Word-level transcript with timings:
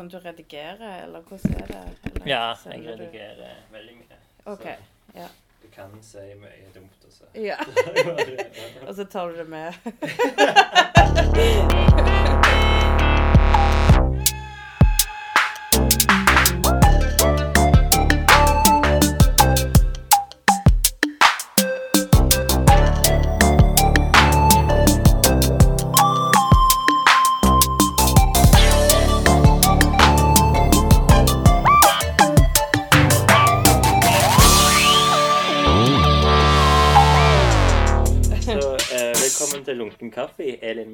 sånn 0.00 0.08
du 0.08 0.18
redigerer, 0.24 1.02
eller 1.04 1.20
hvordan 1.28 1.54
er 1.60 1.66
det? 1.70 1.84
Eller 2.10 2.28
Ja, 2.28 2.42
jeg 2.64 2.86
redigerer 2.88 3.36
du- 3.36 3.72
veldig 3.76 3.94
mye. 4.00 4.20
OK. 4.54 4.66
Ja. 5.14 5.28
Du 5.62 5.68
kan 5.74 5.92
si 6.02 6.18
mye 6.40 6.70
dumt 6.74 7.04
også. 7.06 7.24
ja. 7.36 7.58
Og 8.88 8.94
så 8.96 9.04
tar 9.04 9.28
du 9.28 9.36
det 9.36 9.48
med. 9.48 9.74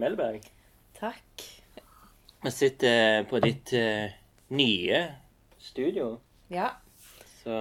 Melberg. 0.06 0.45
Takk. 1.01 1.42
Vi 2.45 2.51
sitter 2.55 3.24
på 3.27 3.41
ditt 3.42 3.73
eh, 3.74 4.12
nye 4.55 5.01
studio. 5.59 6.12
Ja. 6.52 6.69
Så 7.42 7.56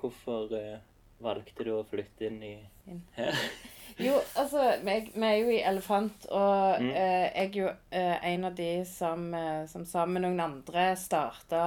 hvorfor 0.00 0.50
eh, 0.58 0.80
valgte 1.22 1.64
du 1.66 1.70
å 1.76 1.84
flytte 1.86 2.26
inn 2.26 2.42
i 2.42 2.56
Inn. 2.90 3.02
her? 3.18 3.38
Jo, 3.96 4.18
altså, 4.36 4.60
vi 4.84 4.92
er 5.24 5.36
jo 5.38 5.52
i 5.54 5.60
Elefant, 5.64 6.26
og 6.28 6.82
Mm. 6.82 6.90
eh, 6.90 7.30
jeg 7.32 7.46
er 7.46 7.54
jo 7.56 7.68
eh, 7.96 8.26
en 8.34 8.44
av 8.44 8.54
de 8.58 8.66
som, 8.84 9.22
eh, 9.34 9.62
som 9.70 9.86
sammen 9.88 10.18
med 10.18 10.26
noen 10.26 10.42
andre 10.44 10.90
starta 11.00 11.62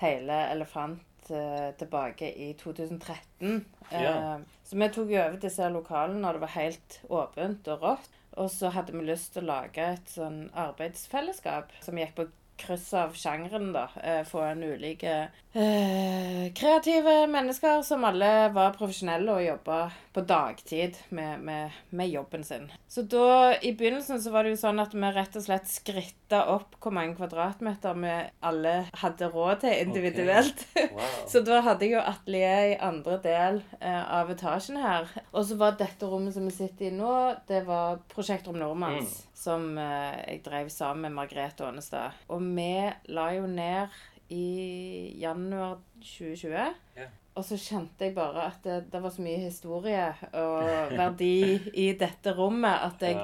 hele 0.00 0.38
Elefant 0.54 1.28
eh, 1.28 1.74
tilbake 1.76 2.30
i 2.40 2.52
2013. 2.56 3.58
Ja. 3.92 4.00
Eh, 4.00 4.38
så 4.64 4.78
vi 4.80 4.88
tok 4.96 5.12
jo 5.12 5.20
over 5.26 5.36
disse 5.42 5.68
lokalene 5.74 6.22
når 6.24 6.38
det 6.38 6.44
var 6.46 6.54
helt 6.54 6.98
åpent 7.10 7.68
og 7.74 7.84
rått. 7.84 8.08
Og 8.40 8.50
så 8.50 8.72
hadde 8.74 8.94
vi 8.96 9.04
lyst 9.06 9.34
til 9.34 9.44
å 9.44 9.52
lage 9.52 9.84
et 9.94 10.10
sånn 10.10 10.48
arbeidsfellesskap 10.58 11.74
som 11.84 11.98
gikk 12.00 12.16
på 12.16 12.26
kryss 12.56 12.92
av 12.94 13.14
sjangeren, 13.14 13.72
da. 13.72 13.88
Eh, 14.02 14.22
få 14.26 14.40
en 14.40 14.62
ulike 14.62 15.14
uh, 15.54 16.52
kreative 16.54 17.26
mennesker 17.30 17.82
som 17.82 18.04
alle 18.06 18.30
var 18.54 18.74
profesjonelle 18.78 19.34
og 19.34 19.44
jobba 19.44 19.78
på 20.14 20.22
dagtid 20.28 20.98
med, 21.08 21.40
med, 21.42 21.74
med 21.90 22.10
jobben 22.12 22.44
sin. 22.46 22.68
Så 22.88 23.02
da, 23.10 23.56
i 23.58 23.74
begynnelsen 23.74 24.22
så 24.22 24.30
var 24.30 24.46
det 24.46 24.54
jo 24.54 24.60
sånn 24.62 24.82
at 24.82 24.94
vi 24.94 25.10
rett 25.16 25.38
og 25.38 25.46
slett 25.46 25.70
skritta 25.70 26.44
opp 26.52 26.78
hvor 26.82 26.94
mange 26.94 27.16
kvadratmeter 27.18 27.98
vi 27.98 28.14
alle 28.46 28.74
hadde 29.02 29.30
råd 29.34 29.64
til 29.66 29.80
individuelt. 29.86 30.66
Wow. 30.94 31.06
Så 31.26 31.40
da 31.42 31.56
hadde 31.64 31.86
jeg 31.86 31.94
jo 31.94 32.02
atelier 32.06 32.68
i 32.68 32.74
andre 32.82 33.16
del 33.24 33.56
uh, 33.80 34.02
av 34.20 34.28
etasjen 34.30 34.76
her. 34.78 35.08
Og 35.32 35.46
så 35.48 35.56
var 35.58 35.74
dette 35.78 36.06
rommet 36.06 36.36
som 36.36 36.44
vi 36.46 36.52
sitter 36.54 36.90
i 36.90 36.94
nå, 36.94 37.14
det 37.48 37.64
var 37.66 37.98
Prosjektrom 38.12 38.60
Nordmanns. 38.60 39.24
Som 39.44 39.74
eh, 39.78 40.18
jeg 40.30 40.42
drev 40.46 40.70
sammen 40.72 41.04
med 41.08 41.18
Margrethe 41.20 41.66
Ånestad. 41.68 42.16
Og 42.32 42.40
vi 42.56 42.70
la 43.12 43.28
jo 43.36 43.46
ned 43.50 43.92
i 44.32 45.14
januar 45.20 45.78
2020. 46.00 46.74
Ja. 46.96 47.08
Og 47.34 47.44
så 47.44 47.58
kjente 47.58 48.06
jeg 48.06 48.14
bare 48.16 48.46
at 48.52 48.62
det, 48.64 48.76
det 48.92 49.00
var 49.02 49.10
så 49.12 49.24
mye 49.26 49.40
historie 49.42 50.04
og 50.38 50.94
verdi 50.94 51.58
i 51.82 51.90
dette 51.98 52.32
rommet 52.38 52.86
at 52.88 53.02
jeg 53.04 53.18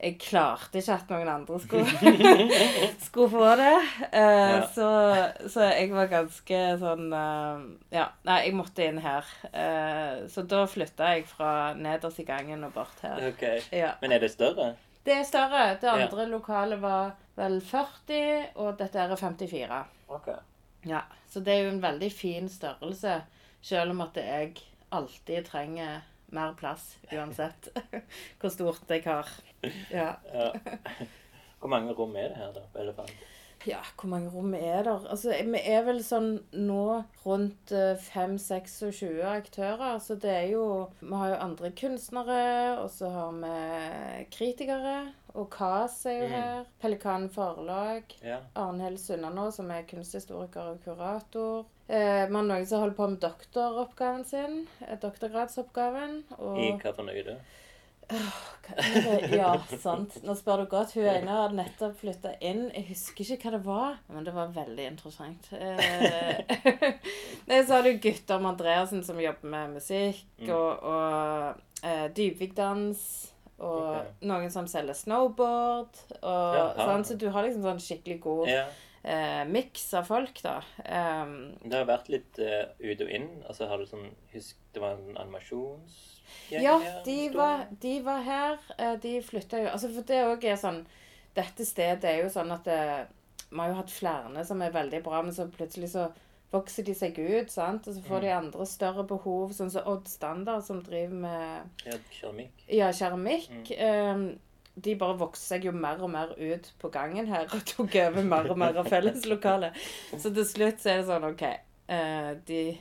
jeg 0.00 0.14
klarte 0.16 0.80
ikke 0.80 0.94
at 0.94 1.10
noen 1.12 1.28
andre 1.28 1.58
skulle, 1.60 1.84
skulle 3.06 3.30
få 3.34 3.50
det. 3.60 3.74
Eh, 4.08 4.54
Ja. 4.56 4.62
så, 4.72 4.86
så 5.52 5.66
jeg 5.68 5.90
var 5.92 6.08
ganske 6.08 6.60
sånn 6.80 7.12
uh, 7.12 7.60
Ja, 7.92 8.06
nei, 8.24 8.38
jeg 8.46 8.54
måtte 8.56 8.86
inn 8.88 9.02
her. 9.04 9.28
Uh, 9.52 10.24
så 10.32 10.46
da 10.48 10.62
flytta 10.72 11.10
jeg 11.14 11.26
fra 11.28 11.74
nederst 11.76 12.22
i 12.22 12.24
gangen 12.24 12.64
og 12.64 12.72
bort 12.78 13.04
her. 13.04 13.28
Ok. 13.28 13.44
Ja. 13.76 13.92
Men 14.00 14.16
er 14.16 14.24
det 14.24 14.32
større? 14.32 14.72
Det 15.06 15.14
er 15.16 15.22
større. 15.24 15.74
Det 15.80 15.88
Ja. 15.88 16.06
andre 16.06 16.26
lokalet 16.28 16.80
var 16.82 17.12
vel 17.36 17.60
40, 17.60 18.46
og 18.56 18.78
dette 18.78 18.98
er 18.98 19.16
54. 19.16 19.84
Ok. 20.08 20.28
Ja, 20.86 21.00
Så 21.28 21.40
det 21.44 21.54
er 21.54 21.62
jo 21.64 21.70
en 21.70 21.82
veldig 21.82 22.12
fin 22.12 22.48
størrelse, 22.48 23.22
selv 23.62 23.90
om 23.90 24.00
at 24.00 24.16
jeg 24.16 24.56
alltid 24.92 25.44
trenger 25.46 26.00
mer 26.32 26.54
plass, 26.54 26.96
uansett 27.12 27.68
hvor 28.40 28.48
stort 28.50 28.88
jeg 28.88 29.02
har. 29.04 29.28
Ja. 29.90 30.14
Ja. 30.34 30.50
Hvor 31.60 31.68
mange 31.68 31.92
rom 31.92 32.16
er 32.16 32.28
det 32.28 32.36
her, 32.36 32.52
da? 32.52 32.60
på 32.72 32.78
Elefant? 32.78 33.12
Ja, 33.66 33.78
hvor 34.00 34.08
mange 34.08 34.30
rom 34.32 34.54
er 34.54 34.82
der? 34.86 35.02
Altså, 35.10 35.34
vi 35.44 35.58
er 35.68 35.82
vel 35.84 35.98
sånn 36.04 36.38
nå 36.56 37.04
rundt 37.26 37.72
5-26 38.06 39.20
aktører. 39.26 39.98
Så 40.00 40.16
det 40.20 40.30
er 40.32 40.46
jo 40.54 40.62
Vi 41.00 41.12
har 41.14 41.28
jo 41.34 41.40
andre 41.44 41.70
kunstnere, 41.76 42.78
og 42.80 42.88
så 42.94 43.10
har 43.12 43.32
vi 43.42 44.24
kritikere. 44.32 45.12
Og 45.34 45.50
KAS 45.50 46.06
er 46.06 46.16
jo 46.22 46.26
Mm. 46.26 46.32
her. 46.32 46.64
Pelikan 46.80 47.28
Forlag. 47.30 48.02
Ja. 48.24 48.38
Arnhild 48.56 48.98
Sunnanå, 48.98 49.50
som 49.52 49.70
er 49.70 49.82
kunsthistoriker 49.82 50.60
og 50.72 50.80
kurator. 50.84 51.64
Eh, 51.88 52.26
vi 52.26 52.34
har 52.34 52.42
noen 52.42 52.66
som 52.66 52.80
holder 52.80 52.96
på 52.96 53.08
med 53.10 53.20
doktoroppgaven 53.20 54.24
sin. 54.24 54.66
eh, 54.88 54.96
Doktorgradsoppgaven. 54.96 56.24
Og 56.38 56.58
I 56.58 56.72
hva 56.72 56.94
for 56.94 57.02
noe, 57.04 57.14
er 57.14 57.22
det? 57.24 57.38
Ja, 59.34 59.54
sant. 59.82 60.18
Nå 60.22 60.34
spør 60.38 60.62
du 60.62 60.66
godt. 60.70 60.92
Hun 60.94 61.06
ene 61.10 61.32
har 61.34 61.54
nettopp 61.56 61.96
flytta 62.00 62.34
inn. 62.44 62.68
Jeg 62.74 62.86
husker 62.90 63.24
ikke 63.34 63.48
hva 63.50 63.54
det 63.56 63.62
var, 63.66 63.96
men 64.14 64.26
det 64.26 64.34
var 64.36 64.52
veldig 64.54 64.84
interessant. 64.92 65.48
Eh, 65.52 66.92
så 67.66 67.76
har 67.78 67.86
du 67.86 67.98
Guttorm 68.02 68.46
Andreassen 68.50 69.02
som 69.06 69.20
jobber 69.22 69.50
med 69.56 69.76
musikk, 69.80 70.22
Mm. 70.40 70.52
og, 70.56 70.84
og 70.88 71.84
eh, 71.84 72.06
dypvikdans. 72.16 73.02
Og 73.60 73.90
okay. 73.90 74.12
noen 74.24 74.48
som 74.54 74.64
selger 74.70 74.96
snowboard. 74.96 75.98
Og, 76.22 76.54
ja, 76.56 76.62
sånn, 76.78 77.04
så 77.04 77.16
du 77.20 77.26
har 77.34 77.44
liksom 77.44 77.66
sånn 77.66 77.82
skikkelig 77.84 78.20
god 78.24 78.48
Ja. 78.48 78.62
eh, 79.04 79.42
miks 79.44 79.84
av 79.98 80.06
folk, 80.08 80.40
da. 80.40 80.62
Um, 80.80 81.34
Det 81.60 81.76
har 81.76 81.84
vært 81.90 82.08
litt 82.08 82.40
uh, 82.40 82.70
ut 82.80 83.02
og 83.04 83.10
inn. 83.12 83.28
Altså, 83.44 83.68
har 83.68 83.76
du 83.82 83.84
sånn 83.90 84.08
Husk, 84.32 84.56
det 84.72 84.80
var 84.80 84.96
en 84.96 85.18
animasjonsgjeng 85.20 86.19
Ja, 86.50 86.78
de 87.04 87.28
var, 87.34 87.66
de 87.80 88.00
var 88.02 88.22
her. 88.22 88.58
eh, 88.78 88.96
De 89.02 89.20
flytta 89.22 89.58
jo 89.62 89.68
Altså, 89.72 89.88
for 89.94 90.02
det 90.02 90.24
òg 90.26 90.44
er 90.44 90.56
sånn 90.56 90.84
Dette 91.36 91.64
stedet 91.64 92.04
er 92.04 92.22
jo 92.24 92.28
sånn 92.28 92.50
at 92.52 92.64
det, 92.64 93.06
Vi 93.50 93.58
har 93.58 93.68
jo 93.68 93.74
hatt 93.74 93.90
flere 93.90 94.44
som 94.46 94.62
er 94.62 94.70
veldig 94.74 95.02
bra, 95.04 95.22
men 95.22 95.32
så 95.34 95.46
plutselig 95.50 95.90
så 95.94 96.08
vokser 96.52 96.82
de 96.84 96.94
seg 96.94 97.18
ut, 97.18 97.50
sant? 97.50 97.86
Og 97.86 97.94
så 97.94 98.00
får 98.02 98.16
Mm. 98.16 98.22
de 98.22 98.30
andre 98.34 98.66
større 98.66 99.04
behov, 99.06 99.52
sånn 99.54 99.70
som 99.70 99.82
Odd 99.86 100.08
Standard, 100.08 100.64
som 100.64 100.80
driver 100.82 101.14
med 101.14 101.86
Ja, 101.86 101.92
keramikk. 102.10 102.64
ja, 102.68 102.88
keramikk. 102.90 103.70
Mm. 103.78 104.14
Um, 104.14 104.38
de 104.80 104.94
bare 104.96 105.16
vokste 105.18 105.46
seg 105.46 105.64
jo 105.64 105.72
mer 105.72 106.02
og 106.02 106.10
mer 106.10 106.34
ut 106.38 106.72
på 106.80 106.90
gangen 106.90 107.26
her 107.28 107.44
og 107.54 107.64
tok 107.66 107.94
over 107.94 108.22
mer 108.22 108.50
og 108.50 108.58
mer 108.58 108.76
av 108.78 108.86
felleslokalet. 108.86 109.72
Så 110.18 110.34
til 110.34 110.44
slutt 110.44 110.78
så 110.82 110.90
er 110.90 110.96
det 110.96 111.06
sånn 111.06 111.24
OK 111.30 111.42
uh, 111.90 112.34
de, 112.46 112.78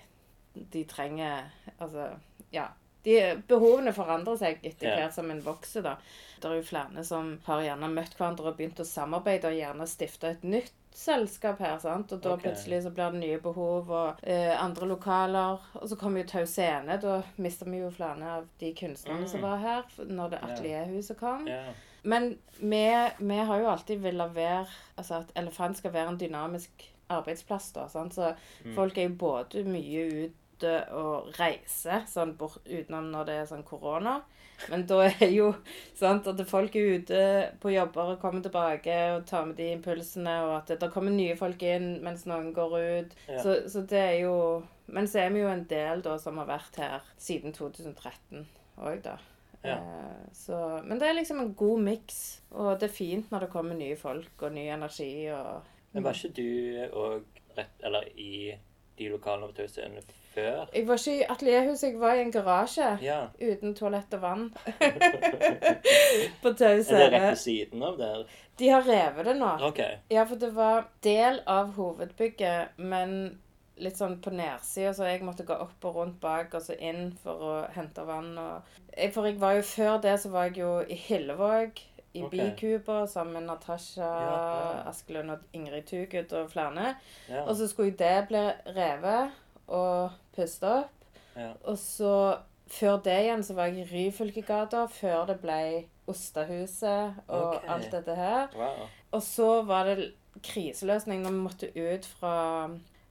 de 0.71 0.83
trenger 0.85 1.43
Altså, 1.79 2.09
ja. 2.51 2.67
De, 3.03 3.41
behovene 3.47 3.93
forandrer 3.95 4.35
seg 4.37 4.59
etter 4.63 4.95
hvert 4.97 5.13
som 5.15 5.29
en 5.31 5.41
vokser, 5.45 5.81
da. 5.85 5.95
Det 6.39 6.49
er 6.49 6.59
jo 6.59 6.65
flere 6.67 7.03
som 7.07 7.37
har 7.45 7.61
gjerne 7.63 7.87
møtt 7.93 8.17
hverandre 8.17 8.51
og 8.51 8.57
begynt 8.57 8.79
å 8.79 8.87
samarbeide 8.87 9.47
og 9.51 9.55
gjerne 9.55 9.87
stifta 9.87 10.33
et 10.33 10.43
nytt 10.43 10.73
selskap 10.99 11.59
her, 11.63 11.77
sant. 11.79 12.11
Og 12.11 12.19
da 12.23 12.33
okay. 12.33 12.49
plutselig 12.49 12.81
så 12.83 12.91
blir 12.91 13.13
det 13.13 13.21
nye 13.21 13.39
behov 13.39 13.91
og 13.91 14.23
eh, 14.23 14.51
andre 14.59 14.87
lokaler. 14.89 15.59
Og 15.79 15.85
så 15.89 15.95
kommer 15.99 16.23
jo 16.23 16.27
Tau 16.31 16.45
Scene. 16.49 16.97
Da 16.99 17.21
mister 17.37 17.69
vi 17.69 17.79
jo 17.79 17.91
flere 17.93 18.33
av 18.39 18.47
de 18.59 18.73
kunstnerne 18.75 19.27
som 19.29 19.39
Mm. 19.39 19.47
var 19.47 19.57
her 19.63 19.83
når 20.09 20.29
det 20.33 20.41
atelierhuset 20.49 21.19
kom. 21.19 21.47
Yeah. 21.47 21.71
Men 22.03 22.37
vi, 22.59 22.83
har 23.35 23.59
jo 23.59 23.67
alltid 23.67 23.99
villet 23.99 24.35
være 24.35 24.67
Altså 24.97 25.19
at 25.21 25.31
Elefant 25.35 25.77
skal 25.77 25.93
være 25.93 26.09
en 26.09 26.19
dynamisk 26.19 26.89
arbeidsplass, 27.09 27.71
da. 27.73 27.87
Sant? 27.87 28.13
Så 28.13 28.34
Mm. 28.66 28.75
folk 28.75 28.97
er 28.97 29.09
jo 29.09 29.16
både 29.16 29.63
mye 29.63 30.31
ute 30.59 30.76
og 30.96 31.32
reiser, 31.40 32.03
sånn 32.08 32.35
bort, 32.38 32.59
utenom 32.67 33.09
når 33.14 33.26
det 33.26 33.38
er 33.40 33.50
sånn 33.50 33.64
korona. 33.64 34.20
Men 34.67 34.84
da 34.90 35.06
er 35.08 35.29
jo 35.32 35.53
sant, 35.96 36.28
at 36.28 36.41
folk 36.47 36.76
er 36.76 37.00
ute 37.00 37.22
på 37.61 37.72
jobber 37.72 38.14
og 38.14 38.20
kommer 38.20 38.44
tilbake 38.44 38.97
og 39.16 39.26
tar 39.29 39.47
med 39.47 39.56
de 39.56 39.70
impulsene, 39.78 40.35
og 40.44 40.58
at 40.58 40.73
det, 40.82 40.91
kommer 40.91 41.16
nye 41.16 41.38
folk 41.40 41.64
inn 41.64 42.02
mens 42.03 42.26
noen 42.28 42.52
går 42.56 42.76
ut. 42.76 43.16
Ja. 43.29 43.40
Så, 43.44 43.56
så 43.72 43.85
det 43.88 44.03
er 44.03 44.17
jo 44.26 44.35
Men 44.90 45.06
så 45.08 45.20
er 45.22 45.29
vi 45.29 45.44
jo 45.44 45.50
en 45.52 45.67
del 45.70 46.02
da 46.02 46.16
som 46.17 46.40
har 46.41 46.47
vært 46.50 46.79
her 46.82 47.03
siden 47.22 47.53
2013 47.53 48.47
òg, 48.82 49.03
da. 49.05 49.20
Ja. 49.62 49.76
Eh, 49.76 50.22
Så, 50.34 50.58
men 50.84 51.00
det 51.00 51.08
er 51.08 51.14
liksom 51.14 51.40
en 51.44 51.53
god 51.53 51.84
miks, 51.84 52.41
og 52.50 52.79
det 52.82 52.90
er 52.90 52.96
fint 52.96 53.29
når 53.32 53.46
det 53.46 53.52
kommer 53.53 53.78
nye 53.78 53.97
folk 54.00 54.41
og 54.41 54.55
ny 54.55 54.66
energi 54.73 55.29
og 55.35 55.67
Men 55.94 56.05
var 56.05 56.17
ikke 56.17 56.34
du 56.38 56.90
òg 56.94 57.40
rett 57.58 57.85
Eller 57.85 58.09
i 58.17 58.55
de 58.97 59.09
lokalene 59.09 59.50
på 59.50 59.59
Tausen 59.62 60.00
før? 60.34 60.70
Jeg 60.76 60.87
var 60.87 61.02
ikke 61.02 61.16
i 61.17 61.26
atelierhuset, 61.29 61.87
jeg 61.90 61.99
var 62.02 62.14
i 62.14 62.23
en 62.23 62.31
garasje. 62.31 62.90
Ja. 63.03 63.20
Uten 63.41 63.76
toalett 63.76 64.14
og 64.17 64.22
vann. 64.22 64.47
på 66.43 66.53
Tau 66.53 66.72
Er 66.72 66.84
det 66.84 67.11
rett 67.11 67.28
ved 67.29 67.41
siden 67.43 67.84
av 67.84 67.99
der? 67.99 68.23
De 68.59 68.70
har 68.70 68.87
revet 68.87 69.29
det 69.29 69.35
nå. 69.40 69.52
OK. 69.70 69.84
Ja, 70.11 70.26
for 70.29 70.40
det 70.41 70.52
var 70.55 70.90
del 71.03 71.41
av 71.47 71.76
hovedbygget, 71.78 72.78
men 72.78 73.40
litt 73.79 73.99
sånn 73.99 74.17
på 74.23 74.34
nedsida, 74.35 74.91
så 74.96 75.08
jeg 75.08 75.23
måtte 75.23 75.46
gå 75.47 75.55
opp 75.55 75.85
og 75.87 76.02
rundt 76.02 76.17
bak 76.20 76.55
og 76.58 76.64
så 76.66 76.76
inn 76.76 77.14
for 77.23 77.46
å 77.46 77.53
hente 77.76 78.03
vann. 78.08 78.34
Og... 78.37 78.73
For 79.16 79.29
jeg 79.29 79.40
var 79.40 79.55
jo 79.59 79.64
før 79.64 80.02
det, 80.03 80.17
så 80.20 80.34
var 80.34 80.49
jeg 80.49 80.61
jo 80.64 80.73
i 80.84 80.97
Hillevåg. 80.99 81.79
I 82.17 82.23
okay. 82.26 82.40
Bikuber 82.40 83.05
sammen 83.05 83.34
med 83.34 83.43
Natasha 83.52 84.02
Ja, 84.02 84.29
ja. 84.34 84.78
Askelund 84.90 85.29
og 85.29 85.43
Ingrid 85.53 85.85
Tugut 85.85 86.34
og 86.34 86.49
flere. 86.49 86.96
Ja. 87.29 87.43
Og 87.43 87.53
så 87.55 87.67
skulle 87.70 87.91
jo 87.91 87.99
det 87.99 88.16
bli 88.31 88.41
revet 88.73 89.37
og 89.69 90.11
puste 90.35 90.75
opp. 90.81 91.09
ja. 91.35 91.53
Og 91.63 91.77
så 91.77 92.13
før 92.69 92.99
det 93.05 93.16
igjen 93.23 93.43
så 93.45 93.55
var 93.57 93.71
jeg 93.71 93.83
i 93.83 93.89
Ryfylkegata, 93.89 94.85
før 94.93 95.25
det 95.29 95.39
ble 95.41 95.61
Ostahuset 96.09 97.17
og 97.27 97.55
okay. 97.55 97.69
alt 97.69 97.91
dette 97.93 98.16
her. 98.17 98.47
Wow. 98.57 98.87
Og 99.11 99.23
så 99.25 99.49
var 99.66 99.89
det 99.89 100.11
kriseløsning. 100.45 101.21
Når 101.21 101.35
vi 101.35 101.43
måtte 101.43 101.69
ut 101.75 102.05
fra 102.05 102.35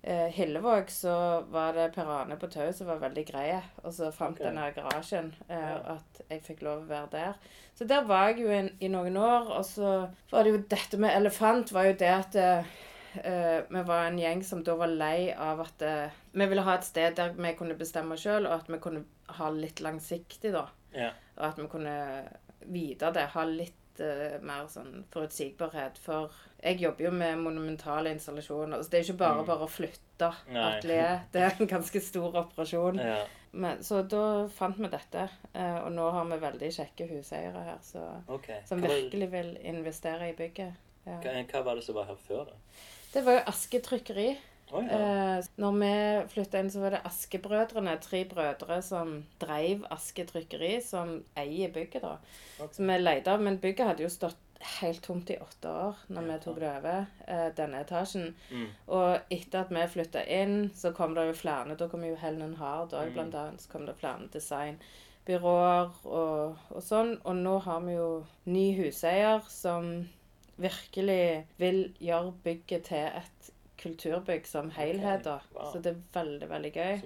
eh, 0.03 0.27
Hillevåg, 0.35 0.91
så 0.91 1.15
var 1.51 1.75
det 1.77 1.93
Per 1.95 2.11
Ane 2.11 2.39
på 2.41 2.51
Tau 2.51 2.71
som 2.75 2.91
var 2.91 3.03
veldig 3.03 3.25
greie. 3.29 3.61
Og 3.85 3.95
så 3.95 4.11
fant 4.15 4.39
okay. 4.39 4.49
den 4.49 4.59
her 4.59 4.75
garasjen, 4.77 5.33
eh, 5.49 5.57
Ja. 5.59 5.97
at 5.99 6.23
jeg 6.31 6.43
fikk 6.47 6.63
lov 6.67 6.85
å 6.85 6.91
være 6.91 7.09
der. 7.13 7.33
Så 7.79 7.87
der 7.87 8.07
var 8.07 8.29
jeg 8.29 8.43
jo 8.43 8.51
i, 8.51 8.63
i 8.81 8.91
noen 8.91 9.17
år. 9.17 9.51
Og 9.59 9.65
så 9.65 10.09
var 10.31 10.43
det 10.43 10.55
jo 10.55 10.63
dette 10.71 10.99
med 10.99 11.15
elefant, 11.17 11.73
var 11.75 11.91
jo 11.91 11.99
det 11.99 12.15
at 12.15 12.39
eh, 12.39 12.77
eh, 13.23 13.63
vi 13.69 13.83
var 13.87 14.07
en 14.07 14.19
gjeng 14.19 14.45
som 14.45 14.63
da 14.65 14.75
var 14.79 14.91
lei 14.93 15.33
av 15.33 15.61
at 15.65 15.83
uh, 15.83 16.19
vi 16.33 16.47
ville 16.47 16.65
ha 16.67 16.75
et 16.79 16.87
sted 16.87 17.17
der 17.17 17.33
vi 17.37 17.55
kunne 17.59 17.77
bestemme 17.79 18.17
sjøl, 18.19 18.47
og 18.47 18.61
at 18.61 18.71
vi 18.71 18.79
kunne 18.83 19.05
ha 19.39 19.51
litt 19.55 19.81
langsiktig, 19.85 20.53
da. 20.55 20.67
Ja. 20.95 21.11
Og 21.37 21.45
at 21.51 21.59
vi 21.61 21.67
kunne 21.69 21.97
vite 22.69 23.11
det. 23.15 23.27
Ha 23.35 23.45
litt 23.49 24.03
uh, 24.03 24.39
mer 24.43 24.69
sånn 24.73 25.05
forutsigbarhet. 25.13 25.99
For 26.03 26.33
jeg 26.63 26.81
jobber 26.83 27.05
jo 27.09 27.13
med 27.15 27.39
monumentale 27.43 28.13
installasjoner. 28.17 28.83
Så 28.83 28.91
det 28.91 29.01
er 29.01 29.09
ikke 29.09 29.23
bare 29.25 29.43
Mm. 29.43 29.47
bare 29.47 29.67
å 29.67 29.71
flytte 29.71 30.33
atelier. 30.49 31.21
Det 31.33 31.43
er 31.43 31.55
en 31.61 31.71
ganske 31.77 32.01
stor 32.01 32.37
operasjon. 32.45 32.99
ja. 32.99 33.25
Men, 33.53 33.79
så 33.83 34.03
da 34.05 34.47
fant 34.53 34.77
vi 34.77 34.89
dette. 34.93 35.23
og 35.57 35.87
nå 35.93 36.11
har 36.13 36.27
vi 36.29 36.37
veldig 36.37 36.69
kjekke 36.69 37.07
huseiere 37.09 37.63
her 37.65 37.79
så, 37.83 38.03
okay. 38.29 38.59
som 38.69 38.83
virkelig 38.83 39.31
vil 39.33 39.57
investere 39.65 40.29
i 40.29 40.35
bygget. 40.37 40.75
Ja. 41.07 41.17
hva, 41.23 41.33
hva 41.49 41.63
var 41.65 41.79
det 41.79 41.85
som 41.87 41.97
var 41.97 42.11
her 42.11 42.19
før, 42.21 42.51
da? 42.51 42.59
Det 43.13 43.25
var 43.25 43.39
jo 43.39 43.45
Aske 43.49 43.81
trykkeri. 43.81 44.29
Oh, 44.71 44.85
ja. 44.85 44.99
Eh, 45.39 45.45
når 45.57 45.77
vi 45.81 45.93
flytta 46.35 46.61
inn, 46.61 46.69
så 46.71 46.83
var 46.83 46.91
det 46.93 47.01
Askebrødrene, 47.09 47.95
tre 48.05 48.25
brødre 48.29 48.83
som 48.85 49.15
dreiv 49.41 49.87
Aske 49.91 50.27
trykkeri, 50.29 50.75
som 50.85 51.15
eier 51.41 51.73
bygget, 51.73 52.03
da. 52.05 52.19
Okay. 52.59 52.75
Så 52.77 52.85
vi 52.85 52.99
leide 53.01 53.33
av, 53.33 53.41
men 53.41 53.57
bygget 53.63 53.87
hadde 53.89 54.05
jo 54.05 54.11
stått 54.13 54.37
helt 54.81 55.01
tomt 55.07 55.31
i 55.31 55.37
åtte 55.39 55.71
år 55.71 56.01
når 56.11 56.25
vi 56.27 56.37
tok 56.43 56.57
det 56.61 56.69
over, 56.69 57.07
eh, 57.31 57.49
denne 57.57 57.81
etasjen. 57.85 58.35
Mm. 58.51 58.67
Og 58.89 59.33
etter 59.33 59.61
at 59.63 59.71
vi 59.73 59.87
flytta 59.95 60.25
inn, 60.27 60.71
så 60.75 60.93
kom 60.93 61.15
det 61.15 61.29
jo 61.31 61.37
flere. 61.41 61.77
Da 61.79 61.89
kom 61.89 62.05
jo 62.05 62.17
Helen 62.21 62.57
Hard 62.61 62.93
òg, 62.93 63.07
Mm. 63.09 63.15
blant 63.15 63.35
annet. 63.35 63.61
Så 63.63 63.71
kom 63.73 63.87
det 63.87 63.97
flere 63.97 64.29
designbyråer 64.35 65.91
og, 66.05 66.57
og 66.71 66.83
sånn. 66.83 67.17
Og 67.25 67.37
nå 67.37 67.59
har 67.65 67.81
vi 67.87 67.95
jo 67.95 68.27
ny 68.47 68.67
huseier 68.83 69.41
som 69.49 70.09
virkelig 70.59 71.47
vil 71.59 71.85
gjøre 72.03 72.35
bygget 72.45 72.91
til 72.91 73.07
et 73.23 73.53
kulturbygg 73.79 74.47
som 74.47 74.71
helhet. 74.75 75.25
da. 75.25 75.39
wow. 75.55 75.73
Så 75.73 75.79
det 75.83 75.93
er 75.93 76.03
veldig, 76.15 76.51
veldig 76.51 76.73
gøy. 76.73 77.01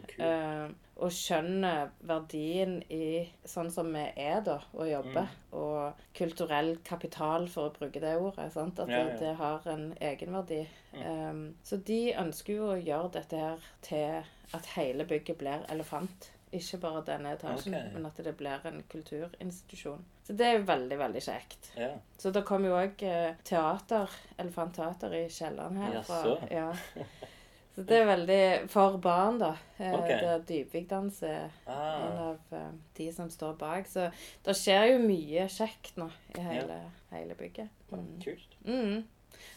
og 1.03 1.11
skjønner 1.13 1.89
verdien 2.07 2.77
i 2.93 3.25
sånn 3.49 3.71
som 3.75 3.89
vi 3.95 4.05
er 4.23 4.43
da, 4.47 4.59
og 4.73 4.87
jobber. 4.89 5.31
Mm. 5.31 5.57
Og 5.59 6.05
kulturell 6.17 6.77
kapital, 6.87 7.49
for 7.51 7.71
å 7.71 7.75
bruke 7.75 8.03
det 8.03 8.13
ordet. 8.21 8.51
sant? 8.55 8.79
At 8.79 8.93
Ja, 8.93 9.03
det, 9.05 9.15
ja. 9.15 9.19
det 9.23 9.33
har 9.41 9.67
en 9.73 9.89
egenverdi. 10.01 10.61
Um, 10.95 11.43
så 11.65 11.77
de 11.77 12.15
ønsker 12.23 12.55
jo 12.55 12.71
å 12.75 12.79
gjøre 12.79 13.17
dette 13.19 13.41
her 13.41 13.67
til 13.83 14.55
at 14.55 14.71
hele 14.77 15.09
bygget 15.09 15.41
blir 15.41 15.67
elefant. 15.73 16.31
Ikke 16.53 16.79
bare 16.83 17.01
denne 17.07 17.33
etasjen, 17.33 17.75
okay. 17.75 17.93
men 17.95 18.07
at 18.09 18.19
det 18.25 18.35
blir 18.37 18.67
en 18.69 18.83
kulturinstitusjon. 18.93 20.03
Så 20.27 20.35
det 20.37 20.47
er 20.47 20.59
jo 20.59 20.67
veldig, 20.69 20.99
veldig 21.01 21.23
kjekt. 21.25 21.71
Ja. 21.81 21.95
Så 22.21 22.33
det 22.35 22.45
kommer 22.49 22.69
jo 22.69 22.81
òg 22.81 23.05
eh, 23.09 23.39
teater, 23.49 24.13
elefantteater 24.37 25.17
i 25.17 25.23
kjelleren 25.33 25.81
her. 25.81 25.95
Jaså. 26.01 26.37
ja. 26.53 26.69
Så 27.73 27.87
det 27.89 28.03
er 28.03 28.05
veldig 28.05 28.43
for 28.69 28.99
barn, 29.01 29.39
da. 29.41 29.55
Okay. 29.79 29.95
Ok. 29.97 30.11
Der 30.11 30.43
Dybvigdans 30.49 31.23
er 31.25 31.49
ah. 31.65 32.03
en 32.05 32.19
av 32.27 32.53
eh, 32.59 32.69
de 32.99 33.09
som 33.17 33.31
står 33.33 33.57
bak. 33.57 33.89
Så 33.89 34.11
det 34.45 34.57
skjer 34.61 34.91
jo 34.91 34.99
mye 35.07 35.47
kjekt 35.49 35.97
nå 35.97 36.11
i 36.37 36.45
hele, 36.45 36.79
hele 37.15 37.37
bygget. 37.39 37.73
Mm. 37.93 38.11
kult. 38.21 38.59
Mm. 38.69 39.03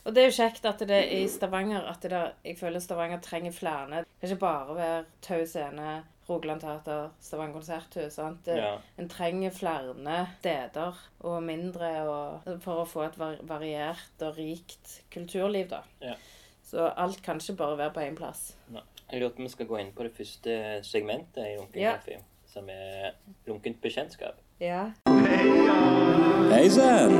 Og 0.06 0.15
det 0.15 0.21
er 0.21 0.30
jo 0.30 0.38
kjekt 0.38 0.65
at 0.69 0.81
det 0.88 0.95
er 0.95 1.12
i 1.18 1.27
Stavanger 1.30 1.86
at 1.92 2.03
det 2.03 2.12
der, 2.13 2.33
jeg 2.45 2.57
føler 2.59 2.83
Stavanger 2.83 3.19
trenger 3.24 3.51
flere. 3.56 4.03
Det 4.06 4.07
kan 4.21 4.31
ikke 4.31 4.44
bare 4.45 4.75
være 4.80 5.03
Tau 5.21 5.45
Scene, 5.45 5.92
Rogaland 6.30 6.62
Teater, 6.62 7.10
Stavanger 7.22 7.54
Konserthus. 7.54 8.13
sant? 8.13 8.48
Ja. 8.48 8.77
En 8.98 9.10
trenger 9.10 9.51
flere 9.54 9.94
steder 10.39 10.94
og 11.19 11.44
mindre 11.44 11.92
og, 12.10 12.48
for 12.63 12.81
å 12.81 12.86
få 12.89 13.04
et 13.06 13.19
variert 13.48 14.22
og 14.25 14.38
rikt 14.38 15.01
kulturliv, 15.13 15.69
da. 15.69 15.83
Ja. 16.01 16.16
Så 16.66 16.88
alt 16.98 17.22
kan 17.24 17.38
ikke 17.38 17.56
bare 17.57 17.77
være 17.77 17.94
på 17.94 18.00
én 18.01 18.16
plass. 18.18 18.56
Jeg 19.12 19.19
lurer 19.22 19.30
på 19.36 19.38
om 19.38 19.44
vi 19.45 19.50
skal 19.54 19.68
gå 19.69 19.77
inn 19.77 19.92
på 19.94 20.04
det 20.04 20.16
første 20.18 20.56
segmentet 20.83 21.44
i 21.45 21.56
Lunken 21.60 21.81
Ja. 21.81 21.92
kaffe, 22.00 22.18
som 22.50 22.66
er 22.69 23.12
lunkent 23.45 23.78
bekjentskap. 23.81 24.39
Ja. 24.60 24.88
Hei 26.50 26.69
sann! 26.69 27.13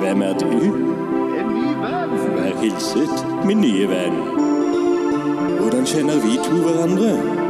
Hvem 0.00 0.22
er 0.22 0.34
du? 0.36 0.50
En 1.40 1.48
ny 1.54 1.72
venn. 1.80 2.12
Vær 2.36 2.60
hilset, 2.60 3.44
min 3.46 3.60
nye 3.64 3.88
venn. 3.88 4.20
Hvordan 5.56 5.86
kjenner 5.88 6.20
vi 6.20 6.36
to 6.44 6.60
hverandre? 6.62 7.45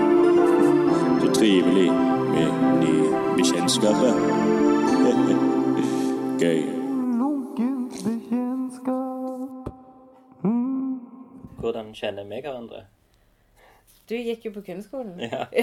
Trivelig 1.36 1.90
med 2.34 2.50
nye 2.80 3.08
bekjentskaper. 3.36 4.14
Gøy. 6.42 6.60
Lunken 7.20 7.76
bekjentskap. 7.90 9.64
Hvordan 11.60 11.86
kjenner 11.94 12.24
vi 12.24 12.40
hverandre? 12.40 12.80
Du 14.08 14.14
gikk 14.16 14.44
jo 14.46 14.50
på 14.54 14.60
kunstskolen. 14.70 15.20
Ja. 15.20 15.44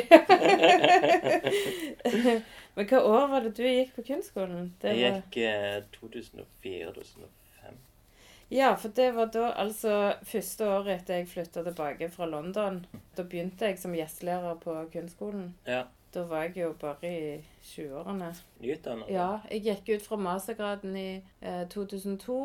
Men 2.76 2.86
hva 2.92 3.00
år 3.02 3.28
var 3.34 3.40
det 3.48 3.54
du 3.58 3.64
gikk 3.66 3.96
på 3.96 4.02
kunstskolen? 4.12 4.76
Det 4.82 4.90
Jeg 5.00 5.14
gikk 5.24 5.38
eh, 5.48 5.78
2004-2005. 5.98 7.74
Ja, 8.54 8.76
for 8.78 8.94
det 8.94 9.08
var 9.16 9.32
da 9.34 9.48
altså 9.58 10.14
første 10.30 10.68
året 10.70 11.00
etter 11.00 11.22
jeg 11.22 11.30
flytta 11.32 11.64
tilbake 11.66 12.10
fra 12.14 12.28
London. 12.30 12.84
Da 13.18 13.26
begynte 13.26 13.66
jeg 13.72 13.80
som 13.82 13.96
gjestelærer 13.98 14.60
på 14.62 14.76
kunstskolen. 14.94 15.48
Ja. 15.66 15.88
Da 16.14 16.28
var 16.30 16.44
jeg 16.46 16.60
jo 16.62 16.68
bare 16.78 17.10
i 17.10 17.40
20-årene. 17.66 18.28
Nyutdannet? 18.62 19.10
Ja, 19.10 19.40
jeg 19.50 19.64
gikk 19.66 19.90
ut 19.96 20.06
fra 20.06 20.20
mastergraden 20.22 20.94
i 21.00 21.08
eh, 21.42 21.64
2002, 21.74 22.36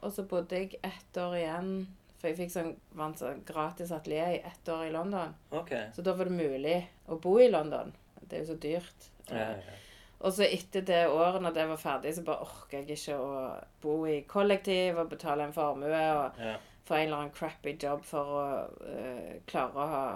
og 0.00 0.14
så 0.16 0.24
bodde 0.30 0.56
jeg 0.56 0.80
ett 0.80 1.20
år 1.20 1.36
igjen. 1.36 1.74
For 2.18 2.30
jeg 2.30 2.38
fikk 2.40 2.54
sånn, 2.54 2.72
vant 2.96 3.20
sånn 3.20 3.44
gratis 3.46 3.92
atelier 3.92 4.38
i 4.38 4.40
ett 4.48 4.72
år 4.72 4.86
i 4.88 4.94
London. 4.94 5.36
OK. 5.52 5.74
Så 5.94 6.06
da 6.06 6.16
var 6.16 6.30
det 6.32 6.38
mulig 6.40 6.78
å 7.12 7.20
bo 7.20 7.36
i 7.44 7.50
London. 7.52 7.92
Det 8.22 8.38
er 8.38 8.46
jo 8.46 8.54
så 8.54 8.58
dyrt. 8.64 9.10
Ja, 9.28 9.50
ja. 9.52 9.76
Og 10.18 10.34
så 10.34 10.46
etter 10.48 10.82
det 10.86 11.04
året, 11.12 11.42
når 11.42 11.54
det 11.54 11.66
var 11.70 11.82
ferdig, 11.82 12.14
så 12.16 12.24
bare 12.26 12.46
orker 12.46 12.80
jeg 12.80 12.96
ikke 12.98 13.18
å 13.22 13.34
bo 13.82 14.00
i 14.10 14.22
kollektiv 14.26 14.98
og 14.98 15.12
betale 15.12 15.46
en 15.46 15.54
formue 15.54 16.00
og 16.16 16.40
ja. 16.42 16.56
få 16.88 16.96
en 16.96 17.04
eller 17.04 17.20
annen 17.20 17.36
crappy 17.36 17.76
jobb 17.78 18.02
for 18.06 18.34
å 18.40 18.48
uh, 18.82 19.38
klare 19.46 19.78
å 19.78 19.92
ha 19.92 20.08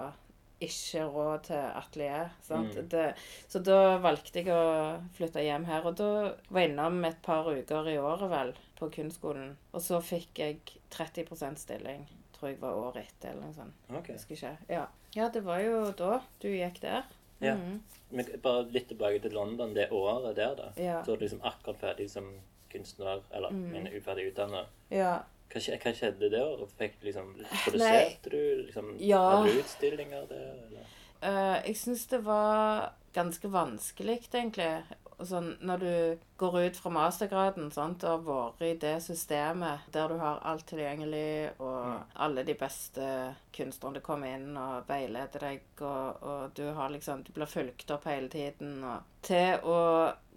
ikke 0.63 1.05
råd 1.11 1.45
til 1.47 1.63
atelier. 1.79 2.33
Sant? 2.43 2.75
Mm. 2.75 2.89
Det, 2.91 3.05
så 3.51 3.61
da 3.63 3.97
valgte 4.03 4.43
jeg 4.43 4.53
å 4.53 4.99
flytte 5.17 5.43
hjem 5.43 5.67
her. 5.67 5.87
Og 5.87 5.97
da 5.99 6.09
var 6.49 6.63
jeg 6.63 6.73
innom 6.73 6.99
et 7.07 7.19
par 7.25 7.49
uker 7.49 7.89
i 7.91 7.97
året, 7.99 8.29
vel, 8.31 8.53
på 8.79 8.89
kunstskolen. 8.93 9.55
Og 9.73 9.83
så 9.83 9.99
fikk 10.03 10.43
jeg 10.43 10.61
30 10.93 11.57
stilling. 11.59 12.05
Tror 12.37 12.51
jeg 12.51 12.61
var 12.61 12.79
året 12.79 13.07
etter, 13.07 13.33
eller 13.33 13.49
noe 13.49 13.57
sånt. 13.57 13.83
OK. 13.91 14.11
Jeg 14.11 14.19
husker 14.19 14.39
ikke. 14.39 14.55
Ja. 14.71 14.87
ja, 15.17 15.29
det 15.33 15.43
var 15.45 15.63
jo 15.63 15.83
da 15.99 16.17
du 16.43 16.49
gikk 16.51 16.81
der. 16.83 17.07
Ja. 17.43 17.55
Mhm. 17.55 17.81
Men 18.13 18.25
bare 18.43 18.67
litt 18.69 18.87
tilbake 18.87 19.19
til 19.21 19.31
London 19.33 19.73
det 19.73 19.87
året 19.91 20.35
der, 20.35 20.55
da. 20.55 20.67
Ja. 20.77 20.99
Så 21.03 21.11
var 21.11 21.17
du 21.17 21.25
liksom 21.25 21.41
akkurat 21.43 21.77
ferdig 21.81 22.09
som 22.09 22.27
kunstner, 22.69 23.21
eller 23.33 23.49
Mm. 23.49 23.71
men 23.71 23.87
uferdig 23.87 24.27
utdanna. 24.31 24.65
ja. 24.91 25.19
Hva, 25.53 25.59
hva 25.77 25.91
skjedde 25.93 26.29
det 26.31 26.39
året? 26.41 26.69
Fikk 26.79 26.93
du 27.01 27.05
liksom 27.05 27.35
Produserte 27.65 28.29
du? 28.31 28.63
liksom 28.65 28.95
Ja. 28.99 29.19
Hadde 29.37 29.51
du 29.53 29.59
utstillinger 29.59 30.27
der? 30.29 30.55
Eller? 30.67 30.85
Uh, 31.23 31.61
jeg 31.67 31.75
syns 31.77 32.07
det 32.07 32.23
var 32.25 32.93
ganske 33.13 33.47
vanskelig, 33.51 34.19
egentlig. 34.33 34.83
Og 35.23 35.29
sånn, 35.29 35.49
Når 35.63 35.83
du 35.83 36.23
går 36.41 36.57
ut 36.67 36.79
fra 36.79 36.91
mastergraden 36.93 37.71
sant, 37.73 38.03
og 38.03 38.27
har 38.27 38.27
vært 38.27 38.65
i 38.67 38.73
det 38.81 38.95
systemet 39.05 39.87
der 39.95 40.11
du 40.11 40.17
har 40.21 40.41
alt 40.49 40.67
tilgjengelig, 40.69 41.53
og 41.63 42.03
alle 42.25 42.43
de 42.47 42.55
beste 42.59 43.07
kunstnerne 43.55 44.03
kommer 44.03 44.35
inn 44.35 44.57
og 44.59 44.89
veileder 44.89 45.47
deg, 45.47 45.65
og, 45.81 46.21
og 46.21 46.53
du 46.57 46.65
har 46.75 46.93
liksom 46.93 47.23
Du 47.23 47.31
blir 47.35 47.49
fulgt 47.49 47.91
opp 47.95 48.07
hele 48.11 48.29
tiden, 48.33 48.81
og 48.83 49.09
Til 49.23 49.63
å 49.63 49.79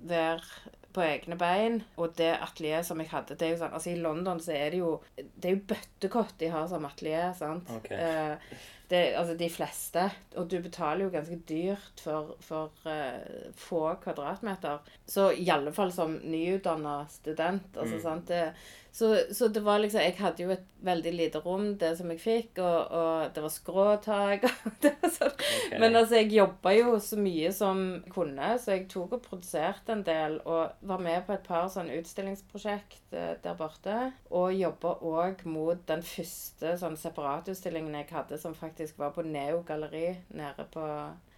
være 0.07 0.75
på 0.97 1.03
egne 1.05 1.37
bein, 1.37 1.83
og 2.01 2.15
det 2.17 2.31
atelieret 2.41 2.87
som 2.89 3.01
jeg 3.03 3.11
hadde 3.11 3.37
det 3.37 3.45
er 3.45 3.53
jo 3.53 3.59
sånn, 3.61 3.75
altså 3.77 3.91
I 3.93 3.99
London 4.01 4.41
så 4.41 4.55
er 4.57 4.73
det 4.73 4.81
jo 4.81 4.95
Det 5.19 5.51
er 5.51 5.59
jo 5.59 5.67
bøttekott 5.69 6.39
de 6.41 6.49
har 6.55 6.71
som 6.71 6.89
atelier, 6.89 7.35
sant? 7.37 7.69
Ok. 7.77 7.91
Eh, 7.93 8.57
det, 8.89 9.03
altså 9.19 9.35
de 9.39 9.49
fleste. 9.51 10.07
Og 10.37 10.49
du 10.51 10.59
betaler 10.63 11.07
jo 11.07 11.13
ganske 11.15 11.39
dyrt 11.49 12.03
for, 12.03 12.35
for 12.45 12.73
uh, 12.87 13.53
få 13.59 13.83
kvadratmeter. 14.03 14.83
Så 15.07 15.31
i 15.35 15.49
alle 15.53 15.73
fall 15.75 15.93
som 15.95 16.19
nyutdanna 16.23 16.99
student. 17.11 17.77
altså 17.77 18.01
sant, 18.03 18.29
det, 18.29 18.53
så, 18.97 19.17
så 19.31 19.49
det 19.49 19.61
var 19.61 19.79
liksom 19.79 20.01
Jeg 20.01 20.15
hadde 20.17 20.43
jo 20.43 20.53
et 20.55 20.69
veldig 20.81 21.11
lite 21.13 21.41
rom, 21.45 21.67
det 21.77 21.91
som 21.99 22.09
jeg 22.09 22.21
fikk, 22.23 22.61
og, 22.65 22.93
og 22.97 23.35
det 23.35 23.43
var 23.45 23.51
skråtak. 23.53 24.45
og 24.49 25.11
sånn. 25.13 25.33
Ok. 25.35 25.75
Men 25.83 25.99
altså, 25.99 26.15
jeg 26.23 26.31
jobba 26.33 26.71
jo 26.73 26.95
så 27.05 27.19
mye 27.21 27.51
som 27.53 27.83
jeg 27.99 28.15
kunne, 28.15 28.47
så 28.63 28.73
jeg 28.73 28.87
tok 28.89 29.19
og 29.19 29.27
produserte 29.27 29.93
en 29.93 30.05
del. 30.07 30.39
Og 30.49 30.87
var 30.89 31.03
med 31.05 31.27
på 31.27 31.35
et 31.35 31.45
par 31.45 31.69
sånn 31.75 31.91
utstillingsprosjekt 31.93 33.13
eh, 33.13 33.35
der 33.43 33.59
borte. 33.59 33.99
Og 34.31 34.55
jobba 34.57 34.95
òg 35.05 35.45
mot 35.45 35.83
den 35.91 36.05
første 36.07 36.73
sånn 36.81 36.97
separatutstillingen 37.03 37.99
jeg 37.99 38.09
hadde, 38.15 38.39
som 38.41 38.57
faktisk 38.57 38.97
var 39.03 39.13
på 39.13 39.27
Neo 39.27 39.59
galleri 39.69 40.15
nede 40.33 40.65
på, 40.73 40.87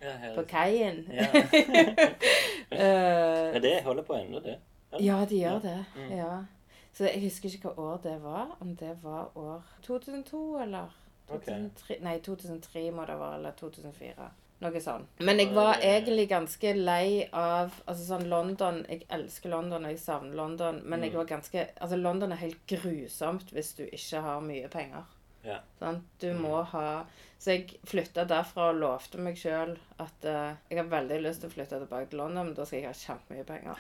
Ja, 0.05 0.15
på 0.37 0.47
kaien. 0.47 1.03
Ja. 1.11 1.27
uh, 2.71 3.51
Men 3.51 3.61
det 3.67 3.75
holder 3.83 4.07
på 4.07 4.15
ennå, 4.21 4.45
det. 4.47 4.61
ja, 5.03 5.19
de 5.27 5.43
gjør 5.43 5.59
det. 5.67 5.75
Mm. 5.99 6.15
Ja. 6.21 6.31
Så 6.93 7.05
jeg 7.07 7.23
husker 7.23 7.49
ikke 7.55 7.69
hva 7.75 7.93
år 7.93 7.99
det 8.03 8.17
var. 8.23 8.57
Om 8.61 8.75
det 8.77 8.97
var 9.03 9.31
år 9.39 9.63
2002 9.83 10.59
eller 10.63 10.89
2003, 11.29 11.55
okay. 11.87 11.99
Nei, 12.03 12.19
2003 12.25 12.91
må 12.93 13.05
det 13.07 13.19
være, 13.21 13.35
eller 13.39 13.53
2004. 13.61 14.31
Noe 14.61 14.81
sånn. 14.83 15.05
Men 15.23 15.39
jeg 15.39 15.53
var 15.55 15.77
egentlig 15.79 16.25
ganske 16.33 16.73
lei 16.75 17.29
av 17.33 17.77
Altså 17.87 18.03
sånn 18.09 18.25
London 18.29 18.81
Jeg 18.89 19.05
elsker 19.15 19.53
London, 19.53 19.85
og 19.85 19.93
jeg 19.93 20.01
savner 20.03 20.35
London, 20.35 20.81
men 20.85 20.99
Mm. 20.99 21.05
jeg 21.05 21.15
var 21.15 21.25
ganske 21.27 21.67
Altså, 21.81 21.97
London 21.97 22.33
er 22.33 22.37
helt 22.43 22.67
grusomt 22.67 23.53
hvis 23.53 23.75
du 23.77 23.85
ikke 23.85 24.21
har 24.21 24.41
mye 24.41 24.69
penger. 24.69 25.05
Ja. 25.47 25.61
Sånn? 25.79 26.03
Du 26.19 26.33
må 26.35 26.59
ha 26.73 27.07
Så 27.39 27.55
jeg 27.55 27.77
flytta 27.87 28.25
derfra 28.27 28.73
og 28.73 28.81
lovte 28.81 29.21
meg 29.23 29.37
sjøl 29.39 29.77
at 30.03 30.25
uh, 30.27 30.57
jeg 30.67 30.81
har 30.81 30.89
veldig 30.91 31.21
lyst 31.23 31.45
til 31.45 31.51
å 31.51 31.53
flytte 31.53 31.79
tilbake 31.79 32.11
til 32.11 32.19
London, 32.19 32.49
men 32.49 32.57
da 32.57 32.67
skal 32.67 32.81
jeg 32.81 32.89
ha 32.89 32.95
kjempemye 32.99 33.45
penger. 33.47 33.79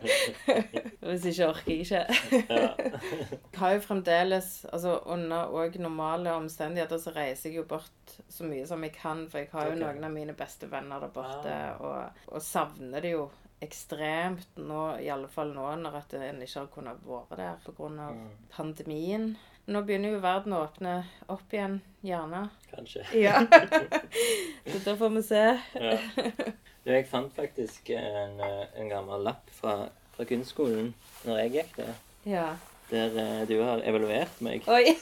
Hvis 1.08 1.24
ikke 1.30 1.48
orker 1.48 1.72
jeg 1.72 1.86
ikke. 1.86 2.02
Jeg 2.36 3.56
har 3.62 3.74
jo 3.74 3.80
fremdeles 3.84 4.50
altså 4.68 4.98
Under 5.08 5.48
òg 5.56 5.80
normale 5.80 6.36
omstendigheter 6.36 7.00
så 7.00 7.14
reiser 7.16 7.48
jeg 7.48 7.62
jo 7.62 7.68
bort 7.72 8.16
så 8.28 8.44
mye 8.44 8.68
som 8.68 8.84
jeg 8.84 8.92
kan, 8.98 9.24
for 9.32 9.40
jeg 9.40 9.52
har 9.54 9.70
jo 9.70 9.78
okay. 9.78 9.84
noen 9.86 10.08
av 10.10 10.16
mine 10.20 10.36
beste 10.36 10.68
venner 10.68 11.00
der 11.00 11.14
borte, 11.16 11.48
Ah. 11.50 11.80
og, 11.80 12.26
og 12.34 12.44
savner 12.44 13.00
det 13.00 13.14
jo 13.14 13.30
ekstremt 13.60 14.56
nå, 14.56 14.82
i 15.00 15.08
alle 15.12 15.28
fall 15.28 15.52
nå, 15.52 15.66
når 15.82 15.98
at 16.00 16.14
en 16.16 16.40
ikke 16.44 16.62
har 16.62 16.70
kunnet 16.72 17.02
være 17.04 17.40
der 17.40 17.64
pga. 17.64 17.88
Mm. 18.16 18.28
pandemien. 18.52 19.26
Nå 19.70 19.82
begynner 19.86 20.10
jo 20.16 20.20
verden 20.22 20.52
å 20.56 20.64
åpne 20.66 20.92
opp 21.30 21.52
igjen, 21.54 21.76
gjerne. 22.02 22.48
Kanskje. 22.72 23.04
Ja. 23.26 23.36
så 24.66 24.78
da 24.84 24.96
får 24.98 25.10
vi 25.14 25.22
se. 25.22 25.42
Ja. 25.78 25.96
Du, 26.82 26.90
jeg 26.90 27.06
fant 27.10 27.32
faktisk 27.36 27.90
en, 27.94 28.40
eh, 28.40 28.64
en 28.80 28.88
gammel 28.90 29.22
lapp 29.28 29.50
fra, 29.54 29.76
fra 30.16 30.24
kunstskolen 30.26 30.90
når 31.28 31.38
jeg 31.44 31.50
gikk 31.58 31.76
der. 31.82 31.94
Ja. 32.26 32.48
Der 32.90 33.10
eh, 33.22 33.42
du 33.46 33.60
har 33.62 33.78
evaluert 33.86 34.40
meg. 34.42 34.66
Oi! 34.66 34.96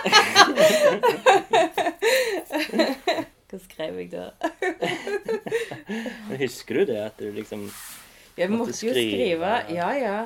Hva 3.50 3.58
skrev 3.64 3.96
jeg 3.98 4.10
da? 4.12 4.28
Men 6.28 6.36
Husker 6.40 6.74
du 6.80 6.84
det? 6.92 7.00
At 7.10 7.18
du 7.20 7.26
liksom 7.34 7.60
Jeg 8.38 8.48
Måtte 8.50 8.70
måtte 8.70 8.86
jo 8.86 8.92
skrive. 8.94 9.10
skrive 9.10 9.50
Ja, 9.76 9.88
ja. 9.98 10.16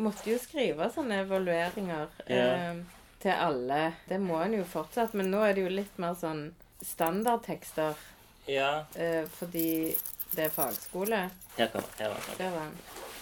Måtte 0.00 0.30
jo 0.32 0.38
skrive 0.40 0.88
sånne 0.94 1.14
evalueringer 1.26 2.06
Ja. 2.30 2.46
eh, 2.46 2.76
til 3.20 3.30
alle. 3.36 3.92
Det 4.08 4.18
må 4.20 4.38
en 4.44 4.54
jo 4.58 4.64
fortsatt, 4.64 5.14
men 5.14 5.30
nå 5.30 5.42
er 5.44 5.54
det 5.54 5.62
jo 5.66 5.72
litt 5.74 5.98
mer 6.00 6.14
sånn 6.18 6.50
standardtekster 6.82 7.94
Ja. 8.48 8.84
eh, 8.96 9.24
fordi 9.36 9.94
det 10.34 10.44
er 10.46 10.50
fagskole. 10.54 11.30
Her 11.58 11.66
kommer 11.72 11.88
her 11.98 12.08
var 12.08 12.20
den. 12.26 12.36
Der 12.38 12.50
var 12.50 12.66
den. 12.70 12.76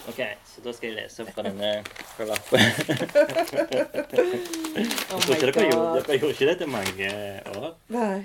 OK, 0.09 0.21
så 0.47 0.63
da 0.65 0.73
skal 0.73 0.89
jeg 0.89 0.97
lese 1.03 1.25
fra 1.29 1.43
denne 1.45 1.71
fra 2.17 2.25
lappen. 2.31 2.61
Oh 5.13 5.21
Jeg 5.21 5.21
tror 5.21 5.35
ikke 5.35 5.53
dere, 5.53 5.69
gjorde, 5.73 6.03
dere 6.07 6.19
gjorde 6.19 6.35
ikke 6.35 6.49
det 6.49 6.57
til 6.63 6.69
mange 6.73 7.11
år. 7.57 7.69
Nei. 7.93 8.19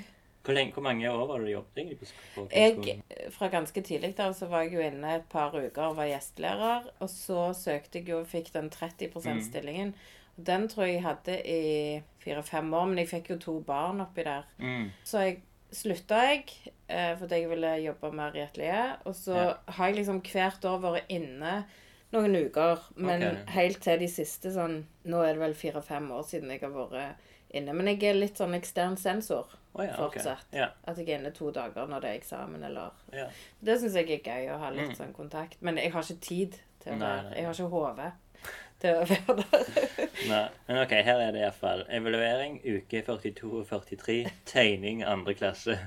Hvor, 0.43 0.53
lenge, 0.57 0.73
hvor 0.75 0.83
mange 0.83 1.07
år 1.11 1.27
var 1.27 1.39
det 1.39 1.47
du 1.47 1.51
jobbet 1.53 1.77
egentlig 1.81 1.97
på, 1.99 2.07
på 2.35 2.47
Jeg, 2.51 2.97
fra 3.31 3.47
ganske 3.51 3.81
tidlig 3.87 4.15
da, 4.17 4.25
så 4.35 4.45
var 4.51 4.61
jeg 4.65 4.73
jo 4.75 4.81
inne 4.83 5.13
et 5.21 5.27
par 5.31 5.55
uker 5.55 5.83
og 5.89 5.95
var 5.99 6.07
gjestelærer. 6.11 6.81
Og 6.99 7.09
så 7.11 7.45
søkte 7.55 7.99
jeg 8.01 8.07
jo 8.11 8.17
og 8.23 8.27
fikk 8.31 8.47
den 8.55 8.69
30 8.69 9.07
Mm. 9.07 9.13
%-stillingen. 9.23 9.89
Og 9.93 10.22
Den 10.35 10.67
tror 10.67 10.85
jeg 10.87 10.95
jeg 10.95 11.03
hadde 11.03 11.35
i 11.45 12.03
fire-fem 12.23 12.73
år, 12.73 12.85
men 12.89 12.97
jeg 12.97 13.07
fikk 13.11 13.29
jo 13.35 13.37
to 13.37 13.59
barn 13.67 14.01
oppi 14.01 14.23
der. 14.25 14.43
Mm. 14.59 14.87
Så 15.05 15.19
jeg 15.21 15.41
slutta 15.73 16.19
jeg 16.29 16.45
eh, 16.89 17.15
fordi 17.19 17.39
jeg 17.41 17.49
ville 17.49 17.73
jobbe 17.83 18.11
mer 18.15 18.35
i 18.37 18.41
atelier. 18.45 18.95
Og 19.05 19.15
så 19.15 19.35
Ja. 19.35 19.53
har 19.67 19.87
jeg 19.87 19.95
liksom 20.01 20.21
hvert 20.21 20.65
år 20.65 20.79
vært 20.81 21.09
inne 21.09 21.65
noen 22.13 22.35
uker. 22.45 22.79
Men 22.95 23.23
okay. 23.23 23.43
helt 23.53 23.81
til 23.81 23.99
de 23.99 24.07
siste 24.07 24.51
sånn 24.53 24.83
Nå 25.05 25.21
er 25.23 25.33
det 25.33 25.39
vel 25.41 25.53
fire-fem 25.53 26.11
år 26.11 26.23
siden 26.23 26.49
jeg 26.51 26.61
har 26.61 26.69
vært 26.69 27.15
inne. 27.53 27.73
Men 27.73 27.87
jeg 27.87 28.03
er 28.03 28.13
litt 28.17 28.37
sånn 28.37 28.53
ekstern 28.57 28.97
sensor 28.97 29.45
oh, 29.75 29.83
ja, 29.85 29.93
fortsatt. 29.97 30.47
Okay. 30.49 30.59
Ja, 30.59 30.69
At 30.87 30.97
jeg 30.97 31.09
er 31.09 31.19
inne 31.19 31.31
to 31.33 31.51
dager 31.51 31.85
når 31.87 32.01
det 32.01 32.09
er 32.09 32.19
eksamen, 32.21 32.63
eller 32.63 32.91
ja. 33.13 33.27
Det 33.61 33.79
syns 33.81 33.93
jeg 33.95 34.09
er 34.09 34.23
gøy 34.25 34.49
å 34.55 34.59
ha 34.59 34.69
litt 34.69 34.89
Mm. 34.89 34.95
sånn 34.95 35.13
kontakt. 35.13 35.57
Men 35.61 35.77
jeg 35.77 35.91
har 35.91 36.01
ikke 36.01 36.19
tid 36.21 36.59
til 36.79 36.97
nei. 36.97 37.33
Jeg 37.35 37.45
har 37.45 37.53
ikke 37.53 37.69
hode 37.69 38.11
til 38.83 38.99
å 38.99 39.05
være 39.09 39.35
der. 39.41 39.67
Nei, 40.31 40.43
men 40.67 40.81
ok, 40.83 40.95
her 41.07 41.21
er 41.23 41.35
det 41.35 41.43
iallfall. 41.43 41.85
Evaluering 41.99 42.59
uke 42.63 43.03
42 43.07 43.51
og 43.61 43.67
43. 43.71 44.17
Tegning 44.49 45.03
andre 45.07 45.35
klasse. 45.39 45.77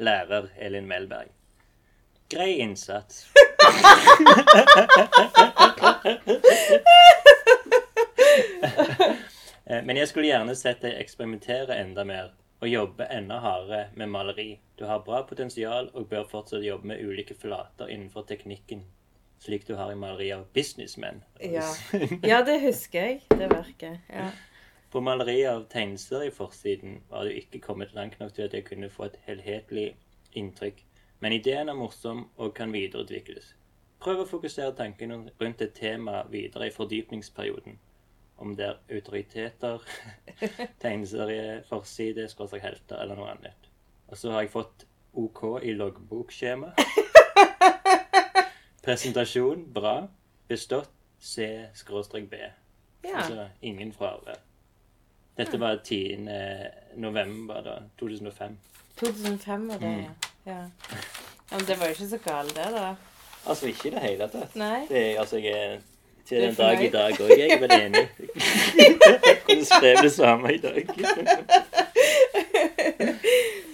Lærer 0.00 0.50
Elin 0.58 0.88
Melberg. 0.90 1.30
Grei 2.30 2.52
innsats. 2.62 3.26
Eh, 9.66 9.82
Men 9.84 9.96
jeg 9.96 10.08
skulle 10.10 10.30
gjerne 10.30 10.54
sett 10.58 10.82
deg 10.82 10.98
eksperimentere 10.98 11.76
enda 11.78 12.04
mer 12.06 12.32
og 12.60 12.68
jobbe 12.68 13.06
enda 13.14 13.38
hardere 13.40 13.84
med 13.96 14.10
maleri. 14.12 14.48
Du 14.76 14.84
har 14.88 15.04
bra 15.06 15.22
potensial 15.28 15.88
og 15.94 16.08
bør 16.10 16.26
fortsatt 16.28 16.64
jobbe 16.64 16.90
med 16.90 17.00
ulike 17.06 17.36
flater 17.38 17.88
innenfor 17.88 18.26
teknikken, 18.28 18.82
slik 19.40 19.66
du 19.66 19.74
har 19.74 19.92
i 19.92 19.96
maleriet 19.96 20.38
av 20.38 20.46
businessmen. 20.54 21.22
Ja. 21.40 21.66
ja, 22.32 22.42
det 22.44 22.60
husker 22.60 23.06
jeg. 23.06 23.20
Det 23.28 23.48
verket. 23.50 24.00
Ja. 24.12 24.28
På 24.90 25.00
maleriet 25.00 25.50
av 25.52 25.64
tegnelser 25.70 26.26
i 26.26 26.32
forsiden 26.34 27.00
var 27.08 27.24
du 27.24 27.36
ikke 27.38 27.62
kommet 27.62 27.94
langt 27.94 28.18
nok 28.20 28.34
til 28.34 28.48
at 28.48 28.54
jeg 28.54 28.66
kunne 28.66 28.90
få 28.90 29.06
et 29.06 29.20
helhetlig 29.26 29.92
inntrykk, 30.36 30.82
men 31.20 31.36
ideen 31.36 31.70
er 31.70 31.78
morsom 31.78 32.26
og 32.36 32.54
kan 32.56 32.72
videreutvikles. 32.74 33.54
Prøv 34.00 34.22
å 34.22 34.28
fokusere 34.28 34.74
tankene 34.76 35.20
rundt 35.40 35.62
et 35.62 35.74
tema 35.76 36.22
videre 36.32 36.70
i 36.70 36.74
fordypningsperioden. 36.74 37.78
Om 38.40 38.54
det 38.56 38.66
er 38.66 38.96
autoriteter, 38.96 39.84
tegneserieforside, 40.82 42.24
skråstrek 42.32 42.64
helter 42.64 43.02
eller 43.02 43.20
noe 43.20 43.34
annet. 43.34 43.68
Og 44.08 44.16
så 44.18 44.32
har 44.32 44.46
jeg 44.46 44.54
fått 44.56 44.88
OK 45.20 45.44
i 45.62 45.76
loggbokskjema. 45.76 46.72
Presentasjon 48.90 49.72
bra. 49.72 50.08
Bestått 50.48 50.90
C 51.20 51.66
skråstrek 51.74 52.30
B. 52.30 52.34
ja. 53.04 53.16
Altså 53.16 53.44
ingen 53.62 53.92
fravær. 53.92 54.38
Dette 55.38 55.60
var 55.60 55.76
10. 55.84 56.16
november 56.96 57.60
da, 57.62 57.74
2005. 58.00 58.56
2005 58.98 59.68
var 59.68 59.78
det, 59.78 59.86
Mm. 59.86 60.00
ja. 60.00 60.52
ja. 60.52 60.64
Men 61.50 61.60
det 61.66 61.78
var 61.78 61.86
jo 61.86 61.90
ikke 61.94 62.08
så 62.08 62.18
galt, 62.24 62.54
det, 62.56 62.66
da. 62.74 62.94
Altså 63.46 63.66
ikke 63.66 63.88
i 63.88 63.90
det 63.94 64.00
hele 64.00 64.28
tatt. 64.28 64.56
Nei. 64.56 64.86
Det 64.88 65.04
altså, 65.18 65.36
jeg 65.38 65.52
er 65.52 65.78
til 66.26 66.42
den 66.42 66.54
dag 66.54 66.84
i 66.84 66.90
dag 66.90 67.12
òg, 67.20 67.30
jeg 67.38 67.50
er 67.50 67.60
vel 67.60 67.72
enig. 67.72 68.08
Kunne 69.46 69.64
skrevet 69.64 70.02
det 70.02 70.12
samme 70.12 70.52
i 70.54 70.58
dag. 70.58 70.86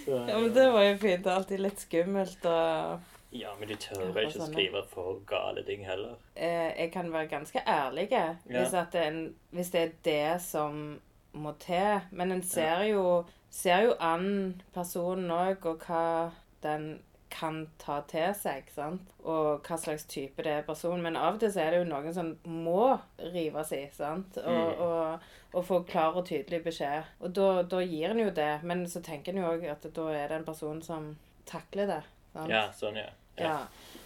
Så, 0.05 0.23
Ja, 0.27 0.39
men 0.39 0.53
det 0.55 0.71
var 0.73 0.83
jo 0.83 0.97
fint. 0.97 1.23
Det 1.23 1.31
er 1.31 1.35
alltid 1.35 1.59
litt 1.59 1.81
skummelt 1.83 2.45
og 2.45 2.99
ja, 3.31 3.49
men 3.59 3.67
de 3.67 3.75
tør 3.75 4.01
Ja, 4.05 4.21
ikke 4.23 4.39
sånn, 4.39 4.53
skrive 4.53 4.83
for 4.87 5.19
gale 5.27 5.63
ting 5.63 5.83
heller. 5.85 6.15
eh, 6.35 6.73
Jeg 6.77 6.91
kan 6.91 7.11
være 7.13 7.27
ganske 7.27 7.59
ærlig 7.67 8.07
hvis, 8.45 8.71
det 8.71 8.95
er 9.01 9.07
en, 9.11 9.35
hvis 9.51 9.71
det 9.71 9.81
er 9.81 9.91
det 10.03 10.41
som 10.41 10.99
må 11.33 11.51
til. 11.59 12.01
Men 12.11 12.31
en 12.31 12.41
ser 12.43 12.83
jo, 12.91 13.25
ser 13.49 13.81
jo 13.83 13.93
an 13.99 14.61
personen 14.73 15.29
òg, 15.31 15.65
og 15.65 15.79
hva 15.85 16.31
den 16.63 16.99
kan 17.29 17.67
ta 17.77 17.99
til 18.07 18.33
seg, 18.33 18.63
sant? 18.73 19.01
og 19.23 19.61
hva 19.67 19.77
slags 19.77 20.05
type 20.07 20.41
det 20.43 20.47
er 20.51 20.61
personen. 20.63 21.03
Men 21.03 21.17
av 21.17 21.33
og 21.35 21.39
til 21.41 21.51
så 21.51 21.59
er 21.65 21.71
det 21.71 21.79
jo 21.83 21.89
noen 21.91 22.13
som 22.15 22.37
må 22.45 22.97
rives 23.33 23.71
i, 23.75 23.83
sant? 23.93 24.37
Og, 24.37 24.47
Mm. 24.47 24.81
og, 24.81 25.19
og 25.53 25.65
få 25.65 25.81
klar 25.85 26.15
og 26.15 26.25
tydelig 26.25 26.63
beskjed. 26.63 27.03
Og 27.19 27.33
da, 27.35 27.61
da 27.63 27.79
gir 27.83 28.09
en 28.11 28.19
jo 28.19 28.29
det, 28.31 28.63
men 28.63 28.85
så 28.87 29.01
tenker 29.03 29.33
en 29.35 29.43
jo 29.43 29.51
òg 29.51 29.69
at 29.69 29.83
da 29.93 30.07
er 30.15 30.27
det 30.29 30.37
en 30.39 30.45
person 30.45 30.81
som 30.81 31.17
takler 31.45 31.85
det. 31.87 32.03
Sant? 32.33 32.49
Ja, 32.51 32.65
sånn, 32.75 32.99
ja. 32.99 33.09
Ja. 33.37 33.57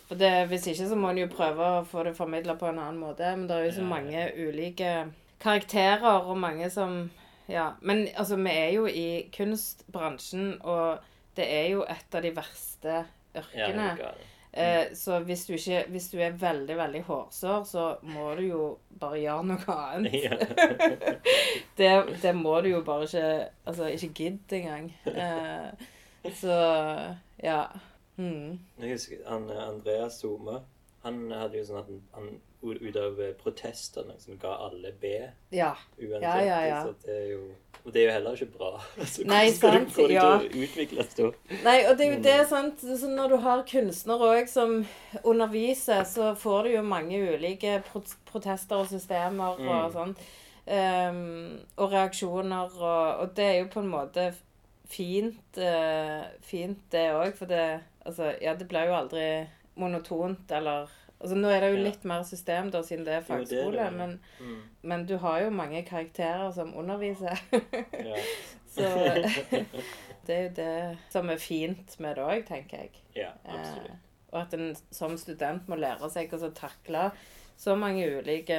For 0.08 0.20
det, 0.20 0.32
hvis 0.52 0.68
ikke 0.68 0.90
så 0.90 0.98
må 1.00 1.12
en 1.14 1.22
jo 1.22 1.30
prøve 1.32 1.68
å 1.78 1.84
få 1.88 2.04
det 2.04 2.16
formidla 2.18 2.58
på 2.60 2.68
en 2.68 2.82
annen 2.84 3.00
måte. 3.00 3.30
Men 3.36 3.48
det 3.48 3.56
er 3.58 3.66
jo 3.66 3.76
så 3.78 3.82
Ja, 3.82 3.88
ja. 3.88 3.92
mange 3.94 4.26
ulike 4.36 4.92
karakterer 5.40 6.28
og 6.28 6.38
mange 6.38 6.70
som 6.70 7.10
Ja. 7.48 7.72
Men 7.82 8.08
altså, 8.16 8.36
vi 8.36 8.50
er 8.52 8.70
jo 8.74 8.86
i 8.88 9.30
kunstbransjen, 9.36 10.62
og 10.62 11.00
det 11.36 11.48
er 11.48 11.70
jo 11.72 11.84
et 11.84 12.16
av 12.16 12.22
de 12.22 12.32
verste 12.36 13.06
Ja, 13.34 13.42
yrkene. 13.42 13.88
Ja, 14.00 14.12
er. 14.12 14.28
Eh, 14.54 14.94
så 14.96 15.20
hvis 15.24 15.46
du, 15.48 15.54
ikke, 15.54 15.86
hvis 15.88 16.10
du 16.12 16.18
er 16.20 16.32
veldig, 16.36 16.76
veldig 16.78 17.02
hårsår, 17.08 17.64
så 17.64 17.86
må 18.04 18.34
du 18.36 18.42
jo 18.50 18.64
bare 19.00 19.20
gjøre 19.22 19.44
noe 19.48 19.76
annet. 19.76 20.44
Det, 21.78 21.92
det 22.22 22.34
må 22.36 22.58
du 22.62 22.70
jo 22.70 22.82
bare 22.84 23.08
ikke 23.08 23.48
Altså, 23.66 23.88
ikke 23.88 24.14
gidd 24.14 24.54
engang. 24.60 24.92
Eh, 25.06 25.88
så 26.36 26.58
ja. 27.44 27.64
Mm. 28.22 28.60
Jeg 28.84 28.92
husker 28.96 29.26
han, 29.28 29.50
eh, 29.50 29.68
Andreas 29.68 30.20
Soma. 30.22 30.60
Han 31.04 31.32
hadde 31.34 31.58
jo 31.58 31.64
sånn 31.66 31.80
at 31.82 31.88
han, 32.14 32.28
ut 32.62 32.98
av 33.02 33.20
eh, 33.26 33.32
protestene 33.42 34.14
som 34.22 34.38
ga 34.38 34.52
alle 34.68 34.92
B 35.02 35.16
Ja. 35.52 35.72
uansett. 35.98 36.22
Ja, 36.22 36.36
ja, 36.46 36.60
ja. 36.68 36.82
Så 36.86 36.94
det 37.06 37.16
er 37.16 37.28
jo 37.32 37.42
Og 37.84 37.94
det 37.94 38.02
er 38.04 38.06
jo 38.06 38.12
heller 38.14 38.36
ikke 38.38 38.58
bra. 38.60 38.68
Altså, 39.02 39.24
Nei, 39.26 39.50
sant, 39.50 39.96
du 39.96 40.14
ja. 40.14 40.28
Nei, 41.66 41.80
og 41.90 41.98
det 41.98 42.06
er 42.06 42.12
jo 42.12 42.20
det, 42.28 42.36
sant. 42.52 42.80
Så 43.00 43.10
når 43.10 43.30
du 43.34 43.38
har 43.42 43.64
kunstnere 43.66 44.28
òg 44.36 44.48
som 44.52 44.86
underviser, 45.26 46.04
så 46.06 46.36
får 46.38 46.64
du 46.64 46.70
jo 46.76 46.84
mange 46.86 47.18
ulike 47.34 47.80
protester 48.30 48.76
og 48.84 48.88
systemer 48.94 49.58
og 49.58 49.66
Mm. 49.66 49.92
sånn. 49.98 50.16
Um, 50.72 51.60
og 51.78 51.90
reaksjoner 51.92 52.70
og 52.78 53.22
Og 53.24 53.36
det 53.36 53.46
er 53.46 53.60
jo 53.64 53.68
på 53.74 53.80
en 53.82 53.90
måte 53.90 54.28
fint, 54.88 55.58
uh, 55.58 56.24
fint 56.42 56.78
det 56.92 57.08
òg, 57.12 57.34
for 57.36 57.46
det 57.50 57.82
Altså, 58.06 58.32
ja, 58.42 58.56
det 58.56 58.68
blir 58.68 58.88
jo 58.90 58.96
aldri 58.98 59.48
monotont 59.76 60.52
eller 60.52 60.90
Altså, 61.22 61.36
nå 61.38 61.52
er 61.54 61.60
det 61.62 61.68
jo 61.76 61.84
litt 61.86 62.04
mer 62.10 62.24
system, 62.26 62.72
da, 62.74 62.80
siden 62.82 63.04
det 63.06 63.14
er 63.14 63.22
fagskole, 63.22 63.76
det 63.76 63.80
er 63.84 63.90
det. 63.92 63.98
men, 63.98 64.14
Mm. 64.42 64.62
men 64.90 65.04
du 65.06 65.18
har 65.22 65.42
jo 65.44 65.52
mange 65.54 65.84
karakterer 65.86 66.52
som 66.52 66.72
underviser. 66.74 67.38
Så 68.74 68.82
det 70.26 70.36
er 70.36 70.42
jo 70.48 70.50
det 70.56 70.98
som 71.14 71.30
er 71.30 71.38
fint 71.38 71.94
med 72.00 72.16
det 72.18 72.24
òg, 72.26 72.46
tenker 72.48 72.78
jeg. 72.86 72.92
ja, 73.16 73.30
Eh, 73.46 73.92
og 74.32 74.42
at 74.42 74.54
en 74.58 74.76
som 74.92 75.14
student 75.18 75.68
må 75.70 75.76
lære 75.76 76.10
seg 76.10 76.34
å 76.34 76.50
takle 76.56 77.12
så 77.58 77.76
mange 77.78 78.06
ulike 78.18 78.58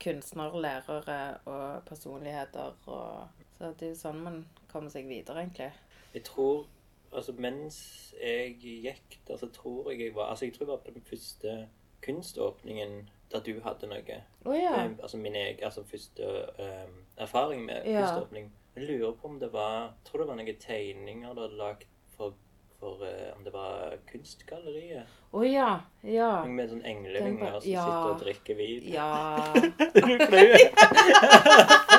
kunstnere, 0.00 0.60
lærere 0.62 1.38
og 1.44 1.84
personligheter. 1.88 2.72
Og, 2.86 3.28
så 3.58 3.72
det 3.76 3.88
er 3.88 3.92
jo 3.92 4.00
sånn 4.00 4.22
man 4.22 4.44
kommer 4.72 4.88
seg 4.94 5.08
videre, 5.10 5.42
egentlig. 5.44 5.72
Jeg 6.14 6.24
tror 6.24 6.64
Altså, 7.12 7.32
mens 7.32 8.14
jeg 8.22 8.56
gikk 8.60 9.20
der, 9.28 9.36
så 9.36 9.48
tror 9.52 9.90
jeg 9.90 10.00
jeg 10.00 10.14
var 10.14 10.30
Altså, 10.30 10.44
jeg 10.44 10.54
tror 10.54 10.64
jeg 10.64 10.68
var 10.68 10.76
på 10.84 10.90
den 10.94 11.02
første 11.02 11.68
kunståpningen 12.04 13.08
der 13.32 13.40
du 13.40 13.60
hadde 13.64 13.86
noe. 13.86 14.22
Oh, 14.44 14.56
ja. 14.56 14.84
Eh, 14.84 14.90
Altså 15.02 15.16
min 15.16 15.36
egen 15.36 15.64
altså 15.64 15.84
første 15.84 16.26
um, 16.58 17.04
erfaring 17.16 17.64
med 17.64 17.82
Ja. 17.86 18.00
kunståpning. 18.00 18.52
Jeg 18.76 18.84
lurer 18.84 19.12
på 19.12 19.28
om 19.28 19.40
det 19.40 19.52
var 19.52 19.80
Jeg 19.80 19.90
tror 20.04 20.20
det 20.20 20.28
var 20.28 20.34
noen 20.34 20.56
tegninger 20.60 21.34
du 21.34 21.40
hadde 21.40 21.56
lagd 21.56 21.84
for, 22.16 22.34
for 22.80 23.02
uh, 23.02 23.36
Om 23.36 23.44
det 23.44 23.52
var 23.52 23.96
Kunstgalleriet? 24.12 25.02
Å 25.32 25.42
ja. 25.42 25.80
Ja. 26.04 26.44
Med 26.44 26.68
sånn 26.70 26.84
englevinger 26.84 27.60
som 27.60 27.70
ja. 27.70 27.84
sitter 27.84 28.12
og 28.14 28.20
drikker 28.22 28.54
vin. 28.56 28.88
Ja. 28.92 29.36
du 29.94 30.18
flau? 30.28 30.46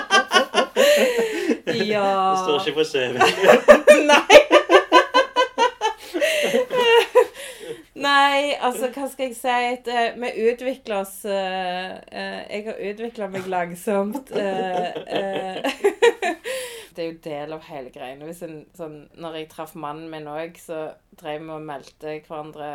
Ja. 1.69 2.31
Det 2.31 2.39
står 2.43 2.67
ikke 2.67 2.77
på 2.79 2.83
CV. 2.83 3.13
Nei. 4.11 4.38
Nei, 7.99 8.55
altså, 8.63 8.87
hva 8.95 9.07
skal 9.11 9.27
jeg 9.27 9.35
si? 9.35 9.47
Eh, 9.91 10.15
vi 10.19 10.29
utvikler 10.47 11.01
oss 11.01 11.25
eh, 11.27 11.97
eh, 11.99 12.39
Jeg 12.47 12.65
har 12.69 12.79
utvikla 12.91 13.27
meg 13.33 13.49
langsomt. 13.51 14.29
det 16.95 17.03
er 17.03 17.09
jo 17.09 17.17
del 17.25 17.53
av 17.57 17.67
hele 17.67 17.91
greiene. 17.91 18.25
Hvis 18.29 18.43
en, 18.47 18.61
sånn, 18.77 18.97
når 19.19 19.41
jeg 19.41 19.51
traff 19.51 19.75
mannen 19.75 20.07
min 20.13 20.31
òg, 20.31 20.55
så 20.61 20.77
drev 21.19 21.43
vi 21.43 21.53
og 21.57 21.67
meldte 21.67 22.15
hverandre 22.27 22.71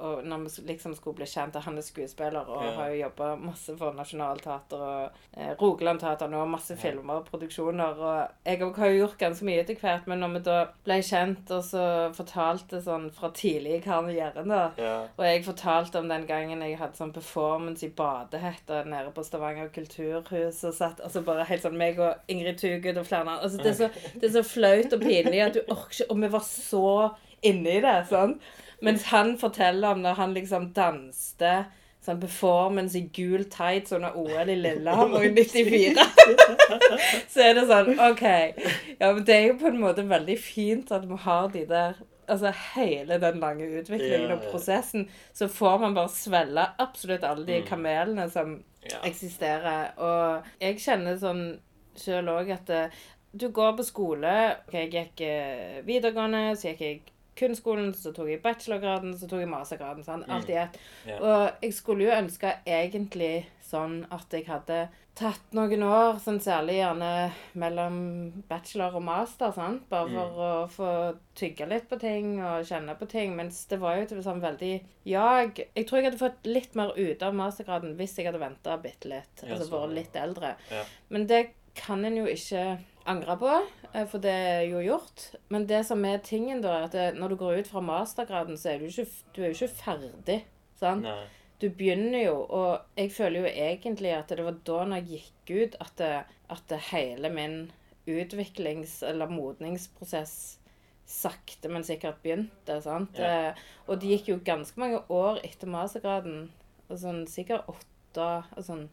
og 0.00 0.24
når 0.24 0.38
vi 0.44 0.66
liksom 0.72 0.94
skulle 0.94 1.16
bli 1.16 1.26
kjent, 1.26 1.56
og 1.56 1.62
han 1.62 1.76
er 1.78 1.82
skuespiller 1.82 2.48
og 2.48 2.64
Ja. 2.64 2.70
har 2.76 2.88
jo 2.90 3.00
jobba 3.02 3.36
masse 3.36 3.76
for 3.78 3.92
Nationaltheatret 3.92 4.72
og 4.72 5.10
eh, 5.36 5.54
Rogaland 5.60 6.00
Teater 6.00 6.28
nå, 6.28 6.44
masse 6.46 6.74
Ja. 6.74 6.80
filmer 6.80 7.14
og 7.14 7.24
produksjoner. 7.26 7.98
Og 7.98 8.28
jeg 8.46 8.58
har 8.76 8.86
jo 8.88 8.98
gjort 9.06 9.18
ganske 9.18 9.44
mye 9.44 9.60
etter 9.60 9.74
hvert, 9.80 10.06
men 10.06 10.18
når 10.20 10.32
vi 10.32 10.38
da 10.48 10.58
ble 10.84 10.98
kjent, 11.02 11.50
og 11.50 11.62
så 11.64 12.12
fortalte 12.14 12.82
sånn 12.82 13.10
fra 13.12 13.30
tidlig 13.30 13.76
i 13.76 13.80
karrieren, 13.80 14.48
da 14.48 14.70
Ja. 14.78 15.00
og 15.18 15.24
jeg 15.24 15.44
fortalte 15.44 15.98
om 15.98 16.08
den 16.08 16.26
gangen 16.26 16.60
jeg 16.62 16.78
hadde 16.78 16.96
sånn 16.96 17.12
performance 17.12 17.84
i 17.86 17.90
badehette 17.90 18.84
nede 18.86 19.10
på 19.14 19.24
Stavanger 19.24 19.68
kulturhus. 19.68 20.64
Og 20.64 20.74
satt 20.74 21.00
altså 21.00 21.22
bare 21.24 21.44
helt 21.44 21.62
sånn 21.62 21.76
meg 21.78 21.98
og 21.98 22.14
Ingrid 22.28 22.58
Tugud 22.58 22.96
og 22.98 23.06
flere 23.06 23.20
andre. 23.26 23.42
Altså, 23.42 23.58
det, 23.58 23.66
er 23.66 23.72
så, 23.74 23.88
det 24.20 24.24
er 24.24 24.42
så 24.42 24.44
flaut 24.44 24.92
og 24.92 25.00
pinlig 25.00 25.42
at 25.44 25.54
du 25.54 25.60
orker 25.68 26.04
ikke 26.04 26.10
Og 26.10 26.20
vi 26.20 26.28
var 26.28 26.40
så 26.40 27.14
inni 27.42 27.80
det. 27.80 28.06
sånn. 28.10 28.38
Mens 28.80 29.04
han 29.10 29.34
forteller 29.40 29.90
om 29.96 30.02
når 30.04 30.14
han 30.20 30.34
liksom 30.36 30.72
danste 30.76 31.64
sånn 32.04 32.20
performance 32.22 32.96
i 32.96 33.02
gul 33.12 33.42
tights 33.50 33.92
under 33.92 34.14
OL 34.16 34.48
i 34.48 34.54
Lillehammer 34.56 35.24
i 35.26 35.32
94. 35.38 36.04
så 37.32 37.42
er 37.42 37.56
det 37.58 37.64
sånn 37.68 37.90
OK. 38.00 38.22
Ja, 39.00 39.10
men 39.12 39.24
det 39.26 39.34
er 39.34 39.46
jo 39.50 39.56
på 39.60 39.68
en 39.72 39.80
måte 39.82 40.04
veldig 40.08 40.36
fint 40.40 40.92
at 40.94 41.04
vi 41.10 41.18
har 41.26 41.50
de 41.54 41.64
der 41.68 41.98
Altså 42.28 42.50
hele 42.74 43.16
den 43.22 43.38
lange 43.40 43.64
utviklingen 43.80 44.26
Ja, 44.28 44.34
og 44.34 44.42
prosessen. 44.52 45.06
Så 45.32 45.46
får 45.48 45.78
man 45.80 45.94
bare 45.96 46.10
svelle 46.12 46.66
absolutt 46.78 47.22
alle 47.24 47.46
de 47.48 47.54
Mm. 47.62 47.66
kamelene 47.70 48.26
som 48.28 48.50
ja. 48.84 48.98
eksisterer. 49.08 49.94
Og 49.96 50.44
jeg 50.60 50.76
kjenner 50.82 51.16
sånn 51.16 51.40
sjøl 51.96 52.28
òg 52.28 52.50
at 52.52 52.68
eh, 52.70 52.98
du 53.32 53.48
går 53.48 53.78
på 53.78 53.86
skole 53.88 54.34
Jeg 54.74 54.90
gikk 54.92 55.22
eh, 55.24 55.80
videregående, 55.88 56.52
så 56.60 56.68
gikk 56.74 56.84
jeg 56.84 57.00
kunstskolen, 57.38 57.92
så 57.94 58.12
tok 58.14 58.28
jeg 58.32 58.42
bachelorgraden, 58.44 59.14
så 59.18 59.28
tok 59.30 59.40
jeg 59.44 59.48
mastergraden. 59.52 60.04
Sånn, 60.04 60.24
Mm. 60.26 60.34
alt 60.36 60.48
i 60.50 60.56
ett. 60.58 60.78
Yeah. 61.06 61.20
Og 61.22 61.52
jeg 61.62 61.74
skulle 61.74 62.04
jo 62.08 62.10
ønske 62.16 62.54
egentlig 62.66 63.46
sånn 63.62 64.06
at 64.10 64.30
jeg 64.32 64.46
hadde 64.46 64.88
tatt 65.18 65.52
noen 65.52 65.82
år, 65.82 66.20
sånn 66.22 66.38
særlig 66.38 66.76
gjerne 66.78 67.32
mellom 67.58 67.96
bachelor 68.48 68.94
og 68.94 69.02
master, 69.02 69.50
sant? 69.52 69.88
bare 69.90 70.08
for 70.08 70.44
å 70.46 70.68
få 70.70 70.90
tygge 71.34 71.66
litt 71.68 71.88
på 71.90 71.98
ting 71.98 72.36
og 72.40 72.64
kjenne 72.68 72.94
på 72.98 73.08
ting. 73.10 73.34
Mens 73.36 73.64
det 73.66 73.80
var 73.80 73.96
jo 73.96 74.02
et 74.02 74.24
sånn 74.24 74.40
veldig 74.40 74.84
jag. 75.04 75.56
Jeg 75.74 75.86
tror 75.88 75.98
jeg 75.98 76.04
hadde 76.12 76.22
fått 76.22 76.46
litt 76.46 76.74
mer 76.78 76.92
ut 76.96 77.22
av 77.26 77.34
mastergraden 77.34 77.96
hvis 77.98 78.14
jeg 78.16 78.26
hadde 78.30 78.38
venta 78.38 78.76
bitte 78.78 79.10
litt. 79.10 79.42
Ja, 79.42 79.56
altså 79.56 79.68
sånn, 79.68 79.88
vært 79.88 79.96
litt 79.98 80.14
eldre. 80.22 80.54
Ja. 80.70 80.84
Men 81.10 81.26
det 81.26 81.50
kan 81.74 82.04
en 82.04 82.16
jo 82.16 82.24
ikke 82.26 82.78
angre 83.08 83.36
på, 83.40 83.54
eh, 83.92 84.04
for 84.08 84.22
det 84.22 84.34
er 84.34 84.62
jo 84.68 84.82
gjort. 84.84 85.24
Men 85.52 85.66
det 85.70 85.82
som 85.88 86.04
er 86.04 86.22
tingen, 86.24 86.62
da, 86.64 86.76
er 86.78 86.88
at 86.88 87.18
når 87.18 87.34
du 87.34 87.40
går 87.40 87.62
ut 87.62 87.70
fra 87.70 87.82
mastergraden, 87.84 88.58
så 88.60 88.74
er 88.74 88.82
du 88.82 88.88
ikke, 88.88 89.08
du 89.34 89.42
er 89.42 89.50
jo 89.50 89.56
ikke 89.56 89.80
ferdig. 89.82 90.38
Sant? 90.78 91.06
Nei. 91.06 91.26
Du 91.58 91.66
begynner 91.74 92.20
jo, 92.22 92.36
og 92.54 93.00
jeg 93.00 93.10
føler 93.10 93.42
jo 93.42 93.50
egentlig 93.50 94.12
at 94.14 94.30
det 94.30 94.44
var 94.46 94.60
da 94.66 94.84
når 94.86 95.00
jeg 95.00 95.24
gikk 95.24 95.50
ut, 95.56 95.80
at, 95.82 95.92
det, 95.98 96.12
at 96.54 96.62
det 96.70 96.78
hele 96.92 97.32
min 97.34 97.56
utviklings- 98.08 99.02
eller 99.04 99.26
modningsprosess 99.32 100.36
sakte, 101.08 101.68
men 101.72 101.84
sikkert 101.84 102.22
begynte. 102.22 102.78
sant? 102.84 103.18
Ja. 103.18 103.48
Eh, 103.48 103.66
og 103.88 103.98
det 104.00 104.12
gikk 104.12 104.30
jo 104.32 104.38
ganske 104.44 104.80
mange 104.80 105.02
år 105.10 105.40
etter 105.42 105.70
mastergraden, 105.72 106.50
sånn 106.88 107.24
sikkert 107.28 107.66
åtte 107.68 108.28
sånn 108.64 108.86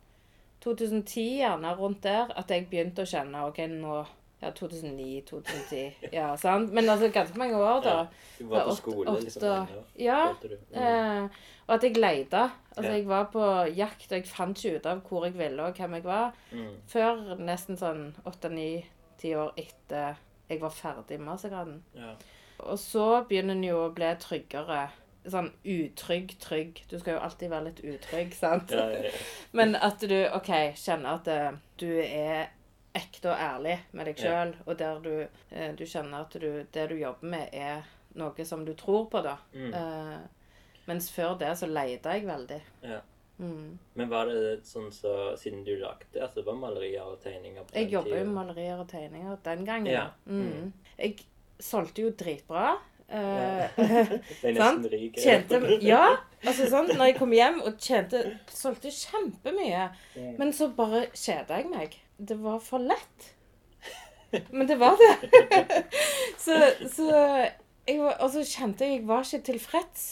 2010 0.66 1.26
gjerne, 1.40 1.72
rundt 1.80 2.04
der, 2.04 2.32
at 2.36 2.50
jeg 2.52 2.68
begynte 2.72 3.06
å 3.06 3.10
kjenne 3.10 3.46
OK, 3.48 3.64
nå 3.72 4.04
Ja, 4.44 4.50
2009-2010. 4.52 6.10
Ja, 6.12 6.36
sant? 6.38 6.74
Men 6.76 6.90
altså 6.92 7.08
ganske 7.14 7.38
mange 7.40 7.56
år, 7.58 7.80
da. 7.86 7.94
Ja. 7.96 8.06
Du 8.38 8.50
var 8.52 8.66
på 8.68 8.74
skolen, 8.76 9.08
skole 9.08 9.24
liksom 9.24 9.68
Ja. 9.98 10.18
Mm. 10.44 10.82
Eh, 10.82 11.30
og 11.68 11.74
at 11.78 11.84
jeg 11.88 11.98
leita. 11.98 12.42
Altså, 12.76 12.92
jeg 12.92 13.08
var 13.08 13.30
på 13.34 13.46
jakt, 13.74 14.12
og 14.12 14.18
jeg 14.20 14.28
fant 14.28 14.60
ikke 14.60 14.76
ut 14.76 14.86
av 14.92 15.02
hvor 15.08 15.26
jeg 15.26 15.38
ville 15.40 15.64
og 15.64 15.74
hvem 15.80 15.94
jeg 15.98 16.04
var, 16.04 16.34
Mm. 16.52 16.76
før 16.88 17.38
nesten 17.40 17.78
sånn 17.80 18.14
åtte-ni-ti 18.26 19.34
år 19.36 19.54
etter 19.58 20.18
jeg 20.50 20.60
var 20.62 20.70
ferdig 20.70 21.18
med 21.20 21.28
mastergraden. 21.32 21.82
Ja. 21.96 22.14
Og 22.60 22.78
så 22.78 23.26
begynner 23.28 23.56
en 23.56 23.64
jo 23.64 23.78
å 23.88 23.94
bli 23.96 24.12
tryggere. 24.20 24.90
Sånn 25.32 25.50
utrygg, 25.64 26.36
trygg. 26.42 26.84
Du 26.90 27.00
skal 27.00 27.16
jo 27.16 27.24
alltid 27.26 27.50
være 27.50 27.70
litt 27.70 27.82
utrygg, 27.82 28.36
sant? 28.38 28.74
Ja, 28.76 28.86
ja, 28.94 29.08
ja. 29.10 29.24
Men 29.58 29.74
at 29.76 30.04
du 30.06 30.18
OK, 30.38 30.52
kjenner 30.78 31.18
at 31.18 31.32
eh, 31.32 31.58
du 31.82 31.90
er 32.04 32.52
ekte 32.96 33.34
og 33.34 33.42
ærlig 33.42 33.80
med 33.92 34.08
deg 34.08 34.22
sjøl, 34.22 34.54
og 34.66 34.78
der 34.80 35.02
du, 35.04 35.12
eh, 35.52 35.72
du 35.76 35.84
kjenner 35.84 36.24
at 36.24 36.38
du, 36.40 36.64
det 36.72 36.86
du 36.92 36.96
jobber 37.00 37.34
med, 37.34 37.50
er 37.52 37.84
noe 38.16 38.46
som 38.48 38.64
du 38.66 38.74
tror 38.80 39.10
på, 39.12 39.20
da. 39.26 39.36
Mm. 39.52 39.74
Uh, 39.76 40.80
mens 40.88 41.10
før 41.12 41.36
det 41.40 41.52
så 41.60 41.68
leide 41.68 42.14
jeg 42.16 42.28
veldig. 42.28 42.62
Ja. 42.86 43.02
Mm. 43.38 43.78
Men 44.00 44.12
var 44.12 44.30
det 44.32 44.62
sånn 44.64 44.92
så 44.96 45.34
siden 45.36 45.66
du 45.68 45.74
lagde 45.76 46.22
altså 46.24 46.40
det 46.40 46.46
var 46.48 46.56
malerier 46.56 47.04
og 47.04 47.18
tegninger 47.20 47.66
på 47.66 47.76
Jeg 47.76 47.90
den 47.90 47.92
jobba 47.92 48.08
jo 48.08 48.14
tiden? 48.14 48.30
med 48.30 48.38
malerier 48.38 48.80
og 48.80 48.88
tegninger 48.88 49.42
den 49.44 49.66
gangen. 49.68 49.92
Ja. 49.92 50.06
Mm. 50.24 50.72
Jeg 50.96 51.26
solgte 51.60 52.06
jo 52.06 52.14
dritbra. 52.16 52.78
Eh, 53.16 54.12
Ble 54.42 54.56
Sant? 54.60 54.88
rik. 54.92 55.16
Tjente 55.22 55.60
Ja, 55.86 56.18
altså 56.44 56.68
sånn, 56.72 56.90
når 56.98 57.12
jeg 57.12 57.18
kom 57.20 57.34
hjem 57.36 57.62
og 57.64 57.78
tjente 57.82 58.24
Solgte 58.52 58.92
kjempemye. 58.94 59.86
Men 60.40 60.52
så 60.56 60.68
bare 60.76 61.06
kjeda 61.16 61.62
jeg 61.62 61.70
meg. 61.72 61.96
Det 62.18 62.38
var 62.44 62.60
for 62.64 62.84
lett. 62.84 63.32
Men 64.52 64.68
det 64.68 64.76
var 64.82 64.98
det. 65.00 65.16
så 66.44 66.58
så 66.92 67.10
jeg 67.86 68.00
var, 68.02 68.16
Og 68.26 68.32
så 68.34 68.42
kjente 68.44 68.88
jeg 68.88 69.00
jeg 69.00 69.08
var 69.08 69.24
ikke 69.28 69.46
tilfreds 69.52 70.06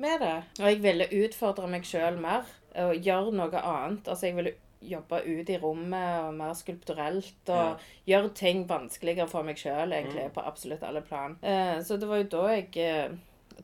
med 0.00 0.20
det. 0.22 0.36
Og 0.60 0.66
jeg 0.68 0.82
ville 0.84 1.06
utfordre 1.24 1.68
meg 1.70 1.86
sjøl 1.88 2.18
mer 2.20 2.44
og 2.78 2.94
gjøre 3.02 3.32
noe 3.34 3.60
annet. 3.62 4.06
Altså, 4.08 4.28
jeg 4.28 4.36
ville 4.36 4.52
jobbe 4.80 5.20
ut 5.26 5.50
i 5.52 5.58
rommet 5.60 6.24
og 6.24 6.36
mer 6.38 6.54
skulpturelt 6.56 7.50
og 7.52 7.82
gjøre 8.08 8.32
ting 8.36 8.64
vanskeligere 8.68 9.28
for 9.28 9.46
meg 9.46 9.60
sjøl, 9.60 9.92
egentlig, 9.92 10.30
på 10.34 10.44
absolutt 10.44 10.84
alle 10.86 11.02
plan. 11.04 11.36
Eh, 11.42 11.78
så 11.84 11.98
det 12.00 12.08
var 12.08 12.22
jo 12.22 12.30
da 12.32 12.44
jeg 12.54 12.70
eh, 12.80 13.16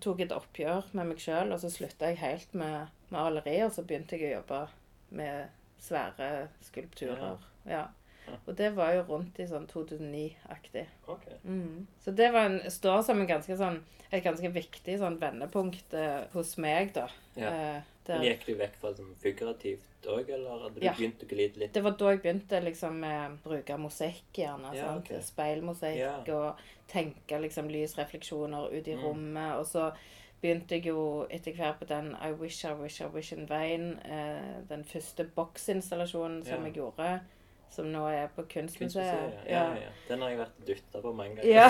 tok 0.03 0.21
et 0.25 0.35
oppgjør 0.37 0.93
med 0.93 1.13
meg 1.13 1.23
sjøl, 1.23 1.55
og 1.55 1.63
så 1.63 1.73
slutta 1.73 2.13
jeg 2.13 2.21
helt 2.21 2.57
med 2.59 2.93
maleri, 3.15 3.59
og 3.65 3.73
så 3.73 3.87
begynte 3.87 4.19
jeg 4.19 4.29
å 4.29 4.35
jobbe 4.41 4.65
med 5.17 5.63
svære 5.87 6.49
skulpturer. 6.67 7.41
Ja. 7.69 7.87
Og 8.45 8.57
det 8.59 8.73
var 8.75 8.93
jo 8.97 9.05
rundt 9.07 9.39
i 9.39 9.47
sånn 9.47 9.69
2009-aktig. 9.71 10.83
Ok. 11.13 11.27
Mm. 11.47 11.87
Så 12.03 12.15
det 12.17 12.33
var 12.35 12.51
en, 12.51 12.59
står 12.71 13.05
som 13.07 13.21
en 13.23 13.29
ganske 13.31 13.59
sånn, 13.59 13.79
et 14.11 14.25
ganske 14.25 14.51
viktig 14.53 14.97
sånn 14.99 15.21
vendepunkt 15.23 15.95
eh, 15.97 16.25
hos 16.35 16.57
meg, 16.63 16.93
da. 16.97 17.07
Ja. 17.39 17.53
Eh, 18.09 18.19
Men 18.19 18.23
der, 18.25 18.31
Gikk 18.35 18.47
du 18.47 18.55
vekk 18.55 18.77
fra 18.81 18.93
sånn 18.95 19.15
figurativt 19.23 20.07
òg, 20.07 20.29
eller 20.31 20.59
hadde 20.63 20.75
du 20.81 20.85
Ja. 20.87 20.93
begynt 20.93 21.23
å 21.25 21.27
glide 21.29 21.57
litt? 21.59 21.73
det 21.73 21.83
var 21.83 21.91
da 21.93 22.11
jeg 22.11 22.23
begynte 22.23 22.63
liksom 22.65 23.01
med 23.01 23.31
å 23.31 23.49
bruke 23.49 23.77
mosaikk, 23.79 24.33
gjerne. 24.35 24.75
Ja, 24.75 24.85
sant? 24.95 25.05
Okay. 25.11 25.21
Speilmosaikk 25.21 26.27
Ja. 26.29 26.35
og 26.35 26.57
tenke 26.89 27.41
liksom 27.41 27.69
lysrefleksjoner 27.71 28.73
ut 28.73 28.89
i 28.89 28.95
Mm. 28.95 29.03
rommet. 29.03 29.59
Og 29.59 29.67
så 29.67 29.93
begynte 30.43 30.69
jeg 30.77 30.85
jo 30.87 31.27
etter 31.31 31.53
hvert 31.55 31.81
på 31.81 31.87
den 31.89 32.15
I 32.21 32.31
Wish, 32.33 32.65
I 32.65 32.73
Wish, 32.75 33.01
I 33.01 33.07
Wish 33.07 33.33
in 33.33 33.47
Vain. 33.47 33.99
Eh, 34.05 34.61
den 34.69 34.85
første 34.85 35.25
boksinstallasjonen 35.35 36.45
som 36.45 36.65
jeg 36.65 36.75
gjorde, 36.75 37.21
som 37.77 37.89
nå 37.93 38.07
er 38.09 38.31
på 38.33 38.45
Kunstmuseet. 38.51 39.45
Ja, 39.51 39.67
ja. 39.77 39.91
Den 40.09 40.23
har 40.25 40.33
jeg 40.33 40.41
vært 40.41 40.63
dytta 40.69 41.03
på 41.05 41.13
mange 41.17 41.43
ganger. 41.43 41.53
Ja. 41.53 41.69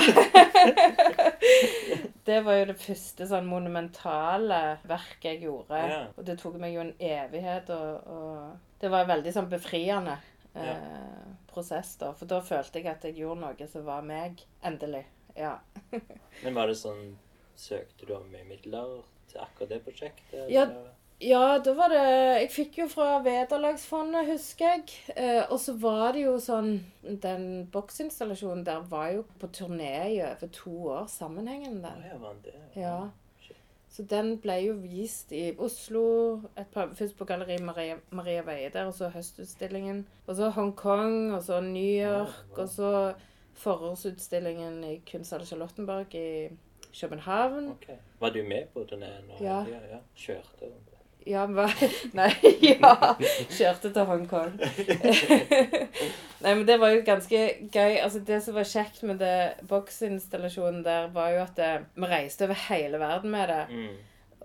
det 2.28 2.38
var 2.46 2.60
jo 2.60 2.68
det 2.70 2.78
første 2.80 3.26
sånn 3.30 3.48
monumentale 3.50 4.60
verket 4.86 5.28
jeg 5.32 5.42
gjorde. 5.48 5.82
Og 6.14 6.22
det 6.28 6.38
tok 6.42 6.58
meg 6.62 6.76
jo 6.76 6.84
en 6.84 6.94
evighet, 6.96 7.70
og, 7.74 8.06
og 8.06 8.80
det 8.82 8.92
var 8.92 9.10
veldig 9.10 9.34
sånn 9.34 9.50
befriende 9.50 10.16
eh, 10.54 11.26
prosess, 11.50 11.96
da. 12.00 12.12
For 12.16 12.30
da 12.30 12.40
følte 12.44 12.80
jeg 12.80 12.90
at 12.92 13.06
jeg 13.08 13.18
gjorde 13.20 13.42
noe 13.44 13.70
som 13.70 13.86
var 13.86 14.06
meg. 14.06 14.42
Endelig. 14.66 15.04
Ja. 15.36 15.58
Men 16.44 16.56
var 16.56 16.70
det 16.70 16.78
sånn 16.80 17.16
Søkte 17.56 18.04
du 18.04 18.10
om 18.12 18.26
midler 18.28 18.98
til 19.30 19.40
akkurat 19.40 19.70
det 19.70 19.78
prosjektet? 19.86 20.42
Ja, 20.52 20.66
eller? 20.66 20.90
Ja, 21.20 21.58
da 21.64 21.72
var 21.72 21.88
det 21.88 22.00
Jeg 22.40 22.48
fikk 22.52 22.78
jo 22.82 22.86
fra 22.92 23.20
Vederlagsfondet, 23.24 24.26
husker 24.28 24.74
jeg. 24.74 24.96
Eh, 25.16 25.44
og 25.48 25.60
så 25.60 25.72
var 25.80 26.12
det 26.12 26.26
jo 26.26 26.34
sånn 26.42 26.74
Den 27.24 27.46
boksinstallasjonen 27.72 28.64
der 28.66 28.82
var 28.90 29.14
jo 29.14 29.22
på 29.40 29.48
turné 29.48 29.94
i 30.12 30.18
over 30.26 30.50
to 30.52 30.74
år 30.92 31.06
sammenhengende. 31.08 31.92
ja, 32.04 32.18
var 32.20 32.36
det? 32.44 32.58
Ja. 32.76 32.98
Så 33.96 34.04
den 34.04 34.34
ble 34.36 34.58
jo 34.60 34.74
vist 34.76 35.30
i 35.32 35.54
Oslo, 35.56 36.42
et 36.52 36.68
par, 36.68 36.90
først 36.92 37.16
på 37.16 37.24
Galleri 37.24 37.56
Maria, 37.64 37.94
Maria 38.10 38.42
Veie 38.44 38.68
der, 38.68 38.90
og 38.90 38.92
så 38.94 39.08
Høstutstillingen. 39.08 40.02
Og 40.26 40.36
så 40.36 40.50
Hongkong, 40.52 41.32
og 41.32 41.40
så 41.42 41.62
New 41.64 41.94
York, 42.04 42.58
og 42.58 42.68
så 42.68 42.90
forårsutstillingen 43.56 44.84
i 44.84 44.98
Kunsthall 45.10 45.46
Charlottenberg 45.46 46.14
i 46.14 46.48
København. 47.00 47.70
Ok. 47.70 47.88
Var 48.20 48.30
du 48.30 48.42
med 48.42 48.68
på 48.74 48.84
turneen? 48.84 49.32
Ja. 49.40 49.64
ja, 49.64 49.80
ja. 49.94 50.02
Kjørte? 50.14 50.68
Ja, 51.26 51.42
hva 51.50 51.66
Nei, 52.18 52.30
ja. 52.62 52.92
Kjørte 53.50 53.90
til 53.90 54.06
Hongkong. 54.06 54.52
Nei, 56.44 56.52
men 56.52 56.64
det 56.68 56.76
var 56.78 56.94
jo 56.94 57.02
ganske 57.06 57.40
gøy. 57.72 57.96
Altså, 57.98 58.20
det 58.26 58.40
som 58.44 58.54
var 58.54 58.68
kjekt 58.70 59.02
med 59.08 59.18
det 59.22 59.66
boksinstallasjonen 59.66 60.84
der, 60.86 61.08
var 61.14 61.32
jo 61.34 61.42
at 61.42 61.56
det, 61.58 61.70
vi 61.96 62.10
reiste 62.10 62.46
over 62.46 62.60
hele 62.68 63.00
verden 63.02 63.34
med 63.34 63.50
det. 63.50 63.62
Mm. 63.72 63.96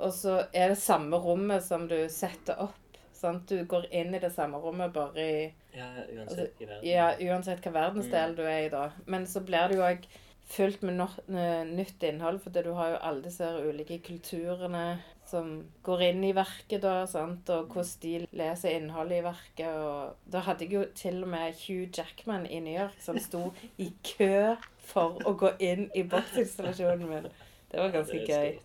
Og 0.02 0.14
så 0.18 0.40
er 0.50 0.74
det 0.74 0.80
samme 0.82 1.20
rommet 1.22 1.66
som 1.66 1.86
du 1.92 2.00
setter 2.10 2.64
opp. 2.66 2.78
Sant? 3.14 3.46
Du 3.52 3.62
går 3.70 3.86
inn 3.94 4.16
i 4.18 4.24
det 4.24 4.32
samme 4.34 4.58
rommet 4.58 4.94
bare 4.96 5.22
i 5.22 5.42
Ja, 5.76 5.86
Altså, 5.86 6.18
uansett 6.18 6.62
i 6.64 6.66
verden. 6.66 6.88
Ja, 6.90 7.08
uansett 7.30 7.62
hva 7.68 7.76
verdensdel 7.78 8.34
du 8.40 8.42
er 8.48 8.66
i 8.66 8.74
da. 8.74 8.88
Men 9.06 9.30
så 9.30 9.44
blir 9.46 9.70
det 9.70 9.78
jo 9.78 9.86
òg 9.86 10.10
fylt 10.52 10.82
med 10.82 10.98
no 10.98 11.06
eh, 11.30 11.62
nytt 11.68 12.02
innhold, 12.04 12.42
fordi 12.44 12.66
du 12.66 12.74
har 12.76 12.96
jo 12.96 13.02
alle 13.08 13.24
disse 13.28 13.46
ulike 13.62 14.02
kulturene 14.04 14.86
som 15.32 15.52
går 15.86 16.04
inn 16.10 16.24
i 16.28 16.34
verket, 16.36 16.82
da, 16.84 17.06
sant? 17.10 17.50
og 17.50 17.72
hvordan 17.72 18.02
de 18.04 18.14
leser 18.38 18.76
innholdet 18.78 19.22
i 19.22 19.26
verket. 19.26 19.70
Og 19.82 20.32
da 20.34 20.44
hadde 20.48 20.68
jeg 20.68 20.76
jo 20.76 20.84
til 20.98 21.22
og 21.24 21.32
med 21.34 21.56
Hugh 21.64 21.88
Jackman 21.90 22.46
i 22.50 22.60
New 22.64 22.76
York 22.76 23.00
som 23.04 23.20
sto 23.22 23.48
i 23.82 23.92
kø 24.14 24.58
for 24.92 25.22
å 25.28 25.36
gå 25.40 25.54
inn 25.64 25.88
i 25.96 26.04
boksinstallasjonen 26.04 27.08
min. 27.08 27.32
Det 27.72 27.80
var 27.80 27.96
ganske 27.96 28.20
gøy. 28.28 28.60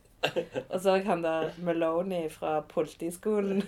Og 0.72 0.80
så 0.82 0.96
han 1.06 1.22
der 1.22 1.52
Maloney 1.62 2.30
fra 2.32 2.60
politiskolen. 2.66 3.62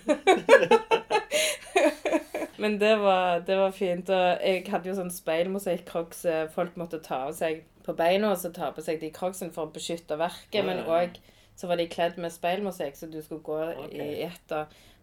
Men 2.59 2.79
det 2.79 2.95
var, 2.99 3.39
det 3.39 3.57
var 3.57 3.71
fint. 3.71 4.09
Og 4.09 4.43
jeg 4.43 4.65
hadde 4.67 4.89
jo 4.91 4.95
sånn 4.97 5.13
speilmusikk-crocs 5.13 6.25
eh, 6.27 6.47
folk 6.51 6.75
måtte 6.79 6.99
ta 7.03 7.23
av 7.29 7.35
seg 7.37 7.63
på 7.85 7.95
beina, 7.95 8.33
og 8.33 8.41
så 8.41 8.51
ta 8.51 8.73
på 8.75 8.83
seg 8.83 8.99
de 8.99 9.13
crocsene 9.15 9.53
for 9.55 9.69
å 9.69 9.73
beskytte 9.73 10.19
verket. 10.19 10.65
Men 10.67 10.83
òg 10.83 11.15
ja. 11.15 11.37
Så 11.59 11.67
var 11.67 11.79
de 11.79 11.89
kledd 11.91 12.15
med 12.21 12.31
speilmusikk, 12.31 12.95
så 12.95 13.09
du 13.11 13.19
skulle 13.19 13.43
gå 13.43 13.57
okay. 13.83 13.99
i 13.99 14.21
ett. 14.29 14.53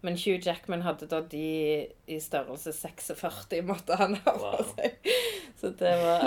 Men 0.01 0.16
Hugh 0.16 0.40
Jackman 0.40 0.85
hadde 0.87 1.09
da 1.11 1.19
de 1.21 1.88
i 2.07 2.19
størrelse 2.23 2.73
46, 2.73 3.61
måtte 3.66 3.97
han 4.01 4.16
ha 4.25 4.33
på 4.37 4.53
Wow. 4.55 4.71
seg. 4.77 4.97
Så 5.61 5.73
det 5.77 5.92
var 6.01 6.25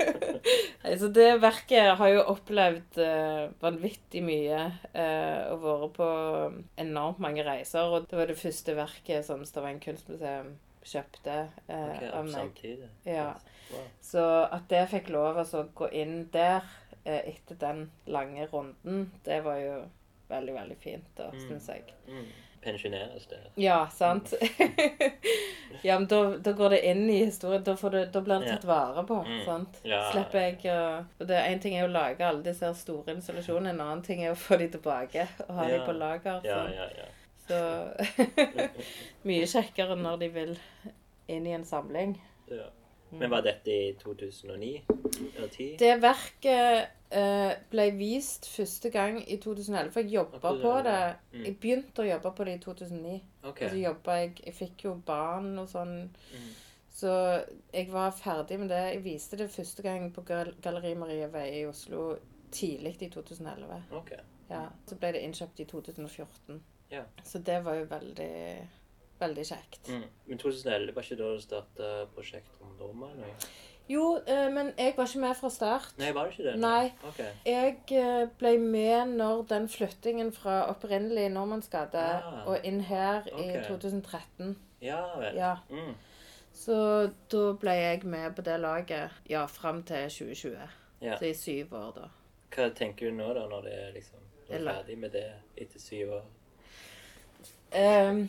Så 1.00 1.08
det 1.10 1.40
verket 1.42 1.96
har 1.98 2.12
jo 2.12 2.22
opplevd 2.30 3.00
uh, 3.02 3.48
vanvittig 3.60 4.22
mye 4.24 4.60
uh, 4.94 5.52
og 5.52 5.64
vært 5.64 5.96
på 5.96 6.10
enormt 6.84 7.20
mange 7.20 7.44
reiser. 7.44 7.90
Og 7.90 8.06
det 8.08 8.20
var 8.20 8.30
det 8.30 8.38
første 8.38 8.76
verket 8.78 9.26
som 9.26 9.42
Stavanger 9.44 9.82
kunstmuseum 9.88 10.54
kjøpte 10.86 11.36
uh, 11.66 11.90
Ok, 11.90 12.02
av 12.12 12.24
meg. 12.24 12.34
samtidig. 12.38 12.88
Ja. 13.08 13.32
Wow. 13.72 13.86
Så 13.98 14.24
at 14.46 14.68
det 14.70 14.84
fikk 14.92 15.10
lov 15.10 15.32
å 15.32 15.42
altså, 15.42 15.64
gå 15.74 15.88
inn 15.98 16.28
der 16.30 16.62
eh, 16.62 16.85
etter 17.06 17.54
den 17.60 17.90
lange 18.06 18.46
runden, 18.50 19.10
det 19.24 19.40
var 19.44 19.56
jo 19.62 19.76
veldig, 20.28 20.54
veldig 20.54 20.76
fint, 20.82 21.06
da, 21.16 21.30
Mm. 21.30 21.40
syns 21.48 21.68
jeg. 21.68 21.84
Mm. 22.08 22.24
Pensjoneres 22.66 23.26
der. 23.30 23.44
Ja, 23.54 23.86
sant? 23.94 24.32
ja, 25.82 25.98
men 25.98 26.06
da, 26.08 26.36
da 26.38 26.52
går 26.52 26.70
det 26.70 26.80
inn 26.90 27.04
i 27.10 27.18
historien. 27.24 27.62
Da, 27.64 27.76
får 27.76 27.90
det, 27.90 28.00
da 28.12 28.20
blir 28.20 28.40
det 28.40 28.48
Ja. 28.48 28.56
tatt 28.56 28.64
vare 28.64 29.04
på. 29.06 29.20
Mm. 29.26 29.44
sant? 29.44 29.78
Ja. 29.86 30.00
Slipper 30.12 30.40
jeg 30.40 30.58
å 30.72 31.04
og 31.20 31.26
det 31.28 31.36
En 31.46 31.60
ting 31.62 31.76
er 31.78 31.86
å 31.86 31.92
lage 31.92 32.26
alle 32.26 32.42
disse 32.42 32.72
store 32.74 33.14
installasjonene, 33.14 33.70
en 33.70 33.80
annen 33.80 34.02
ting 34.02 34.24
er 34.24 34.32
å 34.32 34.40
få 34.40 34.58
de 34.58 34.66
tilbake 34.68 35.28
og 35.48 35.54
ha 35.54 35.68
de 35.68 35.78
på 35.86 35.94
lager. 35.94 36.40
Ja, 36.44 36.64
så 36.66 36.74
ja, 36.74 36.88
ja. 36.96 37.06
så 37.46 37.60
mye 39.28 39.46
kjekkere 39.46 39.96
når 40.00 40.18
de 40.24 40.28
vil 40.34 40.58
inn 41.28 41.46
i 41.46 41.54
en 41.54 41.64
samling. 41.64 42.18
ja. 42.50 42.66
Men 43.10 43.30
var 43.30 43.42
dette 43.42 43.70
i 43.70 43.94
2009? 44.00 44.70
Eller 44.88 45.48
2010? 45.48 45.76
Det 45.78 45.92
verket 46.02 46.88
eh, 47.10 47.52
ble 47.70 47.86
vist 47.96 48.48
første 48.50 48.90
gang 48.90 49.20
i 49.22 49.38
2011, 49.42 49.90
for 49.94 50.00
jeg 50.00 50.12
jobba 50.18 50.40
på 50.42 50.74
det. 50.84 51.00
mm. 51.32 51.44
Jeg 51.44 51.56
begynte 51.62 52.02
å 52.02 52.08
jobbe 52.10 52.32
på 52.36 52.46
det 52.48 52.54
i 52.58 52.62
2009. 52.64 53.16
Okay. 53.46 53.68
Så 53.70 53.82
jobba 53.82 54.20
jeg 54.20 54.32
Jeg 54.44 54.54
fikk 54.54 54.86
jo 54.88 54.94
barn 55.06 55.52
og 55.62 55.68
sånn. 55.70 55.98
Mm. 56.10 56.46
Så 56.96 57.12
jeg 57.72 57.90
var 57.92 58.14
ferdig 58.16 58.58
med 58.58 58.72
det. 58.72 58.84
Jeg 58.94 59.04
viste 59.04 59.36
det 59.36 59.50
første 59.52 59.82
gang 59.84 60.08
på 60.14 60.24
Gal 60.24 60.54
Galleri 60.62 60.94
Marie 60.96 61.28
Veie 61.28 61.60
i 61.60 61.66
Oslo 61.68 62.16
tidlig 62.50 62.96
i 63.02 63.10
2011. 63.10 63.82
Okay. 64.00 64.24
Ja, 64.50 64.68
Så 64.86 64.96
ble 64.96 65.12
det 65.12 65.20
innkjøpt 65.26 65.60
i 65.60 65.64
2014. 65.64 66.62
Yeah. 66.92 67.04
Så 67.24 67.38
det 67.38 67.64
var 67.64 67.74
jo 67.74 67.86
veldig 67.90 68.32
Veldig 69.20 69.46
kjekt. 69.48 69.88
Mm. 69.88 70.04
Men 70.26 70.38
2011 70.42 70.94
var 70.96 71.06
ikke 71.06 71.18
da 71.20 71.30
du 71.32 71.40
starta 71.40 71.92
prosjekt 72.14 72.60
om 72.60 72.74
Roma? 72.80 73.10
eller? 73.14 73.48
Jo, 73.88 74.16
eh, 74.26 74.48
men 74.52 74.72
jeg 74.78 74.94
var 74.96 75.06
ikke 75.06 75.20
med 75.22 75.36
fra 75.38 75.50
start. 75.50 75.92
Nei, 75.98 76.10
var 76.14 76.26
det 76.26 76.34
ikke 76.34 76.48
det? 76.48 76.56
Nei. 76.58 76.90
Okay. 77.06 77.30
Jeg 77.46 77.76
eh, 77.94 78.28
ble 78.38 78.56
med 78.58 79.14
når 79.14 79.44
den 79.52 79.68
flyttingen 79.70 80.32
fra 80.34 80.64
opprinnelig 80.72 81.28
Normannsgate 81.30 82.02
Ah, 82.02 82.42
og 82.50 82.66
inn 82.66 82.80
her 82.80 83.28
i 83.30 83.46
2013. 83.68 84.56
Ja 84.82 85.00
vel. 85.18 85.38
Ja. 85.38 85.54
Mm. 85.70 85.94
Så 86.56 86.76
da 87.30 87.44
ble 87.60 87.76
jeg 87.78 88.04
med 88.04 88.34
på 88.34 88.42
det 88.42 88.58
laget 88.60 89.10
ja, 89.30 89.46
fram 89.46 89.82
til 89.86 90.10
2020. 90.10 90.56
Ja. 91.00 91.18
Så 91.18 91.30
i 91.30 91.34
syv 91.34 91.74
år, 91.74 91.92
da. 91.94 92.08
Hva 92.56 92.70
tenker 92.74 93.10
du 93.10 93.18
nå, 93.20 93.28
da, 93.36 93.46
når 93.46 93.68
det 93.68 93.74
er 93.86 93.92
liksom 93.94 94.22
du 94.46 94.54
er 94.54 94.62
ferdig 94.62 94.98
med 94.98 95.10
det 95.10 95.26
etter 95.58 95.82
syv 95.82 96.12
år? 96.20 96.26
Ehm, 97.76 98.20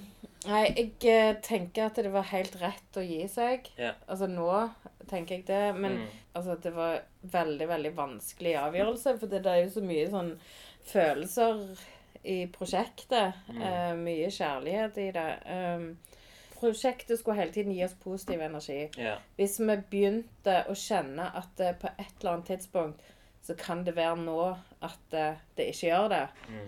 nei, 0.48 0.64
jeg 0.76 0.92
eh, 1.12 1.34
tenker 1.44 1.88
at 1.90 1.96
det 2.04 2.12
var 2.14 2.28
helt 2.32 2.56
rett 2.62 2.98
å 3.00 3.04
gi 3.06 3.24
seg. 3.32 3.70
Ja. 3.80 3.94
Altså 4.08 4.28
nå 4.32 4.50
tenker 5.08 5.38
jeg 5.40 5.46
det, 5.48 5.62
men 5.80 5.98
Mm. 6.02 6.08
altså, 6.36 6.56
det 6.62 6.74
var 6.76 7.02
veldig, 7.24 7.68
veldig 7.68 7.94
vanskelig 7.96 8.56
avgjørelse, 8.60 9.18
for 9.20 9.28
det 9.32 9.46
er 9.46 9.62
jo 9.64 9.70
så 9.78 9.84
mye 9.88 10.10
sånn 10.12 10.34
følelser 10.88 11.62
i 12.28 12.46
prosjektet. 12.52 13.34
Mm. 13.48 13.62
Uh, 13.62 13.94
mye 14.04 14.28
kjærlighet 14.34 14.98
i 14.98 15.12
det. 15.16 15.28
Um, 15.48 15.98
prosjektet 16.60 17.20
skulle 17.20 17.38
hele 17.40 17.54
tiden 17.54 17.72
gi 17.76 17.84
oss 17.86 17.94
positiv 18.04 18.42
energi. 18.42 18.90
Yeah. 18.98 19.20
Hvis 19.38 19.60
vi 19.62 19.76
begynte 19.92 20.66
å 20.68 20.74
kjenne 20.76 21.30
at 21.38 21.60
eh, 21.62 21.76
på 21.78 21.88
et 21.94 22.16
eller 22.20 22.32
annet 22.34 22.50
tidspunkt 22.52 23.00
så 23.48 23.56
kan 23.56 23.84
det 23.86 23.94
være 23.96 24.18
nå 24.26 24.58
at 24.84 25.14
det 25.56 25.70
ikke 25.72 25.88
gjør 25.94 26.10
det, 26.10 26.24
Mm. 26.50 26.68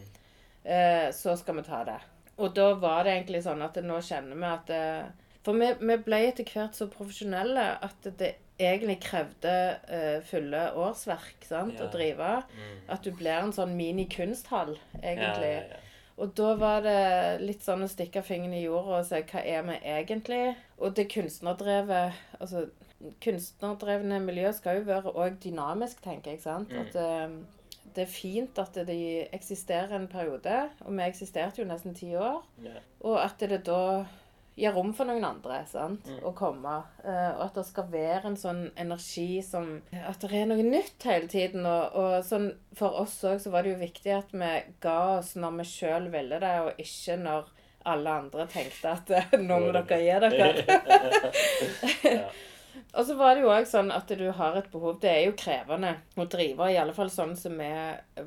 så 1.13 1.34
skal 1.39 1.56
vi 1.56 1.62
ta 1.63 1.84
det. 1.84 1.98
Og 2.39 2.54
da 2.56 2.69
var 2.80 3.04
det 3.06 3.13
egentlig 3.17 3.43
sånn 3.45 3.62
at 3.65 3.75
nå 3.84 3.97
kjenner 4.06 4.38
vi 4.39 4.47
at 4.49 4.69
det, 4.71 4.84
For 5.43 5.56
vi, 5.60 5.69
vi 5.80 5.97
ble 6.04 6.17
etter 6.30 6.47
hvert 6.47 6.75
så 6.78 6.88
profesjonelle 6.91 7.65
at 7.86 8.08
det 8.19 8.34
egentlig 8.60 8.97
krevde 9.06 9.54
uh, 9.88 10.17
fulle 10.28 10.65
årsverk 10.75 11.45
sant, 11.47 11.78
Ja. 11.80 11.86
å 11.88 11.91
drive. 11.93 12.32
Mm. 12.56 12.73
At 12.91 13.04
du 13.08 13.12
blir 13.15 13.38
en 13.38 13.54
sånn 13.56 13.71
mini-kunsthall, 13.80 14.73
egentlig. 14.99 15.54
Ja, 15.54 15.63
ja. 15.71 15.86
Og 16.19 16.34
da 16.36 16.49
var 16.60 16.82
det 16.84 17.39
litt 17.39 17.63
sånn 17.63 17.86
å 17.86 17.88
stikke 17.88 18.19
fingeren 18.28 18.58
i 18.58 18.65
jorda 18.65 18.97
og 18.99 19.06
se 19.08 19.21
hva 19.23 19.39
er 19.47 19.63
vi 19.69 19.78
egentlig? 19.88 20.41
Og 20.84 20.91
det 20.97 21.06
kunstnerdrevet 21.13 22.17
Altså, 22.41 22.65
kunstnerdrevne 23.23 24.19
miljø 24.25 24.52
skal 24.56 24.82
jo 24.82 24.88
være 24.89 25.13
òg 25.15 25.38
dynamisk, 25.43 26.02
tenker 26.04 26.34
jeg. 26.36 26.41
sant? 26.43 26.71
Mm. 26.73 26.82
At 26.84 26.95
eh, 26.99 27.38
det 28.00 28.06
er 28.08 28.14
fint 28.14 28.60
at 28.62 28.80
de 28.88 29.02
eksisterer 29.36 29.98
en 29.98 30.08
periode, 30.08 30.56
og 30.86 30.96
vi 30.96 31.04
eksisterte 31.04 31.62
jo 31.62 31.68
nesten 31.68 31.98
ti 31.98 32.14
år. 32.16 32.40
Yeah. 32.64 32.80
Og 33.04 33.20
at 33.20 33.44
det 33.44 33.66
da 33.68 34.06
gir 34.60 34.76
rom 34.76 34.92
for 34.96 35.08
noen 35.08 35.24
andre 35.24 35.62
sant? 35.70 36.08
Mm. 36.08 36.20
å 36.28 36.34
komme. 36.36 36.76
Eh, 37.04 37.32
og 37.36 37.44
at 37.48 37.60
det 37.60 37.66
skal 37.70 37.88
være 37.92 38.32
en 38.32 38.40
sånn 38.40 38.66
energi 38.80 39.42
som 39.46 39.78
At 39.92 40.24
det 40.24 40.34
er 40.36 40.50
noe 40.50 40.66
nytt 40.66 41.08
hele 41.08 41.30
tiden. 41.32 41.68
Og, 41.68 41.96
og 42.00 42.28
sånn, 42.28 42.52
for 42.78 43.00
oss 43.04 43.18
òg 43.28 43.40
så 43.44 43.54
var 43.54 43.66
det 43.66 43.76
jo 43.76 43.82
viktig 43.84 44.14
at 44.16 44.36
vi 44.36 44.52
ga 44.84 44.98
oss 45.20 45.36
når 45.40 45.62
vi 45.62 45.70
sjøl 45.72 46.12
ville 46.14 46.42
det, 46.44 46.54
og 46.66 46.84
ikke 46.84 47.18
når 47.24 47.56
alle 47.90 48.16
andre 48.26 48.46
tenkte 48.52 48.92
at 48.92 49.16
eh, 49.16 49.40
nå 49.40 49.62
må 49.64 49.74
dere 49.76 50.04
gi 50.04 50.22
dere. 50.28 50.52
Ja. 52.20 52.30
Og 52.94 53.06
så 53.06 53.15
var 53.20 53.36
det 53.36 53.44
jo 53.44 53.52
òg 53.54 53.68
sånn 53.70 53.92
at 53.94 54.12
du 54.20 54.26
har 54.36 54.58
et 54.60 54.70
behov 54.72 55.00
Det 55.04 55.12
er 55.12 55.24
jo 55.28 55.38
krevende 55.39 55.96
å 56.20 56.26
drive, 56.30 56.70
i 56.72 56.78
alle 56.82 56.96
fall 56.96 57.12
sånn 57.13 57.36
som 57.39 57.58
vi 57.60 57.72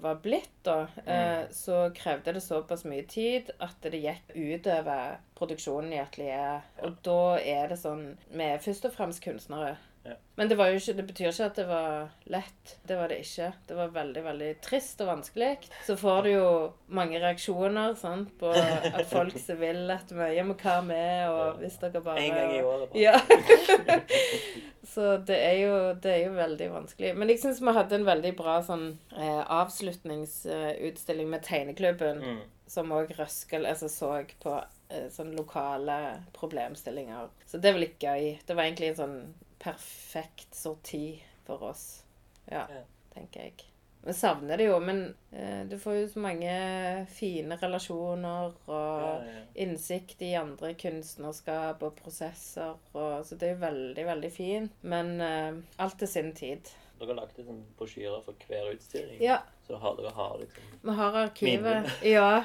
var 0.03 0.21
blitt, 0.25 0.51
da. 0.63 0.87
Mm. 1.07 1.51
så 1.55 1.79
krevde 1.97 2.37
det 2.37 2.43
såpass 2.45 2.85
mye 2.87 3.05
tid 3.11 3.51
at 3.63 3.83
det 3.83 3.99
gikk 4.03 4.35
utover 4.37 5.19
produksjonen 5.39 5.95
i 5.97 6.03
atelieret. 6.03 6.69
Og 6.87 7.01
da 7.05 7.39
er 7.39 7.73
det 7.73 7.81
sånn 7.81 8.13
Vi 8.31 8.45
er 8.47 8.63
først 8.63 8.87
og 8.89 8.95
fremst 8.95 9.25
kunstnere. 9.25 9.77
Ja. 10.05 10.17
Men 10.35 10.49
det, 10.51 10.57
ikke, 10.59 10.93
det 10.99 11.05
betyr 11.07 11.29
ikke 11.31 11.45
at 11.47 11.59
det 11.61 11.65
var 11.69 12.09
lett. 12.35 12.73
Det 12.89 12.97
var 12.99 13.09
det 13.13 13.19
ikke. 13.23 13.53
Det 13.69 13.77
var 13.79 13.93
veldig 13.95 14.23
veldig 14.25 14.49
trist 14.65 15.01
og 15.05 15.11
vanskelig. 15.13 15.51
Så 15.87 15.95
får 16.01 16.23
du 16.27 16.31
jo 16.33 16.49
mange 16.91 17.21
reaksjoner 17.23 17.95
sant, 18.01 18.33
på 18.41 18.51
at 18.51 19.07
folk 19.13 19.37
som 19.39 19.61
vil 19.61 19.85
at 19.95 20.11
vi 20.11 20.31
Ja, 20.37 20.43
men 20.49 20.57
hva 20.59 20.79
med, 20.83 21.29
og 21.31 21.61
hvis 21.63 21.79
dere 21.83 22.03
bare 22.03 22.25
En 22.25 22.35
gang 22.35 22.55
i 22.57 22.63
året, 22.67 22.91
bare. 22.91 22.99
Ja. 22.99 23.21
Så 24.93 25.17
det 25.25 25.37
er, 25.39 25.55
jo, 25.63 25.77
det 26.03 26.11
er 26.11 26.25
jo 26.27 26.33
veldig 26.37 26.67
vanskelig. 26.73 27.13
Men 27.17 27.31
jeg 27.31 27.39
syns 27.45 27.61
vi 27.63 27.73
hadde 27.77 27.95
en 28.01 28.07
veldig 28.09 28.33
bra 28.37 28.57
sånn 28.67 28.89
eh, 29.15 29.45
avslutningsutstilling 29.61 31.31
med 31.31 31.45
Tegneklubben, 31.47 32.19
Mm. 32.23 32.41
som 32.67 32.91
òg 32.93 33.13
Røskel 33.19 33.67
altså, 33.69 33.89
så 33.89 34.11
på 34.43 34.57
eh, 34.91 35.07
sånn 35.13 35.33
lokale 35.37 36.25
problemstillinger. 36.37 37.29
Så 37.47 37.59
det 37.63 37.73
var 37.73 37.81
litt 37.85 37.99
gøy. 38.03 38.39
Det 38.47 38.57
var 38.57 38.65
egentlig 38.67 38.93
en 38.93 39.01
sånn 39.01 39.17
perfekt 39.63 40.55
sorti 40.59 41.23
for 41.47 41.63
oss. 41.71 42.03
Ja, 42.51 42.67
Ja. 42.71 42.83
tenker 43.15 43.41
jeg. 43.47 43.69
Vi 44.05 44.13
savner 44.19 44.59
det 44.59 44.65
jo, 44.67 44.81
men 44.83 45.15
eh, 45.31 45.63
du 45.71 45.77
får 45.79 45.95
jo 46.01 46.07
så 46.11 46.19
mange 46.25 47.07
fine 47.15 47.55
relasjoner 47.61 48.49
og 48.67 49.03
Ja, 49.05 49.13
ja. 49.29 49.43
innsikt 49.63 50.23
i 50.27 50.33
andre 50.35 50.73
kunstnerskap 50.75 51.83
og 51.87 51.95
prosesser. 52.01 52.75
Og, 52.99 53.25
så 53.25 53.37
det 53.39 53.49
er 53.49 53.55
jo 53.55 53.61
veldig, 53.63 54.07
veldig 54.09 54.33
fint. 54.35 54.73
Men 54.83 55.21
eh, 55.21 55.53
alt 55.79 55.99
til 56.03 56.09
sin 56.11 56.33
tid. 56.35 56.67
Dere 57.03 57.15
har 57.17 57.19
lagt 57.25 57.39
en 57.43 57.49
sånn 57.49 57.63
brosjyre 57.79 58.21
for 58.23 58.47
hver 58.47 58.69
utstilling. 58.73 59.19
Ja, 59.23 59.41
Så 59.67 59.79
har 59.83 59.97
dere 59.99 60.13
har 60.15 60.37
liksom 60.39 60.69
vi 60.83 60.95
har 60.99 61.17
arkivet. 61.25 61.91
Ja. 62.15 62.45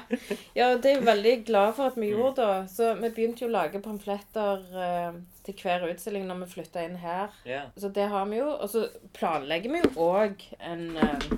ja, 0.54 0.66
det 0.76 0.90
er 0.90 0.96
jeg 0.96 1.04
veldig 1.06 1.34
glad 1.46 1.74
for 1.76 1.92
at 1.92 1.98
vi 1.98 2.10
gjorde 2.10 2.42
da. 2.42 2.66
Så 2.70 2.92
vi 2.98 3.10
begynte 3.14 3.44
jo 3.44 3.50
å 3.50 3.54
lage 3.54 3.82
pamfletter 3.82 4.66
eh, 4.86 5.20
til 5.46 5.56
hver 5.62 5.86
utstilling 5.90 6.26
når 6.28 6.42
vi 6.44 6.50
flytta 6.56 6.84
inn 6.86 6.98
her. 7.02 7.34
Ja. 7.48 7.64
Så 7.78 7.90
det 7.94 8.08
har 8.12 8.26
vi 8.30 8.38
jo. 8.42 8.50
Og 8.56 8.70
så 8.70 8.86
planlegger 9.18 9.74
vi 9.74 9.82
jo 9.84 10.10
òg 10.10 10.44
en 10.58 10.84
eh, 10.96 11.30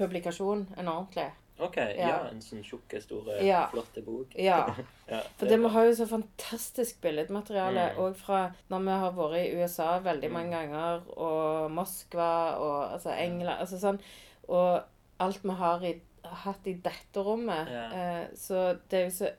publikasjon, 0.00 0.66
en 0.76 0.88
ordentlig. 0.92 1.28
OK. 1.62 1.76
Ja, 1.76 2.08
Ja. 2.08 2.16
en 2.30 2.40
sånn 2.40 2.62
tjukk, 2.64 3.00
stor, 3.02 3.28
Ja. 3.42 3.66
flott 3.72 3.98
bok. 4.04 4.34
Ja. 4.38 4.74
Ja, 5.10 5.20
For 5.38 5.46
det, 5.46 5.58
vi 5.58 5.68
har 5.68 5.84
jo 5.84 5.92
så 5.98 6.06
fantastisk 6.06 7.00
billedmateriale 7.02 7.94
Mm. 7.96 8.14
fra 8.14 8.52
når 8.70 8.84
vi 8.84 8.90
har 9.02 9.12
vært 9.12 9.38
i 9.40 9.56
USA 9.62 9.98
veldig 10.00 10.28
Mm. 10.30 10.32
mange 10.32 10.50
ganger, 10.50 11.00
og 11.18 11.70
Moskva 11.70 12.56
og 12.58 12.92
altså 12.92 13.10
England 13.18 13.58
altså 13.60 13.78
sånn, 13.78 14.00
Og 14.48 14.82
alt 15.20 15.42
vi 15.42 15.50
har 15.50 15.82
i, 15.84 16.00
hatt 16.24 16.66
i 16.66 16.72
dette 16.74 17.22
rommet. 17.22 17.68
Eh, 17.68 18.26
så 18.34 18.78
det 18.88 18.98
er 18.98 19.04
jo 19.04 19.10
så 19.10 19.30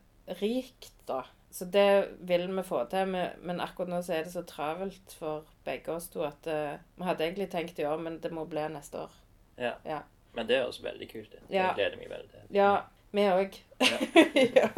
rikt, 0.42 0.94
da. 1.08 1.24
Så 1.52 1.66
det 1.70 2.18
vil 2.22 2.48
vi 2.48 2.62
få 2.64 2.86
til. 2.90 3.06
Men, 3.08 3.32
men 3.44 3.60
akkurat 3.60 3.90
nå 3.90 3.98
så 4.02 4.14
er 4.14 4.24
det 4.24 4.32
så 4.32 4.44
travelt 4.48 5.12
for 5.20 5.44
begge 5.66 5.90
oss 5.90 6.08
to 6.08 6.24
at 6.24 6.48
uh, 6.48 6.78
vi 6.98 7.04
hadde 7.04 7.26
egentlig 7.26 7.50
tenkt 7.52 7.80
i 7.80 7.84
år, 7.84 7.98
men 8.00 8.20
det 8.20 8.32
må 8.32 8.46
bli 8.48 8.62
neste 8.70 9.02
år. 9.04 9.12
Ja. 9.58 9.74
Ja. 9.86 10.00
Men 10.34 10.48
det 10.48 10.62
høres 10.62 10.80
veldig 10.84 11.08
kult 11.12 11.34
ut. 11.34 11.41
Ja. 11.50 11.67
Jeg 11.72 11.76
gleder 11.76 11.98
meg 12.00 12.10
veldig 12.10 12.30
til. 12.32 12.44
Ja, 12.56 12.72
vi 13.12 13.22
òg. 13.32 13.58
Ja. 14.62 14.70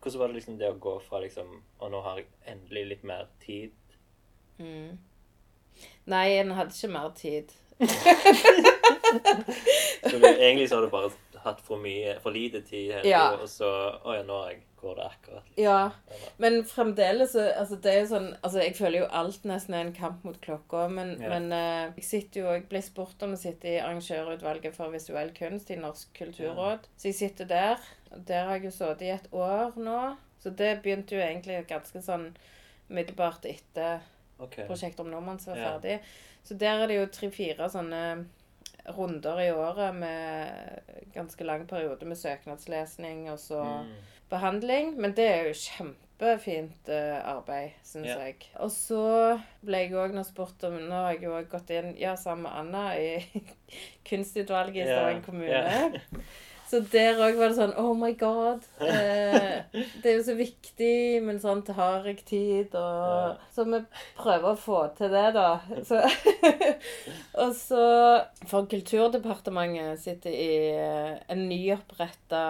Hvordan 0.00 0.18
var 0.20 0.28
det 0.30 0.34
liksom 0.38 0.58
det 0.58 0.68
å 0.70 0.78
gå 0.80 0.94
fra 1.04 1.18
liksom 1.20 1.48
Og 1.80 1.90
nå 1.92 1.98
har 2.00 2.16
jeg 2.22 2.26
endelig 2.48 2.84
litt 2.88 3.02
mer 3.04 3.26
tid. 3.44 3.72
Mm. 4.58 4.94
Nei, 6.12 6.26
en 6.40 6.50
hadde 6.56 6.72
ikke 6.76 6.92
mer 6.94 7.10
tid. 7.18 7.52
Så 10.10 10.16
du, 10.18 10.26
egentlig 10.26 10.68
så 10.68 10.74
har 10.76 10.82
du 10.82 10.88
bare 10.92 11.10
hatt 11.44 11.60
for 11.64 11.80
mye 11.80 12.16
For 12.22 12.30
lite 12.34 12.60
tid 12.66 12.92
hele 12.92 13.08
Ja. 13.08 13.22
tida, 13.30 13.42
og 13.42 13.48
så 13.48 13.70
Å 14.04 14.14
ja, 14.18 14.22
nå 14.28 14.36
har 14.42 14.50
jeg- 14.50 14.62
går 14.80 14.94
det 14.96 15.04
akkurat. 15.06 15.44
liksom. 15.48 15.62
Ja, 15.64 15.90
men 16.38 16.64
fremdeles 16.64 17.32
så 17.32 17.44
Altså, 17.56 17.76
det 17.82 17.92
er 17.94 18.00
jo 18.00 18.06
sånn 18.14 18.28
Altså, 18.42 18.58
jeg 18.62 18.76
føler 18.76 18.98
jo 19.00 19.08
alt 19.20 19.44
nesten 19.44 19.74
er 19.74 19.84
en 19.86 19.92
kamp 19.96 20.24
mot 20.24 20.40
klokka, 20.40 20.88
men, 20.90 21.16
Ja. 21.20 21.28
men 21.28 21.52
uh, 21.52 21.92
jeg 21.96 22.04
sitter 22.04 22.40
jo 22.40 22.46
Jeg 22.54 22.68
ble 22.68 22.82
spurt 22.82 23.22
om 23.22 23.32
å 23.36 23.40
sitte 23.40 23.68
i 23.68 23.78
arrangørutvalget 23.80 24.74
for 24.74 24.90
visuell 24.90 25.30
kunst 25.36 25.70
i 25.70 25.76
Norsk 25.76 26.08
kulturråd, 26.18 26.88
så 26.96 27.08
jeg 27.10 27.14
sitter 27.14 27.44
der. 27.44 27.78
Der 28.16 28.44
har 28.46 28.56
jeg 28.58 28.64
jo 28.64 28.70
sittet 28.70 29.02
i 29.02 29.10
et 29.14 29.28
år 29.32 29.76
nå, 29.78 30.16
så 30.42 30.50
det 30.56 30.82
begynte 30.82 31.14
jo 31.14 31.20
egentlig 31.22 31.66
ganske 31.68 32.00
sånn 32.02 32.34
umiddelbart 32.90 33.44
etter 33.46 34.00
okay. 34.40 34.66
prosjektet 34.66 35.00
om 35.00 35.10
Nordmann 35.12 35.38
som 35.38 35.52
var 35.54 35.60
Ja. 35.62 35.70
ferdig. 35.78 36.00
Så 36.42 36.56
der 36.58 36.82
er 36.82 36.86
det 36.88 36.96
jo 36.96 37.06
tre-fire 37.06 37.68
sånne 37.70 38.24
runder 38.96 39.38
i 39.44 39.50
året 39.52 39.94
med 39.94 40.80
ganske 41.14 41.44
lang 41.44 41.66
periode 41.68 42.06
med 42.08 42.16
søknadslesning 42.16 43.28
og 43.30 43.38
så 43.38 43.62
Mm. 43.62 43.92
Behandling. 44.30 44.94
Men 45.00 45.12
det 45.16 45.26
er 45.28 45.48
jo 45.48 45.56
kjempefint 45.58 46.88
eh, 46.92 47.18
arbeid, 47.30 47.70
syns 47.86 48.10
Ja. 48.12 48.18
jeg. 48.26 48.36
Og 48.60 48.70
så 48.74 49.02
ble 49.66 49.82
jeg 49.84 49.94
òg 49.96 50.14
nå 50.16 50.24
spurt 50.28 50.62
om 50.68 50.76
Nå 50.88 51.02
har 51.06 51.12
jeg 51.16 51.24
jo 51.28 51.38
gått 51.50 51.70
inn 51.76 51.94
ja, 52.00 52.16
sammen 52.20 52.46
med 52.48 52.52
Anna 52.62 52.84
i 52.98 53.42
kunstutvalget 54.10 54.84
i 54.86 54.88
Stavanger 54.90 55.26
kommune. 55.26 55.50
ja. 55.50 55.90
Så 56.70 56.78
der 56.92 57.18
òg 57.18 57.34
var 57.34 57.50
det 57.50 57.56
sånn 57.58 57.72
Oh 57.80 57.94
my 57.98 58.12
God. 58.18 58.66
Eh, 58.90 59.62
det 60.02 60.10
er 60.10 60.16
jo 60.16 60.24
så 60.26 60.34
viktig, 60.38 61.20
men 61.24 61.40
sånn 61.42 61.62
har 61.76 62.06
jeg 62.06 62.20
tid, 62.26 62.74
og. 62.78 63.40
Så 63.54 63.64
vi 63.66 63.80
prøver 64.18 64.52
å 64.52 64.58
få 64.58 64.80
til 64.98 65.10
det, 65.12 65.26
da. 65.34 65.48
Så, 65.86 66.00
og 67.42 67.54
så 67.58 67.84
For 68.50 68.68
Kulturdepartementet 68.70 70.02
sitter 70.02 70.34
i 70.34 70.52
eh, 70.74 71.18
en 71.30 71.44
nyoppretta 71.50 72.44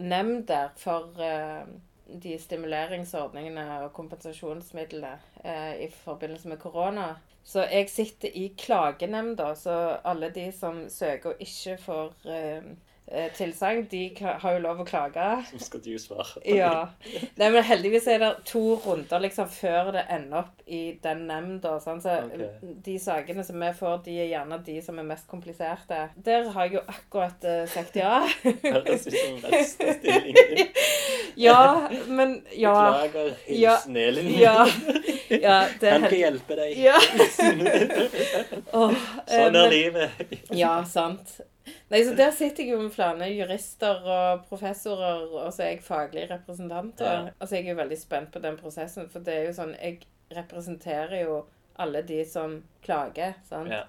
nemnd 0.00 0.46
der 0.50 0.72
for 0.80 1.20
eh, 1.22 1.68
de 2.06 2.36
stimuleringsordningene 2.40 3.66
og 3.84 3.92
kompensasjonsmidlene 3.96 5.16
eh, 5.44 5.72
i 5.86 5.90
forbindelse 6.04 6.48
med 6.52 6.62
korona. 6.62 7.10
Så 7.46 7.62
jeg 7.70 7.90
sitter 7.90 8.32
i 8.34 8.48
klagenemnda, 8.58 9.52
så 9.54 9.74
alle 10.04 10.32
de 10.34 10.48
som 10.54 10.86
søker 10.90 11.34
og 11.34 11.42
ikke 11.42 11.76
får 11.78 12.30
eh, 12.32 12.70
tilsagn, 13.36 13.84
de 13.90 14.00
har 14.18 14.56
jo 14.56 14.62
lov 14.64 14.80
å 14.82 14.86
klage. 14.88 15.26
Så 15.52 15.60
skal 15.62 15.82
du 15.84 15.92
svare. 16.02 16.40
Ja. 16.50 16.88
Nei, 17.38 17.50
men 17.54 17.62
heldigvis 17.64 18.08
er 18.10 18.18
det 18.24 18.30
to 18.48 18.62
runder 18.82 19.22
liksom 19.22 19.46
før 19.52 19.92
det 19.94 20.02
ender 20.10 20.40
opp 20.42 20.64
i 20.66 20.80
den 21.02 21.22
nemnda. 21.28 21.76
Sånn. 21.82 22.02
Så 22.02 22.16
okay. 22.24 22.72
de 22.88 22.96
sakene 23.02 23.44
som 23.46 23.62
vi 23.62 23.70
får, 23.78 24.00
de 24.08 24.16
er 24.24 24.30
gjerne 24.32 24.58
de 24.66 24.76
som 24.82 24.98
er 24.98 25.06
mest 25.06 25.28
kompliserte. 25.30 26.00
Der 26.26 26.50
har 26.50 26.66
jeg 26.66 26.80
jo 26.80 26.84
akkurat 26.96 27.46
uh, 27.46 27.62
sagt 27.70 27.96
ja. 28.00 28.18
Høres 28.42 29.06
ut 29.06 29.14
som 29.14 29.40
beste 29.46 29.96
stillingen. 30.00 30.74
ja, 31.46 31.88
men 32.08 32.40
Ja. 32.56 32.74
Beklager, 33.06 33.34
Ja. 33.46 33.76
hilsen 33.78 33.96
Elin. 34.02 34.32
Ja. 34.40 34.56
ja 35.30 35.58
det 35.80 35.92
Han 35.92 36.08
skal 36.08 36.18
hjelpe 36.18 36.62
deg. 36.62 36.78
Ja. 36.88 36.98
Eh, 38.76 39.42
Sånn 39.42 39.54
er 39.56 39.62
men- 39.62 39.70
livet. 39.72 40.24
Ja, 40.54 40.72
sant. 40.86 41.38
Nei, 41.90 42.02
så 42.04 42.14
Der 42.16 42.30
sitter 42.30 42.62
jeg 42.64 42.72
jo 42.72 42.82
med 42.82 42.92
flere 42.94 43.28
jurister 43.32 44.02
og 44.06 44.44
professorer, 44.48 45.26
og 45.32 45.52
så 45.52 45.62
er 45.64 45.72
jeg 45.74 45.82
faglig 45.86 46.28
representant. 46.30 47.00
Og, 47.00 47.06
Ja. 47.06 47.30
altså, 47.40 47.56
Jeg 47.56 47.66
er 47.66 47.74
jo 47.74 47.80
veldig 47.82 47.98
spent 47.98 48.30
på 48.32 48.42
den 48.42 48.56
prosessen, 48.56 49.08
for 49.10 49.20
det 49.20 49.34
er 49.34 49.44
jo 49.46 49.52
sånn 49.52 49.76
Jeg 49.82 50.00
representerer 50.36 51.22
jo 51.24 51.44
alle 51.78 52.02
de 52.02 52.24
som 52.24 52.62
klager. 52.82 53.34
sant? 53.48 53.70
Ja. 53.70 53.82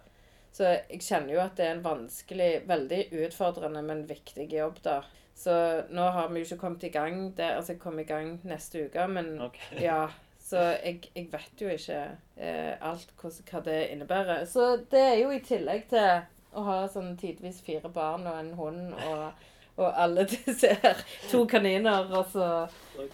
Så 0.51 0.63
jeg 0.89 0.99
kjenner 1.01 1.33
jo 1.33 1.39
at 1.39 1.55
det 1.55 1.65
er 1.67 1.71
en 1.75 1.83
vanskelig, 1.83 2.67
veldig 2.67 3.11
utfordrende, 3.27 3.83
men 3.83 4.07
viktig 4.07 4.49
jobb, 4.51 4.81
da. 4.83 5.01
Så 5.35 5.83
nå 5.93 6.11
har 6.11 6.29
vi 6.29 6.39
jo 6.41 6.45
ikke 6.45 6.59
kommet 6.61 6.83
i 6.83 6.89
gang. 6.89 7.31
Det, 7.37 7.45
altså, 7.45 7.73
jeg 7.73 7.79
kommer 7.79 8.01
i 8.01 8.05
gang 8.09 8.39
neste 8.43 8.85
uke, 8.87 9.07
men 9.07 9.41
okay. 9.41 9.81
ja. 9.89 10.07
Så 10.39 10.57
jeg, 10.83 11.01
jeg 11.15 11.27
vet 11.31 11.61
jo 11.61 11.67
ikke 11.67 11.99
eh, 12.37 12.75
alt 12.81 13.09
hva, 13.21 13.29
hva 13.51 13.61
det 13.65 13.77
innebærer. 13.91 14.45
Så 14.47 14.77
det 14.89 15.01
er 15.01 15.15
jo 15.21 15.29
i 15.35 15.39
tillegg 15.43 15.89
til 15.91 16.21
å 16.57 16.63
ha 16.65 16.77
sånn 16.91 17.13
tidvis 17.21 17.61
fire 17.65 17.89
barn 17.93 18.25
og 18.27 18.39
en 18.39 18.51
hund 18.57 18.93
og, 18.97 19.45
og 19.77 19.91
alle 20.03 20.25
disse 20.31 20.73
her 20.81 21.03
to 21.31 21.43
kaniner 21.49 22.09
og 22.17 22.25
så 22.33 22.47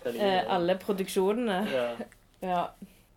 de- 0.06 0.16
eh, 0.20 0.44
alle 0.48 0.78
produksjonene. 0.82 1.62
Ja. 1.74 1.88
Ja. 2.44 2.64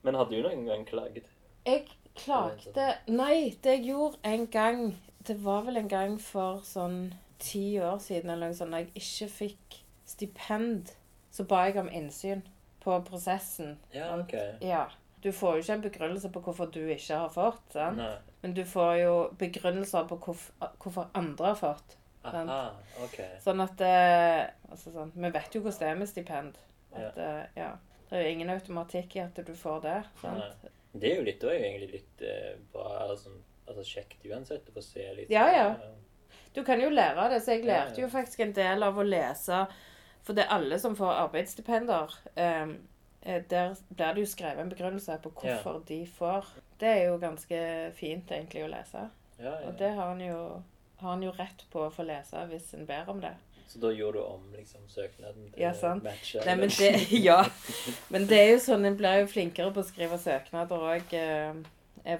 Men 0.06 0.14
hadde 0.14 0.36
du 0.36 0.44
noen 0.44 0.60
gang 0.68 0.84
klaget? 0.86 1.24
Jeg 1.66 1.80
klagde 2.14 2.84
Nei, 3.10 3.56
det 3.64 3.72
jeg 3.80 3.88
gjorde 3.88 4.20
en 4.22 4.44
gang 4.54 4.84
Det 5.26 5.34
var 5.42 5.64
vel 5.66 5.80
en 5.80 5.88
gang 5.90 6.14
for 6.22 6.60
sånn 6.62 7.08
ti 7.42 7.64
år 7.82 7.98
siden 7.98 8.30
eller 8.30 8.52
noe 8.52 8.56
sånt, 8.56 8.70
da 8.70 8.78
jeg 8.84 8.92
ikke 8.94 9.26
fikk 9.28 9.80
stipend. 10.06 10.92
Så 11.34 11.42
ba 11.50 11.64
jeg 11.66 11.76
om 11.82 11.90
innsyn 11.90 12.44
på 12.84 12.94
prosessen. 13.08 13.74
Ja, 13.92 14.12
ok. 14.14 14.32
Ja. 14.62 14.84
Du 15.24 15.30
får 15.32 15.56
jo 15.56 15.64
ikke 15.64 15.76
en 15.78 15.84
begrunnelse 15.86 16.30
på 16.32 16.42
hvorfor 16.44 16.68
du 16.70 16.82
ikke 16.84 17.20
har 17.22 17.30
fått, 17.32 17.64
sant? 17.72 17.98
Nei. 17.98 18.16
men 18.42 18.54
du 18.54 18.62
får 18.68 18.92
jo 19.00 19.14
begrunnelser 19.40 20.06
på 20.10 20.18
hvorfor, 20.26 20.70
hvorfor 20.82 21.08
andre 21.18 21.50
har 21.50 21.58
fått. 21.60 21.96
Sant? 22.26 22.50
Aha, 22.50 22.72
okay. 23.04 23.36
Sånn 23.42 23.62
at 23.62 23.82
eh, 23.86 24.44
altså 24.70 24.90
sånn, 24.90 25.12
Vi 25.14 25.30
vet 25.30 25.54
jo 25.54 25.62
hvordan 25.62 25.82
det 25.82 25.90
er 25.90 26.00
med 26.00 26.10
stipend. 26.10 26.58
At, 26.96 27.20
ja. 27.20 27.34
ja. 27.56 27.70
Det 28.08 28.18
er 28.18 28.26
jo 28.26 28.34
ingen 28.36 28.50
automatikk 28.54 29.16
i 29.16 29.22
at 29.24 29.38
du 29.46 29.54
får 29.56 29.84
det. 29.86 30.00
Sant? 30.22 30.42
Nei. 30.42 30.72
Det 30.96 31.10
er 31.10 31.18
jo 31.18 31.26
litt, 31.26 31.44
er 31.44 31.58
egentlig 31.60 31.90
litt 31.98 32.24
eh, 32.24 32.52
bra, 32.72 33.14
sånn, 33.20 33.40
altså 33.66 33.84
kjekt 33.84 34.24
uansett 34.30 34.68
å 34.70 34.76
få 34.76 34.84
se 34.84 35.06
litt. 35.18 35.32
Ja, 35.32 35.46
ja. 35.52 35.66
Du 36.56 36.62
kan 36.64 36.80
jo 36.80 36.88
lære 36.88 37.20
av 37.20 37.34
det, 37.34 37.42
så 37.44 37.56
jeg 37.56 37.66
lærte 37.66 38.00
ja. 38.00 38.06
jo 38.06 38.12
faktisk 38.12 38.40
en 38.46 38.54
del 38.56 38.84
av 38.86 38.96
å 38.96 39.04
lese 39.04 39.66
For 40.24 40.34
det 40.34 40.46
er 40.46 40.54
alle 40.56 40.78
som 40.80 40.96
får 40.96 41.18
arbeidsstipender. 41.26 42.14
eh, 42.34 42.46
eh, 42.46 42.76
der 43.26 43.74
blir 43.90 44.14
det 44.14 44.22
jo 44.22 44.30
skrevet 44.30 44.62
en 44.62 44.70
begrunnelse 44.70 45.18
på 45.22 45.32
hvorfor 45.40 45.80
de 45.88 46.00
får. 46.18 46.46
Det 46.80 46.88
er 46.88 47.02
jo 47.08 47.16
ganske 47.18 47.58
fint 47.98 48.30
egentlig 48.30 48.62
å 48.66 48.70
lese. 48.70 49.08
Ja, 49.40 49.50
ja. 49.50 49.66
Og 49.68 49.74
det 49.80 49.90
har 49.96 50.12
han 50.12 50.20
jo, 50.22 50.38
har 51.00 51.10
han 51.10 51.24
jo 51.26 51.32
rett 51.36 51.64
på 51.72 51.82
å 51.86 51.90
få 51.92 52.06
lese 52.06 52.44
hvis 52.52 52.72
en 52.78 52.86
ber 52.88 53.10
om 53.12 53.20
det. 53.24 53.34
Så 53.66 53.80
da 53.82 53.90
gjorde 53.90 54.20
du 54.20 54.24
om 54.24 54.44
liksom 54.54 54.84
søknaden 54.88 55.48
til 55.50 55.62
Ja, 55.64 55.72
sant. 55.74 56.04
matcher? 56.06 56.44
Nei, 56.46 56.54
men 56.60 56.70
det, 56.70 56.92
ja. 57.28 57.40
Men 58.14 58.28
det 58.30 58.38
er 58.38 58.50
jo 58.52 58.60
sånn, 58.62 58.86
en 58.86 58.96
blir 58.96 59.24
jo 59.24 59.30
flinkere 59.32 59.72
på 59.74 59.82
å 59.82 59.88
skrive 59.88 60.18
søknader 60.22 60.86
òg. 60.94 61.16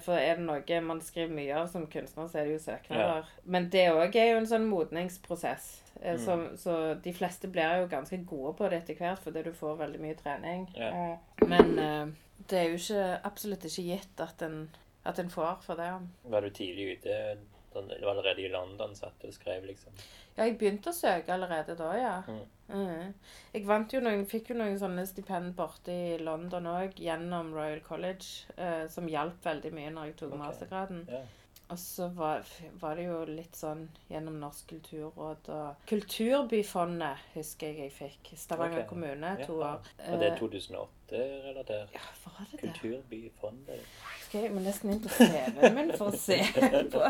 For 0.03 0.19
er 0.19 0.35
det 0.37 0.45
noe 0.47 0.81
man 0.83 1.01
skriver 1.01 1.35
mye 1.35 1.55
av 1.61 1.67
som 1.71 1.87
kunstner, 1.87 2.29
så 2.29 2.39
er 2.41 2.45
det 2.49 2.53
jo 2.57 2.59
søknader. 2.65 3.27
Men 3.45 3.69
det 3.71 3.85
òg 3.93 4.17
er 4.17 4.33
jo 4.33 4.39
en 4.41 4.47
sånn 4.51 4.67
modningsprosess. 4.71 5.83
Så, 5.97 6.37
Mm. 6.37 6.57
Så 6.61 6.95
de 7.03 7.13
fleste 7.13 7.49
blir 7.49 7.81
jo 7.81 7.87
ganske 7.89 8.19
gode 8.27 8.53
på 8.59 8.69
det 8.69 8.83
etter 8.83 8.95
hvert, 8.99 9.19
fordi 9.23 9.43
du 9.43 9.53
får 9.53 9.79
veldig 9.79 10.01
mye 10.01 10.15
trening. 10.15 10.67
Ja. 10.77 10.91
Eh, 11.13 11.47
Men 11.49 11.79
eh, 11.79 12.07
det 12.51 12.59
er 12.59 12.69
jo 12.69 12.75
ikke, 12.77 13.21
absolutt 13.25 13.65
ikke 13.65 13.83
gitt 13.83 14.21
at 14.21 14.43
en, 14.43 14.69
at 15.05 15.19
en 15.19 15.31
får 15.31 15.63
for 15.63 15.75
det. 15.75 15.89
Var 16.25 16.41
du 16.41 16.51
tidlig 16.51 16.99
ute? 16.99 17.39
Sånn, 17.77 17.91
det 17.93 18.03
var 18.03 18.15
allerede 18.17 18.45
i 18.45 18.53
London 18.53 18.95
satt 18.97 19.21
du 19.21 19.29
og 19.29 19.37
skrev, 19.37 19.67
liksom? 19.69 19.95
Ja, 20.37 20.45
jeg 20.47 20.57
begynte 20.61 20.93
å 20.93 20.97
søke 20.97 21.35
allerede 21.35 21.77
da, 21.79 21.91
ja. 21.97 22.15
Mm. 22.29 22.45
Mm. 22.67 23.33
Jeg 23.53 23.67
vant 23.69 23.93
jo 23.95 24.01
noen, 24.03 24.25
fikk 24.29 24.51
jo 24.53 24.59
noen 24.59 24.79
sånne 24.81 25.05
stipend 25.09 25.55
borte 25.59 25.93
i 25.93 26.17
London 26.21 26.69
òg, 26.73 26.97
gjennom 27.01 27.53
Royal 27.57 27.83
College, 27.85 28.49
eh, 28.57 28.87
som 28.93 29.09
hjalp 29.11 29.45
veldig 29.45 29.73
mye 29.77 29.93
når 29.95 30.11
jeg 30.11 30.17
tok 30.23 30.33
okay. 30.33 30.43
mastergraden. 30.45 31.05
Ja. 31.13 31.23
Og 31.69 31.79
så 31.83 32.07
var, 32.15 32.45
var 32.79 32.95
det 32.95 33.09
jo 33.09 33.25
litt 33.27 33.57
sånn 33.59 33.89
gjennom 34.07 34.37
Norsk 34.39 34.69
kulturråd 34.71 35.49
og 35.51 35.89
Kulturbyfondet 35.91 37.25
husker 37.35 37.73
jeg 37.73 37.81
jeg 37.89 37.93
fikk. 37.97 38.31
Stavanger 38.39 38.85
okay. 38.85 38.89
kommune, 38.93 39.33
to 39.47 39.57
Ja. 39.59 39.73
år. 39.73 39.89
Og 40.13 40.21
det 40.21 40.29
er 40.29 40.37
Eh, 40.37 40.39
2008-relatert? 40.39 41.91
Ja, 41.97 42.05
var 42.25 42.47
det 42.53 42.61
det? 42.61 42.61
Kulturbyfondet? 42.69 43.81
Skal 44.29 44.41
jeg 44.47 44.53
må 44.55 44.61
nesten 44.63 44.93
inn 44.95 45.03
på 45.03 45.09
CV-en 45.09 45.75
min 45.75 45.93
for 45.99 46.15
å 46.15 46.17
se 46.19 46.39
på. 46.95 47.03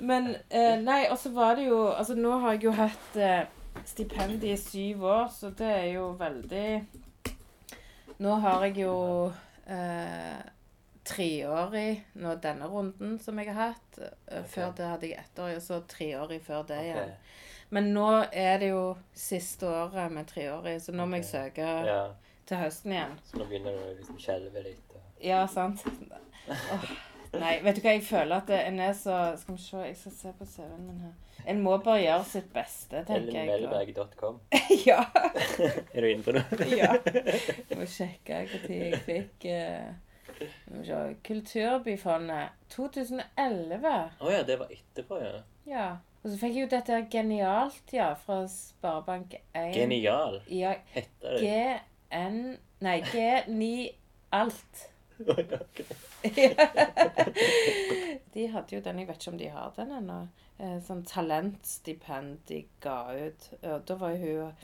Men 0.00 0.34
eh, 0.50 0.76
nei, 0.84 1.06
og 1.10 1.16
så 1.18 1.32
var 1.32 1.56
det 1.56 1.66
jo 1.70 1.80
Altså, 1.94 2.14
nå 2.14 2.38
har 2.44 2.52
jeg 2.58 2.64
jo 2.68 2.72
hatt 2.76 3.16
eh, 3.16 3.46
stipend 3.88 4.44
i 4.44 4.56
syv 4.60 5.04
år, 5.04 5.28
så 5.32 5.50
det 5.50 5.70
er 5.80 5.88
jo 5.96 6.10
veldig 6.20 6.68
Nå 8.20 8.36
har 8.44 8.64
jeg 8.68 8.76
jo 8.84 8.94
eh, 9.66 10.40
treårig 11.04 12.04
nå 12.20 12.34
denne 12.42 12.66
runden 12.70 13.18
som 13.20 13.38
jeg 13.38 13.50
har 13.52 13.72
hatt. 13.74 13.98
Okay. 13.98 14.42
Før 14.54 14.74
det 14.78 14.86
hadde 14.90 15.08
jeg 15.10 15.20
ettårig, 15.24 15.56
og 15.60 15.62
så 15.62 15.80
treårig 15.90 16.40
før 16.46 16.62
det 16.68 16.80
igjen. 16.88 17.14
Men 17.74 17.88
nå 17.94 18.08
er 18.32 18.58
det 18.62 18.68
jo 18.70 18.84
siste 19.18 19.66
året 19.66 20.12
med 20.12 20.28
treårig, 20.30 20.76
så 20.84 20.92
nå 20.94 21.06
må 21.10 21.18
jeg 21.20 21.26
søke 21.30 21.64
Ja, 21.88 22.02
til 22.46 22.60
høsten 22.60 22.92
igjen. 22.92 23.16
så 23.30 23.40
nå 23.40 23.48
begynner 23.50 23.72
du 23.74 23.82
å 23.88 23.96
liksom 23.98 24.18
skjelve 24.20 24.62
litt. 24.64 24.94
og- 24.94 25.24
Ja, 25.24 25.46
sant. 25.46 25.82
Oh, 26.48 26.84
nei, 27.40 27.58
vet 27.64 27.76
du 27.76 27.80
hva, 27.80 27.94
jeg 27.96 28.02
føler 28.04 28.36
at 28.36 28.50
en 28.50 28.80
er 28.80 28.92
så 28.92 29.36
Skal 29.40 29.54
vi 29.56 29.62
se, 29.62 29.76
jeg 29.88 29.96
skal 29.96 30.12
se 30.12 30.32
på 30.38 30.44
CV-en 30.46 30.86
min 30.86 31.00
her. 31.00 31.12
En 31.46 31.62
må 31.62 31.76
bare 31.82 32.00
gjøre 32.02 32.24
sitt 32.24 32.52
beste, 32.52 33.02
tenker 33.04 33.32
jeg. 33.32 33.48
Ellenmelberg.com. 33.48 34.40
ja. 34.86 35.00
Er 35.94 36.00
du 36.00 36.06
inne 36.08 36.22
på 36.22 36.32
noe? 36.32 36.44
ja. 36.76 36.94
Jeg 37.04 37.76
må 37.78 37.84
sjekke 37.90 38.44
når 38.46 38.70
jeg 38.70 39.00
fikk 39.08 39.44
eh, 39.50 39.88
se 39.90 40.13
Kulturbyfondet 41.26 42.48
2011. 42.74 43.94
Å 44.20 44.32
ja, 44.32 44.42
det 44.46 44.58
var 44.60 44.68
etterpå, 44.74 45.14
ja. 45.22 45.38
Ja. 45.68 45.86
Og 46.24 46.30
så 46.30 46.36
fikk 46.40 46.54
jeg 46.56 46.64
jo 46.64 46.70
dette 46.72 47.02
Genialt, 47.12 47.92
ja, 47.92 48.14
fra 48.16 48.44
Sparebank1. 48.48 49.74
Genial. 49.76 50.40
Ja, 50.48 50.72
Heter 50.94 51.36
det. 51.36 51.50
GN 52.08 52.56
Nei, 52.84 52.98
G9 53.10 53.64
Alt. 54.32 54.88
Oi, 55.30 55.44
de 58.34 58.46
hadde 58.50 58.74
jo 58.74 58.80
den, 58.82 58.98
jeg 58.98 59.08
vet 59.08 59.20
ikke 59.20 59.30
om 59.30 59.38
de 59.38 59.50
har 59.52 59.70
den 59.76 59.92
ennå. 59.94 60.16
Eh, 60.58 60.78
sånn 60.86 61.04
talentstipend 61.06 62.40
de 62.48 62.64
ga 62.82 62.96
ut. 63.14 63.46
Da 63.62 63.94
var 64.00 64.16
jo 64.16 64.48
hun 64.48 64.54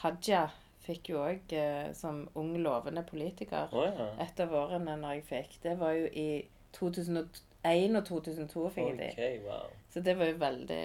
Haja 0.00 0.48
fikk 0.90 1.12
jo 1.12 1.22
òg 1.22 1.54
eh, 1.56 1.90
som 1.96 2.22
ung, 2.38 2.52
lovende 2.62 3.02
politiker. 3.08 3.72
oh, 3.72 3.86
ja. 3.86 4.10
Et 4.26 4.42
av 4.44 4.54
årene 4.64 4.96
når 5.00 5.18
jeg 5.18 5.26
fikk. 5.30 5.58
Det 5.64 5.76
var 5.80 5.96
jo 5.96 6.06
i 6.12 6.28
2001 6.76 7.98
og 7.98 8.06
2002 8.10 8.68
fikk 8.76 8.92
jeg 8.92 9.16
de. 9.16 9.28
Wow. 9.46 9.68
Så 9.90 10.02
det 10.06 10.16
var 10.18 10.30
jo 10.30 10.38
veldig 10.40 10.84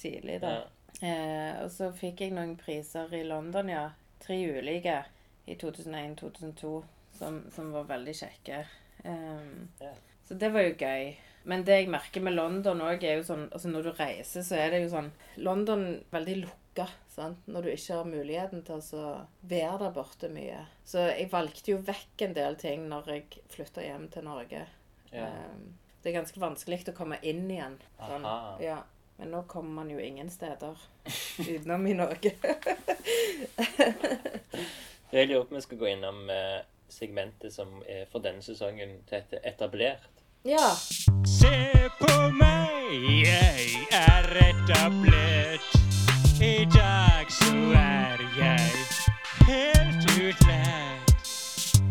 tidlig, 0.00 0.38
da. 0.42 0.54
Ja. 0.58 0.62
Eh, 1.02 1.64
og 1.64 1.70
så 1.72 1.90
fikk 1.96 2.20
jeg 2.24 2.34
noen 2.36 2.56
priser 2.60 3.12
i 3.16 3.24
London, 3.26 3.70
ja. 3.72 3.88
Tre 4.22 4.38
ulike 4.58 5.00
i 5.50 5.56
2001-2002 5.58 6.72
som, 7.18 7.42
som 7.50 7.72
var 7.74 7.88
veldig 7.90 8.14
kjekke. 8.14 8.64
Um, 9.04 9.68
Ja. 9.82 9.92
Så 10.28 10.36
det 10.38 10.52
var 10.54 10.62
jo 10.62 10.74
gøy. 10.78 11.16
Men 11.44 11.64
det 11.66 11.80
jeg 11.80 11.88
merker 11.90 12.22
med 12.22 12.36
London 12.36 12.80
òg, 12.86 13.02
er 13.02 13.18
jo 13.18 13.24
sånn 13.26 13.48
Altså 13.50 13.68
når 13.72 13.88
du 13.88 13.90
reiser, 13.98 14.44
så 14.46 14.54
er 14.62 14.70
det 14.70 14.84
jo 14.84 14.92
sånn 14.92 15.08
London 15.42 15.82
veldig 16.14 16.36
lukka. 16.72 16.88
Sant? 17.08 17.38
Når 17.46 17.62
du 17.62 17.68
ikke 17.72 17.94
har 17.94 18.04
muligheten 18.08 18.62
til 18.64 18.80
å 18.96 19.26
være 19.42 19.78
der 19.78 19.92
borte 19.92 20.28
mye. 20.32 20.66
Så 20.84 20.98
jeg 21.10 21.28
valgte 21.30 21.72
jo 21.72 21.78
vekk 21.84 22.22
en 22.24 22.34
del 22.34 22.56
ting 22.56 22.88
når 22.88 23.08
jeg 23.12 23.42
flytta 23.52 23.82
hjem 23.84 24.08
til 24.08 24.24
Norge. 24.24 24.66
Ja. 25.12 25.26
Ehm, 25.26 25.74
det 26.02 26.10
er 26.10 26.16
ganske 26.20 26.40
vanskelig 26.40 26.88
å 26.88 26.96
komme 26.96 27.18
inn 27.22 27.50
igjen. 27.50 27.76
Sånn. 27.98 28.24
Ja. 28.62 28.82
Men 29.18 29.30
nå 29.30 29.42
kommer 29.46 29.82
man 29.82 29.90
jo 29.92 29.98
ingen 30.00 30.30
steder 30.30 30.74
utenom 31.38 31.86
i 31.86 31.94
Norge. 31.94 32.32
Jeg 35.12 35.28
lurer 35.28 35.44
på 35.44 35.52
om 35.52 35.56
vi 35.58 35.60
skal 35.60 35.78
gå 35.78 35.86
innom 35.92 36.30
eh, 36.32 36.62
segmentet 36.88 37.52
som 37.52 37.82
er 37.84 38.06
for 38.08 38.24
denne 38.24 38.40
sesongen 38.42 39.02
til 39.04 39.18
heter 39.20 39.44
Etablert. 39.44 40.22
ja. 40.48 40.72
Se 41.28 41.52
på 42.00 42.12
meg, 42.32 43.26
jeg 43.26 43.84
er 43.92 44.30
etablert. 44.46 45.61
utlært. 50.32 51.12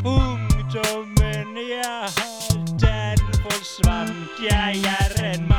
Ungdommen 0.05 1.57
jeg 1.69 2.03
har, 2.17 2.53
den 2.79 3.19
forsvant. 3.43 4.29
Jeg 4.51 4.83
er 4.99 5.33
en 5.33 5.50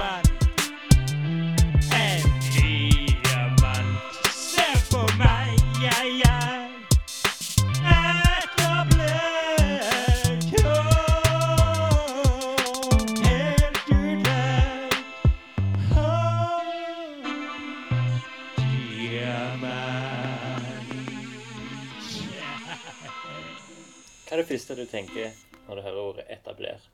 er 24.43 24.49
det 24.49 24.53
første 24.57 24.77
du 24.79 24.85
tenker 24.91 25.39
når 25.69 25.79
du 25.79 25.83
hører 25.87 26.03
ordet 26.03 26.27
etablert? 26.35 26.89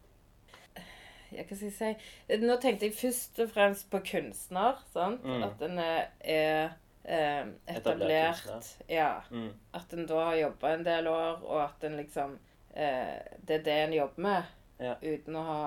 Ja, 1.29 1.43
hva 1.45 1.57
skal 1.57 1.69
jeg 1.69 1.77
si? 1.77 2.37
Nå 2.41 2.55
tenkte 2.63 2.89
jeg 2.89 2.95
først 2.97 3.41
og 3.45 3.51
fremst 3.53 3.89
på 3.93 4.01
kunstner. 4.07 4.79
sant? 4.95 5.25
Mm. 5.25 5.43
At 5.45 5.65
en 5.67 5.79
er, 5.83 6.07
er 6.25 6.71
eh, 7.05 7.51
Etablert 7.75 8.41
etablert. 8.41 8.71
Ja. 8.89 9.11
Mm. 9.31 9.51
At 9.77 9.93
en 9.93 10.07
da 10.09 10.23
har 10.31 10.39
jobba 10.41 10.73
en 10.73 10.87
del 10.87 11.11
år, 11.13 11.43
og 11.45 11.61
at 11.67 11.85
en 11.85 11.99
liksom 12.01 12.39
eh, 12.73 13.19
Det 13.45 13.59
er 13.61 13.65
det 13.67 13.77
en 13.85 13.97
jobber 13.99 14.25
med, 14.29 14.55
Ja. 14.81 14.95
uten 15.03 15.37
å 15.37 15.43
ha, 15.43 15.63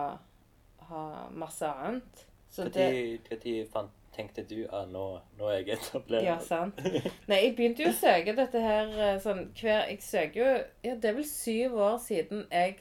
ha 0.89 1.05
masse 1.35 1.67
annet. 1.67 2.25
Så 2.49 2.63
Når 2.65 2.73
det 2.73 3.67
fant 3.71 3.91
tenkte 4.15 4.43
du 4.47 4.65
at 4.67 4.89
nå, 4.91 5.05
nå 5.39 5.51
er 5.51 5.61
jeg 5.61 5.77
etablert? 5.77 6.25
Ja, 6.25 6.37
sant. 6.43 6.79
Nei, 7.29 7.37
jeg 7.45 7.53
begynte 7.57 7.85
jo 7.85 7.91
å 7.91 7.97
søke 7.97 8.35
dette 8.37 8.63
her 8.63 8.91
eh, 8.97 9.19
sånn 9.23 9.45
hver 9.57 9.87
Jeg 9.91 10.01
søker 10.05 10.41
jo 10.41 10.49
Ja, 10.87 10.95
det 10.95 11.11
er 11.11 11.17
vel 11.19 11.27
syv 11.27 11.77
år 11.79 11.97
siden 12.03 12.43
jeg 12.51 12.79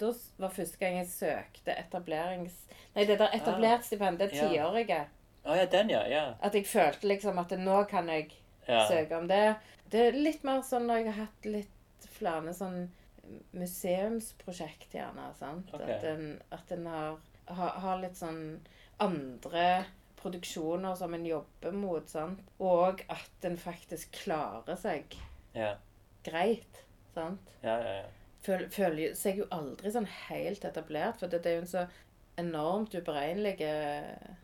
Da 0.00 0.10
var 0.42 0.54
første 0.54 0.80
gang 0.82 0.98
jeg 1.00 1.10
søkte 1.10 1.76
etablerings... 1.78 2.58
Nei, 2.96 3.04
det 3.06 3.18
der 3.20 3.34
etablert 3.36 3.86
stipend, 3.86 4.18
det 4.22 4.30
Ja. 4.32 4.48
tiårige. 4.48 5.00
Å 5.46 5.54
ja, 5.54 5.66
den, 5.70 5.90
ja. 5.94 6.02
ja. 6.10 6.26
At 6.42 6.54
jeg 6.58 6.66
følte 6.66 7.06
liksom 7.10 7.38
at 7.38 7.52
nå 7.58 7.80
kan 7.90 8.08
jeg 8.10 8.32
ja. 8.66 8.86
søke 8.88 9.18
om 9.18 9.28
det. 9.30 9.56
Det 9.90 10.08
er 10.08 10.18
litt 10.18 10.46
mer 10.46 10.62
sånn 10.66 10.88
når 10.88 11.02
jeg 11.02 11.10
har 11.12 11.18
hatt 11.26 11.50
litt 11.50 12.08
flere 12.16 12.54
sånn 12.56 12.88
museumsprosjekt, 13.58 14.94
gjerne. 14.94 15.28
sant? 15.38 15.70
Okay. 15.74 16.38
At 16.54 16.72
en 16.74 16.88
har, 16.90 17.20
har, 17.50 17.78
har 17.84 18.02
litt 18.02 18.18
sånn 18.18 18.40
andre 19.02 19.66
produksjoner 20.26 20.98
som 20.98 21.14
en 21.14 21.26
jobber 21.26 21.74
mot, 21.74 22.10
sant? 22.10 22.42
Og 22.58 23.02
at 23.12 23.46
en 23.48 23.58
faktisk 23.60 24.12
klarer 24.24 24.78
seg 24.80 25.16
Ja, 25.56 25.76
greit, 26.26 26.82
sant? 27.14 27.54
ja, 27.62 27.78
ja. 27.78 27.96
ja. 28.02 28.12
Føl, 28.46 28.68
føler 28.70 29.14
seg 29.18 29.40
jo 29.40 29.46
aldri 29.50 29.90
sånn 29.90 30.06
helt 30.28 30.62
etablert, 30.68 31.16
for 31.18 31.32
det, 31.32 31.40
det 31.42 31.50
er 31.50 31.56
jo 31.56 31.62
en 31.64 31.72
så 31.72 31.86
enormt 32.38 32.94
uberegnelig 32.94 33.56
eh, 33.64 34.36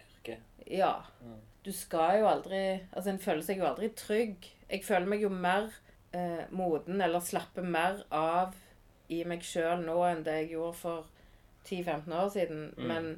Yrke. 0.00 0.38
Ja. 0.70 1.02
Mm. 1.20 1.40
Du 1.66 1.72
skal 1.74 2.20
jo 2.20 2.28
aldri 2.30 2.60
Altså, 2.92 3.10
en 3.10 3.18
føler 3.18 3.42
seg 3.42 3.58
jo 3.60 3.66
aldri 3.66 3.90
trygg. 3.98 4.46
Jeg 4.70 4.84
føler 4.86 5.10
meg 5.10 5.24
jo 5.24 5.30
mer 5.32 5.68
eh, 6.14 6.46
moden, 6.54 7.00
eller 7.02 7.20
slapper 7.20 7.66
mer 7.66 8.04
av 8.14 8.54
i 9.12 9.20
meg 9.26 9.44
sjøl 9.46 9.84
nå 9.86 10.00
enn 10.08 10.24
det 10.26 10.40
jeg 10.40 10.52
gjorde 10.56 10.78
for 10.80 11.10
10-15 11.66 12.14
år 12.14 12.30
siden. 12.34 12.62
Mm. 12.76 12.86
Men, 12.90 13.10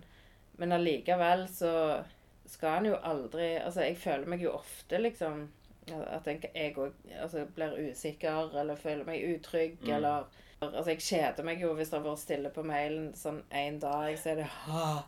men 0.58 0.72
allikevel 0.72 1.46
så 1.48 2.02
skal 2.48 2.78
en 2.80 2.86
jo 2.92 2.96
aldri 3.04 3.56
Altså, 3.60 3.80
jeg 3.86 3.96
føler 4.00 4.26
meg 4.26 4.40
jo 4.42 4.52
ofte 4.58 4.98
liksom 5.00 5.48
at 5.88 6.26
jeg- 6.26 6.76
òg 6.76 6.92
altså, 7.22 7.46
blir 7.54 7.78
usikker 7.90 8.50
eller 8.60 8.76
føler 8.76 9.04
meg 9.08 9.24
utrygg 9.36 9.78
Mm. 9.82 9.94
eller 9.96 10.24
Altså, 10.60 10.90
jeg 10.90 10.98
kjeder 10.98 11.42
meg 11.44 11.60
jo 11.62 11.72
hvis 11.74 11.88
det 11.90 12.00
har 12.00 12.08
vært 12.10 12.18
stille 12.18 12.50
på 12.50 12.62
mailen 12.66 13.12
sånn 13.14 13.42
en 13.54 13.78
dag, 13.78 14.18
så 14.18 14.30
er 14.32 14.36
det 14.40 14.46
«Åh, 14.68 15.02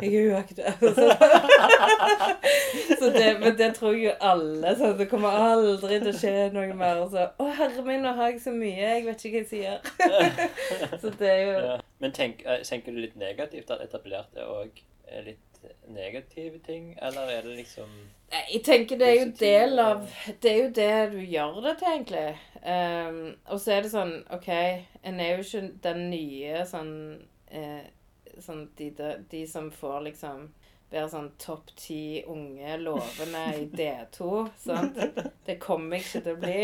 Jeg 0.00 0.14
er 0.14 0.32
uaktuell. 0.32 0.94
Så, 2.98 3.10
det, 3.12 3.36
men 3.40 3.56
det 3.58 3.74
tror 3.76 3.92
jo 3.98 4.10
alle. 4.20 4.76
Så 4.78 4.92
det 4.98 5.08
kommer 5.10 5.28
aldri 5.28 5.98
til 6.00 6.08
å 6.08 6.12
skje 6.18 6.52
noe 6.54 6.74
mer. 6.78 6.96
Og 7.04 7.10
så 7.12 7.26
Å, 7.38 7.44
herre 7.58 7.82
min, 7.86 8.02
nå 8.04 8.12
har 8.16 8.30
jeg 8.32 8.40
så 8.46 8.52
mye. 8.56 8.76
Jeg 8.80 9.04
vet 9.04 9.24
ikke 9.24 9.36
hva 9.36 9.42
jeg 9.42 9.48
sier. 9.52 9.78
Så 11.04 11.08
det 11.20 11.30
er 11.30 11.42
jo 11.44 11.52
Ja. 11.66 11.76
Men 12.00 12.10
tenk, 12.12 12.42
eh, 12.46 12.62
tenker 12.66 12.92
du 12.92 12.98
litt 13.04 13.16
negativt 13.16 13.70
at 13.76 13.80
etablert 13.84 14.36
er 14.36 14.44
òg 14.50 14.70
litt 15.24 15.54
negative 15.88 16.58
ting, 16.58 16.98
eller 17.02 17.20
er 17.20 17.42
det 17.42 17.56
liksom 17.56 17.88
Jeg 18.30 18.62
tenker 18.64 18.98
det 18.98 19.08
er 19.08 19.20
jo 19.20 19.30
del 19.38 19.78
av 19.78 20.08
Det 20.42 20.50
er 20.50 20.58
jo 20.58 20.70
det 20.76 21.12
du 21.12 21.20
gjør 21.20 21.60
det 21.64 21.76
til, 21.78 21.88
egentlig. 21.92 22.26
Um, 22.64 23.36
og 23.46 23.60
så 23.60 23.76
er 23.76 23.84
det 23.84 23.92
sånn 23.92 24.14
OK, 24.32 24.50
en 25.04 25.20
er 25.20 25.34
jo 25.34 25.44
ikke 25.44 25.64
den 25.84 26.08
nye 26.10 26.64
sånn 26.68 26.94
eh, 27.48 27.84
Sånn 28.42 28.64
de, 28.74 28.88
de 29.30 29.44
som 29.46 29.68
får 29.70 30.00
liksom 30.08 30.48
være 30.94 31.10
sånn 31.12 31.28
topp 31.42 31.70
ti 31.76 32.22
unge 32.30 32.76
lovende 32.80 33.42
i 33.60 33.66
D2. 33.70 34.28
Sant? 34.64 34.98
Det 35.46 35.58
kommer 35.62 35.98
jeg 35.98 36.06
ikke 36.06 36.22
til 36.24 36.34
å 36.34 36.40
bli. 36.40 36.58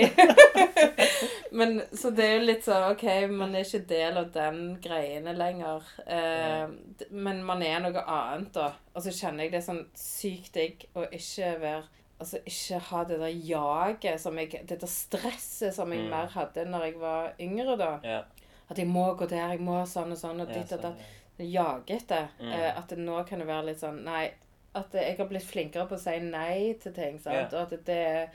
Men 1.59 1.83
Så 1.93 2.11
det 2.14 2.24
er 2.26 2.37
jo 2.39 2.47
litt 2.47 2.64
sånn 2.66 2.87
OK, 2.93 3.05
man 3.33 3.55
er 3.59 3.64
ikke 3.66 3.83
del 3.91 4.18
av 4.20 4.28
den 4.35 4.61
greiene 4.83 5.35
lenger. 5.37 5.87
Eh, 6.07 6.66
men 7.11 7.43
man 7.47 7.62
er 7.66 7.81
noe 7.83 8.05
annet, 8.07 8.53
da. 8.55 8.68
Og 8.95 9.03
så 9.05 9.12
kjenner 9.14 9.47
jeg 9.47 9.55
det 9.57 9.64
sånn 9.66 9.83
sykt 9.99 10.55
digg 10.59 10.87
å 10.95 11.07
ikke 11.11 11.55
være 11.62 11.89
Altså 12.20 12.37
ikke 12.45 12.78
ha 12.91 12.99
det 13.09 13.16
der 13.22 13.31
jaget 13.49 14.20
som 14.20 14.37
jeg 14.37 14.51
Det 14.68 14.76
der 14.83 14.91
stresset 14.93 15.72
som 15.72 15.89
jeg 15.95 16.03
Mm. 16.03 16.11
mer 16.12 16.26
hadde 16.35 16.66
når 16.68 16.83
jeg 16.85 16.99
var 17.01 17.31
yngre, 17.41 17.76
da. 17.81 17.89
Yeah. 18.05 18.24
At 18.68 18.76
jeg 18.78 18.87
må 18.93 19.07
gå 19.16 19.24
der, 19.26 19.55
jeg 19.55 19.61
må 19.64 19.78
sånn 19.89 20.12
og 20.12 20.18
sånn, 20.20 20.43
og 20.45 20.49
ditt 20.53 20.68
og 20.68 20.68
sånn, 20.68 20.83
datt. 20.83 21.01
Jage 21.45 21.97
etter. 21.97 22.28
Mm. 22.41 22.53
Eh, 22.53 22.78
at 22.78 22.88
det 22.88 22.99
nå 22.99 23.24
kan 23.28 23.38
det 23.38 23.47
være 23.49 23.66
litt 23.70 23.80
sånn 23.80 24.03
Nei. 24.05 24.30
At 24.74 24.93
jeg 24.95 25.16
har 25.18 25.26
blitt 25.26 25.43
flinkere 25.43 25.88
på 25.91 25.97
å 25.97 25.99
si 25.99 26.18
nei 26.22 26.74
til 26.78 26.93
ting. 26.95 27.18
sant? 27.18 27.53
Yeah. 27.53 27.64
Og 27.64 27.72
at 27.72 27.84
det, 27.86 28.30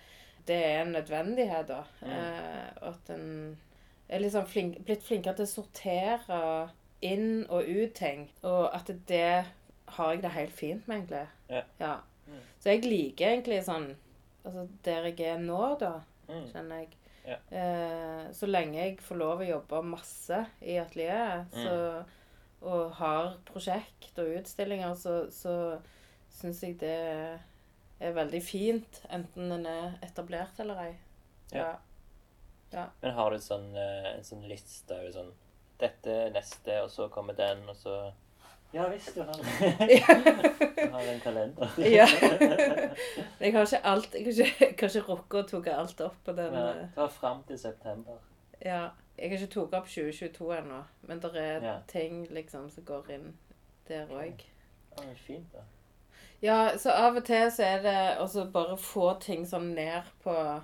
det 0.45 0.55
er 0.65 0.81
en 0.81 0.91
nødvendighet, 0.91 1.67
da. 1.69 1.83
Mm. 2.01 2.09
Eh, 2.11 2.71
og 2.81 2.87
at 2.89 3.09
en 3.15 3.57
er 4.09 4.19
liksom 4.19 4.45
flink, 4.45 4.81
blitt 4.85 5.03
flinkere 5.03 5.35
til 5.35 5.45
å 5.45 5.53
sortere 5.53 6.69
inn 7.01 7.45
og 7.49 7.63
ut 7.63 7.93
ting. 7.95 8.27
Og 8.43 8.67
at 8.75 8.91
det 9.07 9.45
har 9.95 10.11
jeg 10.11 10.21
det 10.25 10.31
helt 10.35 10.51
fint 10.51 10.87
med, 10.87 10.97
egentlig. 11.05 11.27
Ja. 11.79 11.95
Mm. 12.27 12.41
Så 12.59 12.69
jeg 12.73 12.83
liker 12.85 13.27
egentlig 13.31 13.63
sånn 13.63 13.93
Altså 14.45 14.67
der 14.85 15.07
jeg 15.09 15.19
er 15.25 15.39
nå, 15.41 15.79
da, 15.79 16.01
Mm. 16.27 16.43
kjenner 16.51 16.79
jeg. 16.83 16.87
Yeah. 17.25 17.39
Eh, 17.51 18.31
så 18.33 18.45
lenge 18.47 18.75
jeg 18.77 18.97
får 19.01 19.17
lov 19.17 19.39
å 19.41 19.47
jobbe 19.47 19.79
masse 19.83 20.45
i 20.61 20.75
atelieret, 20.77 21.47
Mm. 21.53 21.63
så 21.63 22.05
og 22.65 22.95
har 22.99 23.35
prosjekt 23.47 24.17
og 24.21 24.33
utstillinger, 24.39 24.95
så, 24.97 25.25
så 25.31 25.77
syns 26.33 26.63
jeg 26.65 26.79
det 26.81 26.95
er 27.99 28.15
veldig 28.15 28.41
fint, 28.43 29.01
enten 29.13 29.51
den 29.53 29.65
er 29.69 29.95
etablert 30.03 30.59
eller 30.59 30.81
ei. 30.87 30.93
Ja. 31.53 31.75
Men 33.01 33.13
har 33.15 33.31
du 33.31 33.39
sånn, 33.39 33.69
eh, 33.77 34.11
en 34.17 34.25
sånn 34.25 34.45
liste 34.49 34.97
over 34.97 35.11
sånn 35.13 35.33
Dette 35.79 36.13
neste, 36.31 36.77
og 36.85 36.89
så 36.91 37.09
kommer 37.11 37.35
den, 37.35 37.61
og 37.69 37.75
så 37.75 37.93
Ja 38.73 38.87
visst, 38.91 39.15
du 39.15 39.21
har 39.23 39.35
Du 40.75 40.91
har 40.91 41.09
en 41.11 41.21
kalender. 41.23 41.71
Ja. 41.97 42.07
Jeg 43.39 43.53
har 43.53 43.67
ikke 43.67 43.81
alt 43.83 44.15
Jeg 44.15 44.25
har 44.25 44.31
ikke, 44.31 44.49
jeg 44.59 44.71
ikke 44.73 45.03
rukket 45.07 45.53
å 45.55 45.61
ta 45.63 45.75
alt 45.75 46.05
opp 46.07 46.21
på 46.25 46.35
den. 46.35 46.55
Ja, 46.55 46.67
det 46.79 46.87
Ta 46.95 47.07
fram 47.11 47.43
til 47.47 47.59
september. 47.59 48.19
Ja. 48.63 48.89
Jeg 49.17 49.29
har 49.31 49.37
ikke 49.37 49.53
tatt 49.53 49.73
opp 49.79 49.87
2022 49.87 50.49
ennå, 50.57 50.81
men 51.07 51.19
det 51.23 51.35
er 51.35 51.61
Ja. 51.63 51.79
ting 51.87 52.27
liksom 52.27 52.69
som 52.69 52.83
går 52.83 53.09
inn 53.11 53.37
der 53.87 54.07
òg. 54.07 54.41
Ja, 54.97 55.13
fint, 55.15 55.53
da. 55.53 55.59
Ja, 56.41 56.77
så 56.77 56.91
av 56.91 57.15
og 57.15 57.25
til 57.25 57.51
så 57.51 57.63
er 57.63 57.81
det 57.81 58.17
å 58.19 58.51
bare 58.51 58.77
få 58.77 59.19
ting 59.19 59.45
sånn 59.45 59.73
ned 59.75 60.03
på 60.23 60.61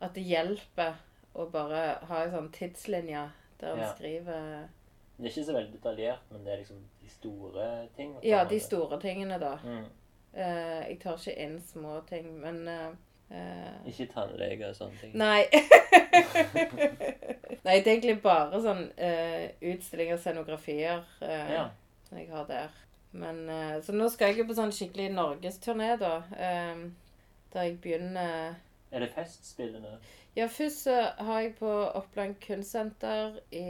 At 0.00 0.14
det 0.14 0.22
hjelper 0.22 0.94
å 1.34 1.50
bare 1.50 1.98
ha 2.06 2.22
en 2.24 2.30
sånn 2.30 2.52
tidslinje 2.52 3.30
der 3.60 3.72
en 3.72 3.78
Ja. 3.78 3.92
skriver 3.94 4.68
Det 5.18 5.26
er 5.26 5.30
ikke 5.30 5.44
så 5.46 5.52
veldig 5.52 5.72
detaljert, 5.72 6.20
men 6.30 6.44
det 6.44 6.52
er 6.52 6.56
liksom 6.58 6.84
de 7.02 7.08
store 7.08 7.88
tingene? 7.96 8.20
Ja, 8.22 8.44
de 8.44 8.60
store 8.60 9.00
tingene, 9.00 9.38
da. 9.40 9.56
Mm. 9.64 9.84
Uh, 10.34 10.88
jeg 10.88 11.00
tar 11.00 11.16
ikke 11.16 11.38
inn 11.38 11.60
små 11.60 12.00
ting, 12.06 12.40
men 12.40 12.68
eh, 12.68 12.92
eh, 13.30 13.88
Ikke 13.90 14.08
tannlege 14.12 14.68
og 14.70 14.76
sånne 14.76 15.00
ting. 15.00 15.14
Nei. 15.18 15.44
Nei, 17.66 17.78
det 17.80 17.86
er 17.86 17.94
egentlig 17.94 18.18
bare 18.22 18.60
sånn 18.64 18.84
uh, 18.96 19.44
utstillinger 19.72 20.16
og 20.16 20.22
scenografier 20.22 21.02
uh, 21.22 21.50
Ja. 21.52 21.64
jeg 22.14 22.28
har 22.32 22.46
der. 22.48 22.76
Men, 23.18 23.40
så 23.80 23.94
nå 23.96 24.04
skal 24.12 24.30
jeg 24.30 24.42
jo 24.42 24.50
på 24.50 24.54
sånn 24.58 24.72
skikkelig 24.76 25.06
norgesturné, 25.14 25.94
da. 25.96 26.18
der 27.54 27.64
jeg 27.64 27.78
begynner 27.80 28.58
Er 28.92 29.00
det 29.00 29.08
festspillene? 29.14 29.94
Ja, 30.36 30.44
først 30.52 30.84
så 30.84 30.98
har 31.16 31.40
jeg 31.40 31.54
på 31.56 31.70
Oppland 31.98 32.36
kunstsenter 32.44 33.40
i 33.48 33.64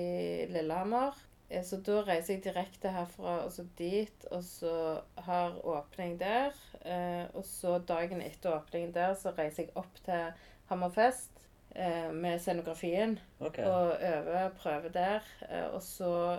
Lillehammer. 0.50 1.14
Eh, 1.50 1.62
Så 1.64 1.76
da 1.84 2.02
reiser 2.04 2.34
jeg 2.34 2.44
direkte 2.44 2.90
herfra 2.92 3.38
og 3.44 3.52
så 3.52 3.64
dit, 3.78 4.26
og 4.30 4.42
så 4.44 5.00
har 5.16 5.56
åpning 5.64 6.18
der. 6.20 6.52
Eh, 6.84 7.26
og 7.34 7.44
så 7.44 7.78
dagen 7.78 8.20
etter 8.22 8.52
åpningen 8.58 8.92
der 8.94 9.14
så 9.14 9.32
reiser 9.38 9.62
jeg 9.66 9.76
opp 9.76 9.94
til 10.04 10.32
Hammerfest 10.68 11.30
eh, 11.74 12.10
med 12.12 12.38
scenografien. 12.40 13.18
Okay. 13.40 13.64
Og 13.64 13.96
øver, 14.00 14.48
prøver 14.60 14.88
der. 14.92 15.20
Eh, 15.48 15.66
og 15.74 15.82
så 15.82 16.38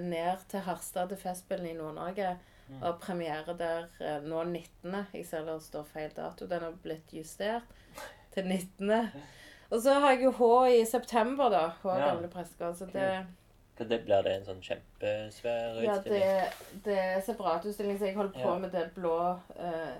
ned 0.00 0.44
til 0.48 0.60
Harstad 0.62 1.08
til 1.10 1.18
Festspillene 1.18 1.70
i 1.70 1.76
Nord-Norge. 1.76 2.36
Mm. 2.68 2.82
Og 2.82 3.00
premiere 3.02 3.52
der 3.58 4.20
nå 4.24 4.44
19. 4.44 4.94
Jeg 5.12 5.26
ser 5.26 5.44
det 5.44 5.56
står 5.62 5.84
feil 5.90 6.10
dato. 6.16 6.46
Den 6.46 6.62
har 6.62 6.72
blitt 6.82 7.12
justert 7.12 7.66
til 8.32 8.46
19. 8.46 8.90
Og 9.70 9.80
så 9.82 9.96
har 10.00 10.14
jeg 10.14 10.22
jo 10.24 10.30
H 10.38 10.48
i 10.78 10.84
september, 10.86 11.50
da. 11.50 11.64
H 11.82 11.88
Ja. 11.98 12.06
gamle 12.14 12.28
prestegård. 12.30 12.74
Så 12.78 12.86
det, 12.86 12.92
Hva 13.02 13.24
det 13.84 14.00
blir 14.04 14.22
det 14.24 14.32
en 14.36 14.44
sånn 14.46 14.62
kjempesvær 14.64 15.80
utstilling? 15.82 16.22
ja, 16.22 16.44
det, 16.48 16.80
det 16.84 16.98
er 16.98 17.20
separatutstilling, 17.26 17.98
så 17.98 18.04
jeg 18.08 18.16
holder 18.16 18.32
på 18.32 18.48
Ja. 18.48 18.58
med 18.58 18.70
det 18.72 18.90
blå 18.94 19.18
uh, 19.60 19.96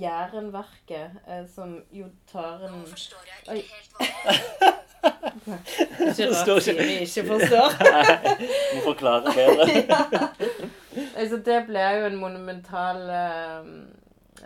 Jærenverket, 0.00 1.10
uh, 1.28 1.44
som 1.54 1.76
jo 1.92 2.08
tar 2.32 2.64
en 2.64 2.80
Nå 2.80 2.86
forstår 2.86 3.28
jeg 3.28 3.64
ikke 3.64 3.74
helt 3.76 3.92
hva 3.98 4.72
Ikke 5.04 6.26
rart 6.30 6.66
vi 6.66 6.94
ikke 7.04 7.24
forstår. 7.28 7.76
Må 8.74 8.80
forklare 8.84 9.34
bedre. 9.36 10.28
Altså, 11.16 11.36
det 11.36 11.64
blir 11.66 11.96
jo 11.98 12.06
en 12.06 12.16
monumental 12.16 13.00
eh, 13.10 13.64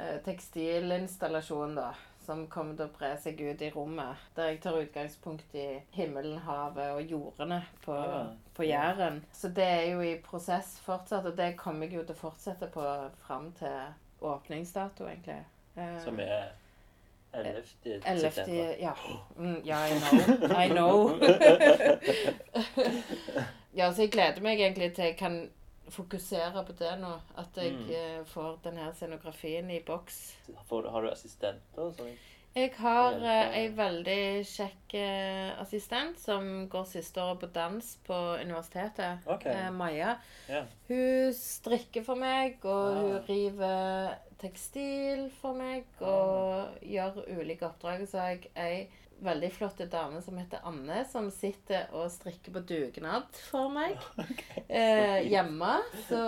eh, 0.00 0.14
tekstilinstallasjon, 0.24 1.74
da. 1.76 1.90
Som 2.28 2.42
kommer 2.52 2.74
til 2.76 2.84
å 2.84 2.92
bre 2.92 3.08
seg 3.16 3.38
ut 3.40 3.62
i 3.64 3.70
rommet. 3.72 4.20
Der 4.36 4.50
jeg 4.50 4.58
tar 4.60 4.76
utgangspunkt 4.76 5.54
i 5.56 5.62
himmelen, 5.96 6.36
havet 6.44 6.90
og 6.92 7.00
jordene 7.08 7.62
på, 7.86 7.94
Ja. 7.96 8.18
på 8.54 8.66
Jæren. 8.68 9.22
Så 9.32 9.48
det 9.48 9.64
er 9.64 9.86
jo 9.94 10.00
i 10.04 10.18
prosess 10.20 10.74
fortsatt, 10.84 11.24
og 11.24 11.36
det 11.38 11.54
kommer 11.56 11.86
jeg 11.86 11.94
jo 11.96 12.02
til 12.04 12.14
å 12.14 12.18
fortsette 12.18 12.68
på 12.74 12.84
fram 13.24 13.48
til 13.56 13.78
åpningsdato, 14.20 15.06
egentlig. 15.08 15.40
Eh, 15.76 16.00
Som 16.04 16.20
er 16.20 16.50
11. 17.32 17.62
11. 18.04 18.20
september. 18.20 18.74
Ja. 18.80 18.92
Mm, 19.38 19.60
ja, 19.64 19.86
I 19.86 19.98
know. 19.98 20.18
I 20.50 20.68
know. 20.68 21.18
ja, 23.78 23.92
så 23.92 24.02
jeg 24.02 24.10
gleder 24.12 24.42
meg 24.42 24.60
egentlig 24.60 24.92
til 24.96 25.04
jeg 25.04 25.16
kan 25.16 25.50
fokusere 25.90 26.64
på 26.66 26.72
det 26.78 26.94
nå. 27.00 27.12
At 27.36 27.54
jeg 27.56 27.72
Mm. 27.72 27.90
eh, 27.90 28.24
får 28.24 28.58
denne 28.64 28.92
scenografien 28.94 29.70
i 29.70 29.80
boks. 29.80 30.34
For, 30.68 30.88
Har 30.90 31.02
du 31.02 31.10
assistenter? 31.10 31.60
Sånn? 31.76 32.16
Jeg 32.56 32.72
har 32.78 33.12
eh, 33.12 33.56
ei 33.58 33.68
veldig 33.76 34.44
kjekk 34.44 34.94
eh, 34.94 35.60
assistent 35.60 36.18
som 36.18 36.68
går 36.68 36.84
siste 36.86 37.20
året 37.20 37.40
på 37.40 37.52
dans 37.52 37.96
på 38.06 38.14
universitetet. 38.42 39.18
Okay. 39.26 39.52
Eh, 39.52 39.70
Maja. 39.70 40.16
Yeah. 40.48 40.64
Hun 40.88 41.32
strikker 41.34 42.02
for 42.04 42.16
meg, 42.16 42.58
og 42.64 42.96
Ah. 42.96 43.00
hun 43.00 43.22
river 43.28 44.14
tekstil 44.38 45.30
for 45.40 45.54
meg, 45.54 45.84
og 46.00 46.78
gjør 46.82 47.22
ulike 47.38 47.66
oppdrag. 47.68 48.06
Så 48.08 48.18
har 48.18 48.28
jeg 48.30 48.50
ei 48.56 48.88
veldig 49.24 49.48
flott 49.52 49.80
dame 49.90 50.20
som 50.22 50.36
heter 50.38 50.60
Anne, 50.68 51.00
som 51.10 51.30
sitter 51.34 51.88
og 51.92 52.10
strikker 52.12 52.54
på 52.54 52.60
dugnad 52.68 53.26
for 53.50 53.68
meg 53.72 53.96
eh, 54.68 55.24
hjemme. 55.28 55.72
Så 56.08 56.20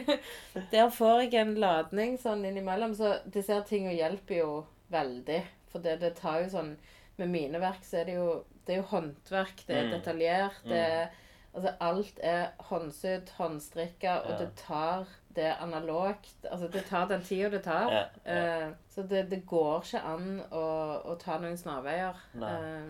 der 0.72 0.90
får 0.90 1.22
jeg 1.26 1.34
en 1.40 1.54
ladning 1.60 2.16
sånn 2.20 2.44
innimellom. 2.48 2.94
Så 2.98 3.16
disse 3.30 3.58
tingene 3.68 3.94
hjelper 3.96 4.40
jo 4.42 4.50
veldig. 4.92 5.42
For 5.72 5.82
det, 5.84 5.98
det 6.02 6.14
tar 6.20 6.42
jo 6.44 6.50
sånn 6.52 6.76
Med 7.16 7.30
mine 7.32 7.58
verk 7.62 7.82
så 7.84 7.98
er 8.02 8.04
det 8.08 8.14
jo 8.18 8.26
Det 8.66 8.74
er 8.74 8.78
jo 8.82 8.90
håndverk, 8.90 9.62
det 9.66 9.76
er 9.76 9.86
Mm. 9.86 9.92
detaljert, 9.96 10.58
det 10.68 10.82
er 10.82 11.10
Altså 11.56 11.70
alt 11.80 12.18
er 12.20 12.50
håndsydd, 12.68 13.30
håndstrikka, 13.38 14.18
og 14.28 14.38
det 14.42 14.50
tar 14.60 15.06
det 15.36 15.54
analogt. 15.60 16.34
Altså 16.44 16.68
det 16.68 16.84
tar 16.84 17.06
den 17.08 17.22
tida 17.24 17.48
det 17.52 17.62
tar. 17.64 17.92
Ja, 17.92 18.02
ja. 18.24 18.66
Eh, 18.66 18.70
så 18.92 19.02
det, 19.08 19.30
det 19.30 19.46
går 19.48 19.80
ikke 19.84 20.00
an 20.04 20.42
å, 20.50 20.64
å 21.04 21.14
ta 21.20 21.38
noen 21.40 21.56
snarveier. 21.56 22.14
Eh, 22.36 22.84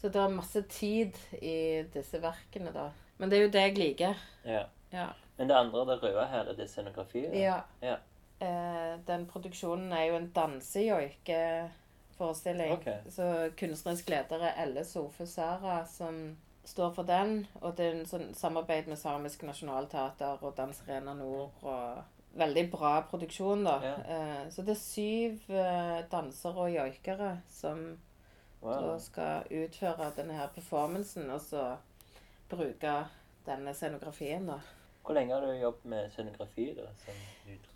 så 0.00 0.08
det 0.12 0.20
er 0.22 0.28
masse 0.32 0.62
tid 0.72 1.12
i 1.42 1.82
disse 1.92 2.20
verkene, 2.24 2.72
da. 2.72 2.90
Men 3.20 3.30
det 3.32 3.38
er 3.38 3.42
jo 3.46 3.52
det 3.52 3.60
jeg 3.68 3.78
liker. 3.82 4.14
ja. 4.48 4.64
Ja. 4.94 5.08
Men 5.36 5.48
det 5.50 5.56
andre, 5.58 5.80
det 5.84 6.02
røde 6.02 6.26
her, 6.30 6.44
er 6.48 6.54
det 6.56 6.68
scenografi? 6.70 7.24
eller? 7.26 7.40
ja. 7.40 7.60
Ja. 7.82 7.96
Eh, 8.40 9.00
den 9.06 9.26
produksjonen 9.26 9.92
er 9.92 10.04
jo 10.04 10.16
en 10.16 10.32
dansejoikeforestilling. 10.36 12.72
Okay. 12.72 12.94
Så 13.10 13.50
kunstnerisk 13.58 14.08
leder 14.08 14.38
er 14.44 14.52
Elle 14.62 14.84
Sofe 14.84 15.26
Sara 15.26 15.84
som 15.88 16.36
står 16.66 16.92
for 16.96 17.02
den. 17.08 17.46
Og 17.62 17.76
det 17.78 17.86
er 17.86 17.96
en 18.00 18.06
sånn 18.10 18.34
samarbeid 18.34 18.88
med 18.90 18.98
Samisk 18.98 19.42
Nasjonalteater 19.46 20.42
og 20.42 20.56
Dansarena 20.58 21.14
Nord. 21.14 21.50
og 21.62 22.02
Veldig 22.36 22.66
bra 22.70 23.00
produksjon, 23.08 23.62
da. 23.64 23.78
Ja. 23.82 23.94
Eh, 24.12 24.48
så 24.52 24.62
det 24.62 24.74
er 24.74 24.80
syv 24.82 25.46
eh, 25.56 26.02
dansere 26.12 26.66
og 26.66 26.74
joikere 26.74 27.30
som 27.48 27.86
da 28.62 28.72
Wow. 28.80 28.98
skal 28.98 29.44
utføre 29.52 30.08
denne 30.16 30.34
her 30.34 30.48
performancen, 30.54 31.30
og 31.30 31.40
så 31.40 31.76
bruke 32.50 32.94
denne 33.46 33.74
scenografien, 33.74 34.46
da. 34.48 34.56
Hvor 35.04 35.14
lenge 35.14 35.34
har 35.34 35.40
du 35.46 35.52
jobbet 35.52 35.84
med 35.84 36.10
scenografi? 36.10 36.64
da? 36.74 36.88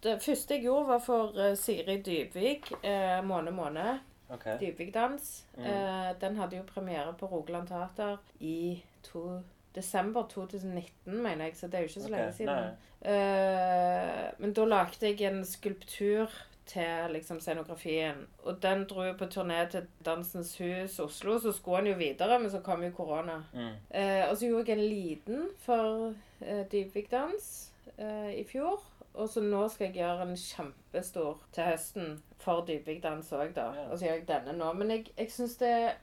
Det 0.03 0.17
første 0.23 0.55
jeg 0.55 0.65
gjorde, 0.65 0.89
var 0.89 0.99
for 0.99 1.39
eh, 1.39 1.55
Siri 1.57 2.01
Dybvik. 2.03 2.73
Eh, 2.83 3.21
'Måne, 3.23 3.51
måned. 3.51 3.99
Ok. 4.35 4.47
Dybvikdans. 4.61 5.47
Mm. 5.57 5.65
Eh, 5.65 6.11
den 6.21 6.37
hadde 6.37 6.61
jo 6.61 6.67
premiere 6.69 7.15
på 7.19 7.27
Rogaland 7.27 7.69
Teater 7.69 8.21
i 8.41 8.83
to, 9.03 9.41
desember 9.75 10.27
2019, 10.31 11.23
mener 11.23 11.45
jeg, 11.45 11.57
så 11.57 11.67
det 11.67 11.75
er 11.75 11.81
jo 11.81 11.91
ikke 11.91 12.01
så 12.01 12.07
okay. 12.07 12.17
lenge 12.17 12.33
siden. 12.33 12.79
Eh, 13.01 14.31
men 14.39 14.55
da 14.55 14.65
lagde 14.65 15.11
jeg 15.11 15.21
en 15.31 15.45
skulptur 15.45 16.31
til 16.71 17.13
liksom 17.15 17.41
scenografien. 17.41 18.27
Og 18.43 18.63
den 18.63 18.85
dro 18.91 19.03
jo 19.05 19.15
på 19.19 19.27
turné 19.27 19.65
til 19.71 19.87
Dansens 20.07 20.57
Hus 20.59 20.99
Oslo, 21.03 21.39
så 21.39 21.53
skulle 21.53 21.77
han 21.77 21.91
jo 21.91 21.97
videre, 21.99 22.39
men 22.39 22.51
så 22.51 22.61
kom 22.61 22.85
jo 22.85 22.93
korona. 22.97 23.43
Mm. 23.53 23.75
Eh, 23.91 24.31
og 24.31 24.37
så 24.37 24.47
gjorde 24.47 24.71
jeg 24.71 24.79
en 24.79 24.85
liten 24.85 25.49
for 25.59 26.15
eh, 26.41 26.65
Dybvikdans 26.73 27.73
eh, 27.99 28.35
i 28.41 28.45
fjor. 28.45 28.83
Og 29.15 29.29
så 29.29 29.43
nå 29.43 29.65
skal 29.69 29.89
jeg 29.89 29.99
gjøre 29.99 30.29
en 30.29 30.37
kjempestor 30.37 31.41
til 31.53 31.67
høsten 31.67 32.21
for 32.41 32.65
Dybvikdans 32.69 33.33
òg, 33.37 33.53
da. 33.57 33.69
Og 33.91 33.99
så 33.99 34.07
gjør 34.09 34.19
jeg 34.21 34.29
denne 34.29 34.57
nå. 34.57 34.73
Men 34.79 34.91
jeg, 34.95 35.07
jeg 35.17 35.31
syns 35.35 35.57
det 35.61 35.71
er 35.77 35.95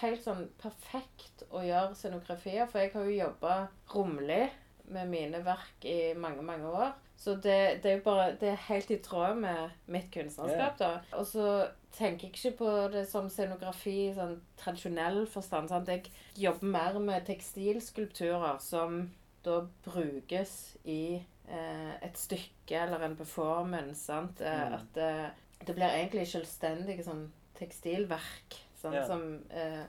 helt 0.00 0.22
sånn 0.24 0.46
perfekt 0.62 1.44
å 1.50 1.62
gjøre 1.66 1.94
scenografier, 1.98 2.66
for 2.70 2.78
jeg 2.84 2.92
har 2.94 3.08
jo 3.08 3.16
jobba 3.18 3.54
romlig 3.94 4.44
med 4.92 5.08
mine 5.08 5.40
verk 5.46 5.84
i 5.88 6.12
mange, 6.18 6.42
mange 6.42 6.68
år. 6.68 6.92
Så 7.22 7.36
det, 7.38 7.82
det 7.84 7.90
er 7.90 7.96
jo 8.00 8.04
bare 8.04 8.32
Det 8.40 8.48
er 8.50 8.64
helt 8.66 8.90
i 8.90 8.96
tråd 8.98 9.36
med 9.38 9.70
mitt 9.86 10.08
kunstnerskap, 10.14 10.78
da. 10.80 10.88
Og 11.18 11.26
så 11.26 11.46
tenker 11.94 12.26
jeg 12.26 12.32
ikke 12.34 12.56
på 12.58 12.70
det 12.90 13.04
som 13.10 13.28
scenografi 13.30 14.08
i 14.08 14.14
sånn 14.16 14.38
tradisjonell 14.58 15.26
forstand. 15.30 15.70
Sant? 15.70 15.88
Jeg 15.92 16.10
jobber 16.40 16.72
mer 16.74 16.98
med 17.04 17.26
tekstilskulpturer 17.28 18.58
som 18.64 19.04
da 19.44 19.60
brukes 19.84 20.76
i 20.88 21.20
eh, 21.48 21.94
et 22.02 22.18
stykke 22.18 22.78
eller 22.84 23.06
en 23.06 23.16
performance. 23.18 24.04
Sant? 24.06 24.40
Eh, 24.40 24.62
Mm. 24.62 24.74
At 24.80 24.94
det, 24.94 25.30
det 25.66 25.74
blir 25.76 25.86
egentlig 25.88 26.26
selvstendige 26.28 27.04
sånn 27.06 27.26
tekstilverk 27.58 28.56
sånn, 28.80 28.94
Ja. 28.94 29.06
som 29.06 29.44
eh, 29.50 29.84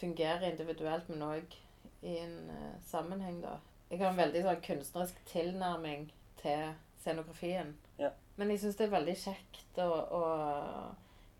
fungerer 0.00 0.50
individuelt, 0.50 1.08
men 1.08 1.22
òg 1.22 1.56
i 2.02 2.16
en 2.18 2.50
eh, 2.50 2.76
sammenheng, 2.86 3.40
da. 3.42 3.56
Jeg 3.90 3.98
har 3.98 4.10
en 4.12 4.16
veldig 4.20 4.42
sånn 4.44 4.60
kunstnerisk 4.62 5.18
tilnærming 5.26 6.10
til 6.42 6.74
scenografien. 7.02 7.74
Ja. 7.98 8.10
Men 8.36 8.50
jeg 8.50 8.60
syns 8.62 8.76
det 8.78 8.86
er 8.86 8.94
veldig 8.98 9.16
kjekt 9.16 9.78
og, 9.82 10.12
og 10.12 10.94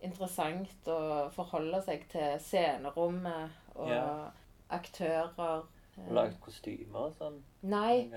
interessant 0.04 0.88
å 0.90 1.28
forholde 1.34 1.80
seg 1.84 2.06
til 2.12 2.38
scenerommet 2.40 3.50
og 3.76 3.88
Ja. 3.88 4.30
aktører. 4.70 5.30
Og 5.38 6.12
laget 6.14 6.40
kostymer 6.40 7.06
og 7.10 7.14
sånn? 7.18 7.42
Nei, 7.62 8.10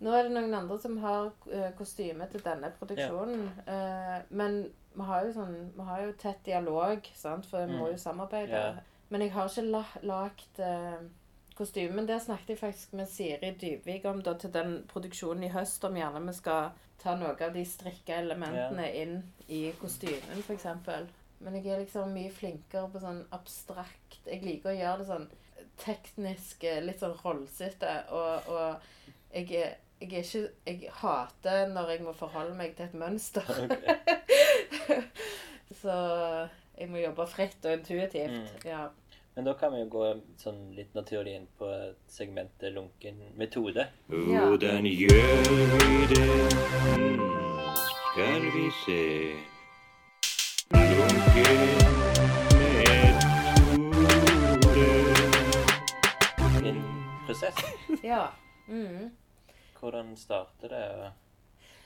nå 0.00 0.12
er 0.14 0.22
det 0.24 0.32
noen 0.32 0.54
andre 0.54 0.78
som 0.80 0.96
har 1.02 1.30
eh, 1.52 1.70
kostyme 1.76 2.26
til 2.32 2.40
denne 2.44 2.70
produksjonen. 2.78 3.48
Eh, 3.68 4.22
men 4.30 4.72
vi 4.96 5.02
har 5.06 5.24
jo 5.26 5.32
sånn 5.32 5.72
Vi 5.76 5.82
har 5.84 6.00
jo 6.06 6.12
tett 6.18 6.44
dialog, 6.44 7.06
sant, 7.14 7.46
for 7.46 7.66
vi 7.66 7.72
må 7.72 7.86
Mm. 7.86 7.92
jo 7.92 7.96
samarbeide. 7.98 8.50
Yeah. 8.50 8.78
Men 9.10 9.20
jeg 9.20 9.32
har 9.32 9.48
ikke 9.48 9.70
la, 9.70 9.84
lagd 10.02 10.58
eh, 10.60 10.98
kostymen. 11.56 12.06
Der 12.06 12.18
snakket 12.18 12.48
jeg 12.48 12.58
faktisk 12.58 12.92
med 12.92 13.08
Siri 13.08 13.50
Dybvik 13.60 14.04
om 14.04 14.22
da, 14.22 14.34
til 14.34 14.50
den 14.52 14.84
produksjonen 14.88 15.44
i 15.44 15.48
høst, 15.48 15.84
om 15.84 15.94
gjerne 15.96 16.26
vi 16.26 16.32
skal 16.36 16.70
ta 16.98 17.14
noe 17.16 17.34
av 17.40 17.52
de 17.54 17.64
strikka 17.64 18.16
elementene 18.20 18.88
inn 18.94 19.22
i 19.48 19.72
kostymen, 19.80 20.42
f.eks. 20.42 20.66
Men 21.40 21.54
jeg 21.54 21.66
er 21.70 21.78
liksom 21.84 22.10
mye 22.12 22.30
flinkere 22.34 22.88
på 22.90 22.98
sånn 23.00 23.20
abstrakt 23.30 24.26
Jeg 24.26 24.42
liker 24.42 24.70
å 24.72 24.76
gjøre 24.78 24.98
det 24.98 25.06
sånn 25.06 25.28
teknisk, 25.78 26.64
eh, 26.64 26.80
litt 26.82 26.98
sånn 27.00 27.14
rollsete. 27.24 27.92
Og, 28.10 28.48
og 28.48 28.80
jeg, 29.32 29.48
jeg 30.00 30.10
er 30.10 30.24
ikke 30.24 30.50
Jeg 30.66 30.90
hater 31.00 31.68
når 31.72 31.90
jeg 31.94 32.02
må 32.02 32.12
forholde 32.12 32.54
meg 32.58 32.74
til 32.76 32.86
et 32.86 32.94
mønster. 32.94 33.46
Så 35.82 35.98
jeg 36.78 36.90
må 36.90 37.02
jobbe 37.02 37.26
fritt 37.26 37.64
og 37.64 37.72
intuitivt. 37.72 38.30
Mm. 38.30 38.46
Ja. 38.64 38.86
Men 39.38 39.46
da 39.46 39.52
kan 39.54 39.70
vi 39.70 39.84
jo 39.84 39.86
gå 39.92 40.06
sånn 40.40 40.56
litt 40.74 40.96
naturlig 40.98 41.36
inn 41.38 41.44
på 41.60 41.66
segmentet 42.10 42.72
lunken 42.74 43.20
metode. 43.38 43.84
Hvordan 44.10 44.88
gjør 44.90 45.46
vi 45.46 46.08
det? 46.10 46.26
Skal 47.78 48.42
vi 48.56 48.64
se 48.80 48.98
Lunken 50.74 51.62
metode. 52.80 53.44
Min 56.62 56.82
prosess. 57.26 57.56
ja. 58.10 58.32
Mm. 58.66 59.10
Hvordan 59.80 60.16
starter 60.16 60.68
det? 60.68 61.12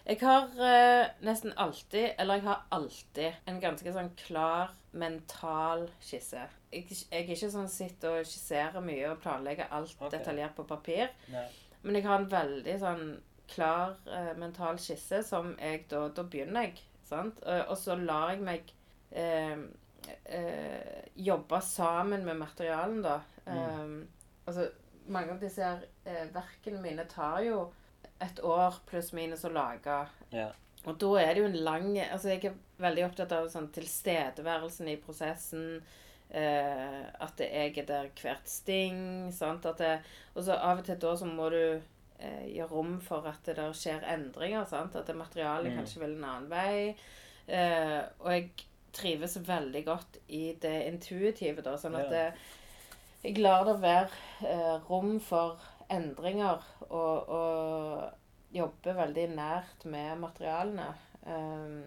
Og- 0.04 0.10
Jeg 0.10 0.18
har 0.20 0.42
eh, 0.58 1.08
nesten 1.20 1.52
alltid, 1.56 2.10
eller 2.18 2.34
jeg 2.34 2.42
har 2.42 2.66
alltid, 2.70 3.32
en 3.46 3.60
ganske 3.60 3.92
sånn 3.92 4.10
klar 4.16 4.72
mental 4.92 5.88
skisse. 6.00 6.42
Jeg, 6.72 6.86
jeg 6.90 7.06
er 7.12 7.34
ikke 7.34 7.50
sånn 7.50 7.68
sitter 7.68 8.18
og 8.20 8.26
skisserer 8.26 8.80
mye 8.80 9.10
og 9.10 9.20
planlegger 9.22 9.70
alt 9.70 9.96
okay. 10.00 10.18
detaljert 10.18 10.56
på 10.56 10.64
papir. 10.64 11.08
Nei. 11.32 11.46
Men 11.82 11.94
jeg 11.94 12.06
har 12.06 12.18
en 12.18 12.30
veldig 12.30 12.78
sånn 12.80 13.06
klar 13.52 13.96
eh, 14.06 14.32
mental 14.38 14.78
skisse 14.78 15.22
som 15.26 15.56
jeg 15.60 15.86
da 15.90 16.08
Da 16.08 16.22
begynner 16.22 16.68
jeg, 16.68 16.82
sant? 17.04 17.40
Eh, 17.46 17.64
og 17.68 17.76
så 17.78 17.96
lar 17.98 18.32
jeg 18.32 18.42
meg 18.46 18.72
eh, 19.10 19.58
eh, 20.24 21.02
jobbe 21.16 21.60
sammen 21.60 22.24
med 22.24 22.38
materialen, 22.40 23.02
da. 23.02 23.20
Um, 23.46 24.08
altså, 24.46 24.68
mange 25.06 25.34
av 25.34 25.40
disse 25.42 25.64
her 25.64 25.82
eh, 26.06 26.28
verkene 26.32 26.80
mine 26.82 27.04
tar 27.10 27.42
jo 27.42 27.64
et 28.22 28.40
år 28.46 28.78
pluss 28.88 29.12
minus 29.16 29.44
å 29.44 29.52
lage. 29.52 29.96
Ja. 30.32 30.48
Og 30.86 30.96
da 30.98 31.10
er 31.22 31.34
det 31.34 31.42
jo 31.44 31.48
en 31.50 31.64
lang 31.64 31.90
Altså, 31.98 32.28
jeg 32.32 32.44
er 32.48 32.54
veldig 32.82 33.04
opptatt 33.06 33.32
av 33.36 33.48
sånn 33.52 33.68
tilstedeværelsen 33.74 34.88
i 34.90 34.96
prosessen. 35.02 35.82
Eh, 36.32 37.02
at 37.20 37.38
jeg 37.44 37.76
er 37.78 37.86
der 37.86 38.08
hvert 38.22 38.48
sting. 38.48 39.30
Sant? 39.36 39.66
At 39.68 39.78
det, 39.82 39.98
og 40.34 40.44
så 40.46 40.56
av 40.56 40.78
og 40.80 40.86
til 40.88 40.96
da 41.02 41.12
så 41.20 41.28
må 41.28 41.50
du 41.52 41.58
eh, 42.22 42.46
gjøre 42.54 42.70
rom 42.72 42.94
for 43.04 43.26
at 43.28 43.42
det 43.44 43.56
der 43.60 43.74
skjer 43.76 44.02
endringer. 44.14 44.64
Sant? 44.70 44.96
At 44.96 45.06
det 45.10 45.16
materialet 45.18 45.72
Mm. 45.72 45.78
kanskje 45.82 46.00
vil 46.00 46.16
en 46.16 46.24
annen 46.24 46.48
vei. 46.50 46.96
Eh, 47.48 48.00
og 48.22 48.30
jeg 48.32 48.50
trives 48.92 49.36
veldig 49.46 49.84
godt 49.86 50.18
i 50.28 50.52
det 50.60 50.86
intuitive, 50.88 51.62
da. 51.62 51.76
Sånn 51.76 51.94
at 52.00 52.10
Ja. 52.10 52.10
det, 52.10 52.34
jeg 53.24 53.38
lar 53.38 53.64
det 53.64 53.76
være 53.80 54.10
eh, 54.46 54.78
rom 54.88 55.18
for 55.20 55.58
endringer, 55.92 56.62
og, 56.90 57.28
og 57.28 58.10
jobber 58.52 58.94
veldig 58.98 59.26
nært 59.36 59.84
med 59.88 60.18
materialene. 60.20 60.88
Um, 61.26 61.82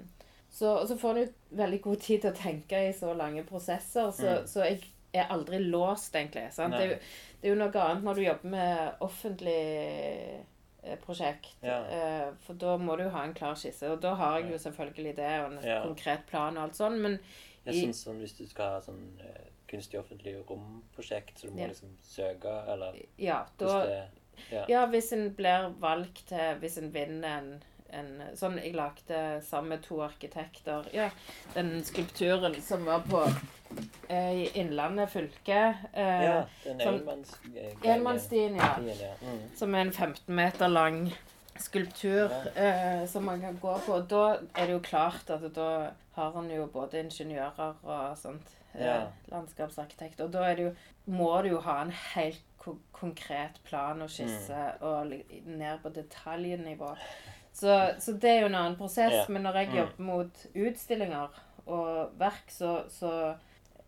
så, 0.49 0.77
så 0.87 0.95
får 0.97 1.11
en 1.17 1.23
jo 1.25 1.57
veldig 1.59 1.81
god 1.83 1.99
tid 2.05 2.21
til 2.23 2.31
å 2.31 2.37
tenke 2.37 2.79
i 2.87 2.93
så 2.95 3.11
lange 3.17 3.43
prosesser, 3.47 4.11
så, 4.15 4.37
Mm. 4.41 4.47
så 4.47 4.63
jeg 4.69 4.81
er 5.13 5.29
aldri 5.31 5.59
låst, 5.63 6.15
egentlig. 6.15 6.47
Det, 6.55 6.79
er 6.81 6.89
jo, 6.89 6.97
det 7.41 7.47
er 7.49 7.53
jo 7.53 7.59
noe 7.59 7.81
annet 7.83 8.03
når 8.07 8.15
du 8.15 8.21
jobber 8.25 8.49
med 8.55 9.03
offentlig 9.05 9.59
eh, 10.83 10.97
prosjekt. 11.05 11.55
Ja. 11.65 11.79
uh, 11.81 12.33
for 12.45 12.53
da 12.61 12.75
må 12.77 12.95
du 12.97 13.03
jo 13.07 13.09
ha 13.15 13.23
en 13.25 13.33
klar 13.37 13.55
skisse. 13.59 13.89
Og 13.91 14.01
da 14.03 14.13
har 14.19 14.39
jeg 14.39 14.51
jo 14.53 14.57
selvfølgelig 14.67 15.15
det, 15.17 15.31
og 15.43 15.51
en 15.53 15.59
Ja. 15.65 15.81
konkret 15.85 16.25
plan 16.29 16.57
og 16.57 16.63
alt 16.69 16.75
sånn, 16.79 16.99
men 17.01 17.19
Jeg 17.65 17.73
I- 17.75 17.79
synes 17.81 18.03
sånn, 18.05 18.19
Hvis 18.21 18.37
du 18.37 18.45
skal 18.45 18.75
ha 18.75 18.79
sånn 18.81 19.05
eh, 19.65 19.71
kunstig 19.71 19.99
offentlig 19.99 20.35
romprosjekt, 20.49 21.39
så 21.39 21.47
du 21.47 21.53
må 21.53 21.59
Ja. 21.61 21.67
liksom 21.67 21.97
søke, 22.03 22.71
eller 22.73 22.93
ja, 23.17 23.43
hvis 23.57 23.71
det 23.87 24.07
Ja. 24.51 24.65
Ja, 24.67 24.85
hvis 24.85 25.13
en 25.13 25.33
blir 25.33 25.73
valgt 25.79 26.27
til 26.27 26.55
Hvis 26.59 26.77
en 26.77 26.93
vinner 26.93 27.37
en, 27.37 27.63
en 27.89 28.21
Sånn 28.35 28.57
jeg 28.57 28.75
lagde 28.75 29.41
sammen 29.41 29.69
med 29.69 29.83
to 29.83 30.01
arkitekter 30.01 30.83
Ja, 30.93 31.09
den 31.53 31.83
skulpturen 31.83 32.61
som 32.61 32.83
var 32.85 32.99
på 32.99 33.21
eh, 34.09 34.33
i 34.33 34.49
Innlandet 34.59 35.09
fylke. 35.09 35.75
Eh, 35.93 36.23
ja 36.23 36.45
den 36.65 36.81
eh, 36.81 37.93
Enmannsstien, 37.95 38.55
ja. 38.55 38.75
ja. 38.79 39.13
Mm. 39.21 39.55
Som 39.55 39.75
er 39.75 39.79
en 39.79 39.93
15 39.93 40.35
meter 40.35 40.67
lang 40.67 41.13
skulptur 41.57 42.31
eh, 42.55 43.05
som 43.07 43.25
man 43.25 43.41
kan 43.41 43.57
gå 43.61 43.77
på. 43.85 43.93
Og 43.93 44.09
da 44.09 44.37
er 44.55 44.65
det 44.67 44.73
jo 44.73 44.79
klart 44.83 45.29
at 45.29 45.47
da 45.55 45.91
har 46.15 46.39
en 46.39 46.51
jo 46.51 46.67
både 46.71 46.99
ingeniører 46.99 47.75
og 47.83 48.17
sånt. 48.17 48.55
Eh, 48.77 48.85
Ja. 48.85 49.07
Landskapsarkitekt. 49.31 50.19
Og 50.21 50.31
da 50.33 50.43
er 50.51 50.55
det 50.55 50.63
jo, 50.65 50.75
må 51.07 51.41
du 51.43 51.49
jo 51.49 51.59
ha 51.61 51.81
en 51.81 51.91
helt 51.91 52.41
ko 52.57 52.77
konkret 52.93 53.59
plan 53.63 54.01
og 54.01 54.09
skisse 54.09 54.53
Mm. 54.53 54.81
og 54.81 55.07
ned 55.45 55.79
på 55.83 55.89
detaljnivå. 55.93 56.95
Så, 57.53 57.93
så 57.99 58.11
det 58.19 58.29
er 58.31 58.39
jo 58.41 58.45
en 58.47 58.55
annen 58.55 58.75
prosess. 58.77 59.13
Ja. 59.13 59.25
Men 59.29 59.43
når 59.43 59.53
jeg 59.53 59.67
Mm. 59.69 59.75
jobber 59.77 60.03
mot 60.03 60.45
utstillinger 60.55 61.29
og 61.67 62.09
verk, 62.19 62.49
så, 62.49 62.83
så 62.89 63.35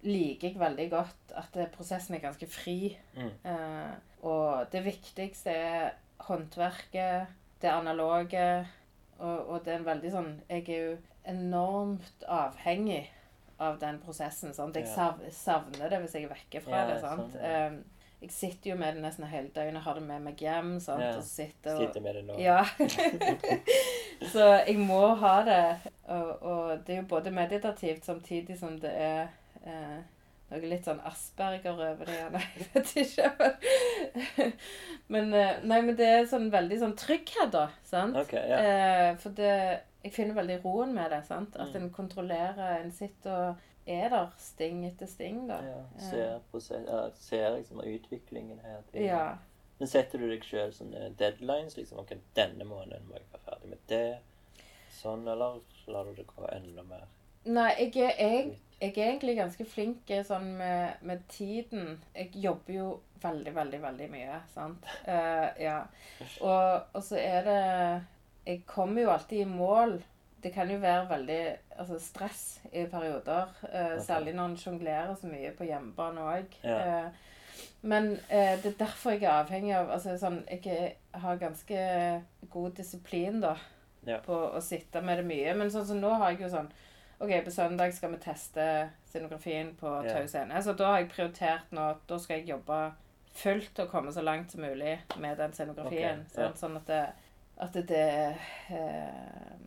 liker 0.04 0.48
jeg 0.50 0.60
veldig 0.60 0.90
godt 0.92 1.34
at 1.36 1.48
det, 1.54 1.72
prosessen 1.72 2.16
er 2.16 2.20
ganske 2.20 2.48
fri. 2.48 2.98
Mm. 3.16 3.32
Eh, 3.46 3.92
og 4.24 4.72
det 4.72 4.84
viktigste 4.86 5.50
er 5.52 5.92
håndverket, 6.20 7.28
det 7.62 7.68
analoge, 7.70 8.68
og, 9.20 9.50
og 9.50 9.66
det 9.66 9.74
er 9.74 9.78
en 9.80 9.86
veldig 9.86 10.12
sånn 10.12 10.42
Jeg 10.50 10.70
er 10.70 10.90
jo 10.92 10.98
enormt 11.26 12.24
avhengig 12.30 13.08
av 13.60 13.78
den 13.82 13.99
prosessen. 14.03 14.53
Sant? 14.53 14.76
Jeg 14.78 14.89
sav, 14.91 15.22
savner 15.34 15.89
det 15.91 16.01
hvis 16.03 16.18
jeg 16.18 16.28
er 16.28 16.34
vekke 16.34 16.64
fra 16.66 16.84
det. 16.89 16.97
Sant? 17.03 17.38
sånn. 17.38 17.45
Eh, 17.45 17.78
jeg 18.18 18.32
sitter 18.34 18.72
jo 18.72 18.76
med 18.80 18.95
det 18.97 19.03
nesten 19.03 19.28
hele 19.30 19.51
døgnet, 19.53 19.84
har 19.86 19.93
det 19.93 20.03
med 20.08 20.24
meg 20.26 20.39
hjem. 20.41 20.78
Sant? 20.82 21.03
Ja. 21.05 21.14
Og 21.20 21.26
sitter 21.26 21.76
og 21.76 21.84
Sitter 21.84 22.01
med 22.01 22.18
det 22.18 22.24
nå. 22.26 22.38
ja. 22.41 22.64
så 24.34 24.47
jeg 24.66 24.78
må 24.82 25.03
ha 25.22 25.34
det. 25.45 25.64
Og, 26.10 26.32
og 26.41 26.72
det 26.88 26.95
er 26.95 27.01
jo 27.03 27.10
både 27.14 27.34
meditativt 27.36 28.05
samtidig 28.10 28.58
som 28.58 28.80
det 28.82 28.93
er 28.93 29.28
eh, 29.66 29.99
noe 30.49 30.72
litt 30.72 30.88
sånn 30.88 31.01
Asperger 31.05 31.78
over 31.78 32.08
det. 32.10 32.24
Nei, 32.34 32.43
jeg 32.58 32.72
vet 32.74 32.93
ikke. 33.03 34.49
men, 35.14 35.30
eh, 35.36 35.62
nei, 35.68 35.82
men 35.84 35.93
det 35.99 36.10
er 36.16 36.30
sånn 36.32 36.49
veldig 36.53 36.82
sånn 36.82 36.97
trygghet, 36.97 37.51
da. 37.53 37.68
Sant? 37.86 38.18
Ok, 38.18 38.34
ja. 38.34 38.62
Eh, 38.64 39.12
for 39.22 39.38
det 39.38 39.53
Jeg 40.08 40.14
finner 40.16 40.38
veldig 40.38 40.58
roen 40.64 40.93
med 40.95 41.12
det. 41.12 41.22
sant? 41.28 41.55
At 41.60 41.74
Mm. 41.76 41.82
en 41.84 41.89
kontrollerer 41.91 42.80
En 42.84 42.91
sitter 42.91 43.32
og 43.49 43.55
er 43.88 44.10
der 44.10 44.32
sting 44.38 44.86
etter 44.88 45.08
sting, 45.08 45.47
da. 45.47 45.58
ja. 45.64 45.82
Ser, 46.10 46.39
prosess, 46.51 46.86
ja, 46.88 47.10
ser 47.16 47.49
liksom 47.58 47.80
utviklingen 47.84 48.60
her. 48.64 48.82
til- 48.91 49.01
Ja. 49.05 49.36
Men 49.80 49.88
setter 49.88 50.18
du 50.20 50.28
deg 50.30 50.41
sjøl 50.43 50.72
sånne 50.74 51.12
deadlines? 51.20 51.78
liksom, 51.78 51.99
ok, 51.99 52.16
Denne 52.36 52.66
måneden 52.66 53.03
må 53.08 53.14
jeg 53.14 53.22
være 53.32 53.43
ferdig 53.45 53.70
med 53.70 53.78
det. 53.88 54.18
Sånn, 54.91 55.28
eller 55.28 55.60
lar 55.88 56.03
du 56.05 56.14
det 56.16 56.26
gå 56.28 56.47
enda 56.55 56.84
mer? 56.84 57.03
Nei, 57.45 57.70
jeg 57.78 57.95
er, 57.95 58.16
jeg, 58.18 58.58
jeg 58.82 58.97
er 58.97 59.12
egentlig 59.12 59.38
ganske 59.38 59.66
flink 59.66 60.10
eh, 60.10 60.24
sånn 60.24 60.58
med, 60.58 60.95
med 61.01 61.22
tiden. 61.30 62.01
Jeg 62.16 62.32
jobber 62.36 62.74
jo 62.74 62.99
veldig, 63.22 63.53
veldig, 63.55 63.82
veldig 63.82 64.10
mye, 64.12 64.41
sant. 64.53 64.84
Uh, 65.08 65.49
ja. 65.68 65.84
Og, 66.41 66.82
og 66.93 67.03
så 67.03 67.16
er 67.22 67.43
det 67.43 68.03
Jeg 68.48 68.62
kommer 68.70 69.04
jo 69.04 69.10
alltid 69.12 69.41
i 69.43 69.50
mål. 69.50 69.98
Det 70.43 70.54
kan 70.56 70.70
jo 70.72 70.78
være 70.80 71.08
veldig 71.10 71.39
altså 71.82 71.98
stress 72.00 72.43
i 72.72 72.86
perioder. 72.88 73.50
eh. 73.72 73.98
Særlig 74.06 74.36
når 74.38 74.52
en 74.54 74.58
sjonglerer 74.62 75.16
så 75.20 75.28
mye 75.28 75.52
på 75.58 75.66
hjemmebane 75.68 76.22
òg. 76.22 76.60
Ja. 76.64 77.10
men 77.82 78.12
eh, 78.30 78.56
det 78.62 78.66
er 78.72 78.78
derfor 78.86 79.12
jeg 79.16 79.24
er 79.24 79.41
avhengig 79.43 79.74
av 79.76 79.89
altså, 79.89 80.14
sånn, 80.18 80.43
Jeg 80.50 80.95
har 81.14 81.39
ganske 81.41 81.80
god 82.50 82.72
disiplin, 82.78 83.41
da 83.41 83.56
Ja. 84.06 84.20
på 84.24 84.34
å 84.56 84.62
sitte 84.62 85.02
med 85.02 85.18
det 85.18 85.26
mye. 85.26 85.54
Men 85.58 85.68
sånn 85.74 85.86
som 85.86 86.00
nå 86.00 86.14
har 86.18 86.32
jeg 86.32 86.41
jo 86.41 86.50
sånn 86.50 86.70
OK, 87.20 87.32
på 87.43 87.52
søndag 87.52 87.93
skal 87.93 88.12
vi 88.14 88.18
teste 88.18 88.89
scenografien 89.10 89.76
på 89.76 89.89
Ja. 90.06 90.14
Tau 90.14 90.28
scene. 90.28 90.62
Så 90.64 90.74
da 90.78 90.91
har 90.93 91.00
jeg 91.02 91.10
prioritert 91.10 91.72
nå 91.72 91.95
da 92.08 92.18
skal 92.18 92.38
jeg 92.38 92.48
jobbe 92.54 92.93
fullt 93.34 93.80
og 93.80 93.89
komme 93.89 94.12
så 94.14 94.22
langt 94.22 94.52
som 94.52 94.62
mulig 94.62 95.00
med 95.18 95.38
den 95.38 95.52
scenografien. 95.54 96.22
Ok, 96.22 96.38
ja. 96.38 96.48
sånn, 96.48 96.56
sånn 96.58 96.78
at 96.78 96.86
det, 96.88 97.02
at 97.58 97.74
det 97.88 98.36
eh, 98.70 99.58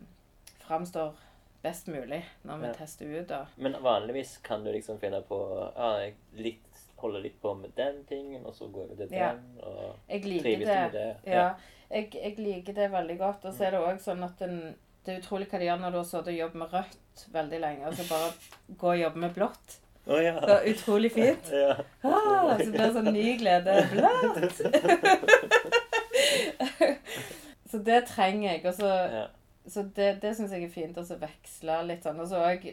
framstår 0.67 1.13
best 1.61 1.87
mulig 1.87 2.23
når 2.47 2.57
vi 2.57 2.67
Ja. 2.67 2.73
tester 2.73 3.05
ut. 3.05 3.27
da. 3.27 3.45
Men 3.55 3.75
vanligvis 3.83 4.37
kan 4.43 4.63
du 4.63 4.71
liksom 4.71 4.99
finne 4.99 5.21
på 5.21 5.37
ja, 5.75 5.89
jeg 5.99 6.13
litt, 6.33 6.85
holder 6.97 7.21
litt 7.21 7.41
på 7.41 7.53
med 7.57 7.71
den 7.75 8.03
tingen, 8.09 8.45
og 8.45 8.53
så 8.55 8.67
går 8.71 8.87
du 8.89 8.95
til 9.07 9.17
Ja. 9.17 9.33
den, 9.33 9.59
og 9.63 9.95
Jeg 10.09 10.23
liker 10.25 10.43
trives 10.43 10.67
med 10.67 10.91
det? 10.91 11.15
Ja, 11.25 11.49
jeg, 11.91 12.09
jeg 12.15 12.37
liker 12.39 12.73
det 12.73 12.91
veldig 12.91 13.17
godt. 13.19 13.45
Og 13.45 13.53
så 13.53 13.65
er 13.67 13.71
det 13.71 13.79
òg 13.83 13.99
sånn 14.01 14.23
at 14.23 14.39
den, 14.39 14.75
det 15.05 15.13
er 15.15 15.19
utrolig 15.21 15.47
hva 15.51 15.59
de 15.59 15.65
gjør 15.65 15.79
når 15.81 15.91
du 15.91 15.97
har 15.97 16.03
sittet 16.05 16.27
og 16.27 16.39
jobbet 16.39 16.55
med 16.55 16.73
rødt 16.73 17.27
veldig 17.33 17.59
lenge, 17.59 17.87
og 17.87 17.93
så 17.93 18.03
bare 18.09 18.31
gå 18.77 18.87
og 18.93 18.99
jobbe 19.01 19.17
med 19.25 19.33
blått. 19.35 19.77
Oh, 20.07 20.17
ja. 20.23 20.39
Så 20.41 20.55
utrolig 20.71 21.11
fint. 21.13 21.51
ja. 21.53 21.75
Ah, 22.03 22.57
så 22.57 22.71
blir 22.71 22.79
det 22.87 22.93
sånn 22.95 23.13
ny 23.13 23.37
glede. 23.37 23.75
Blått! 23.93 24.61
så 27.71 27.79
det 27.87 28.01
trenger 28.09 28.49
jeg. 28.49 28.65
Og 28.67 28.75
så, 28.77 28.89
ja. 29.15 29.23
så 29.71 29.83
det, 29.95 30.09
det 30.23 30.33
syns 30.37 30.51
jeg 30.55 30.67
er 30.67 30.73
fint. 30.73 30.97
Og 30.99 31.07
så 31.07 31.17
veksle 31.21 31.77
litt 31.87 32.05
sånn. 32.07 32.19
Og 32.19 32.29
så 32.31 32.41
òg 32.43 32.65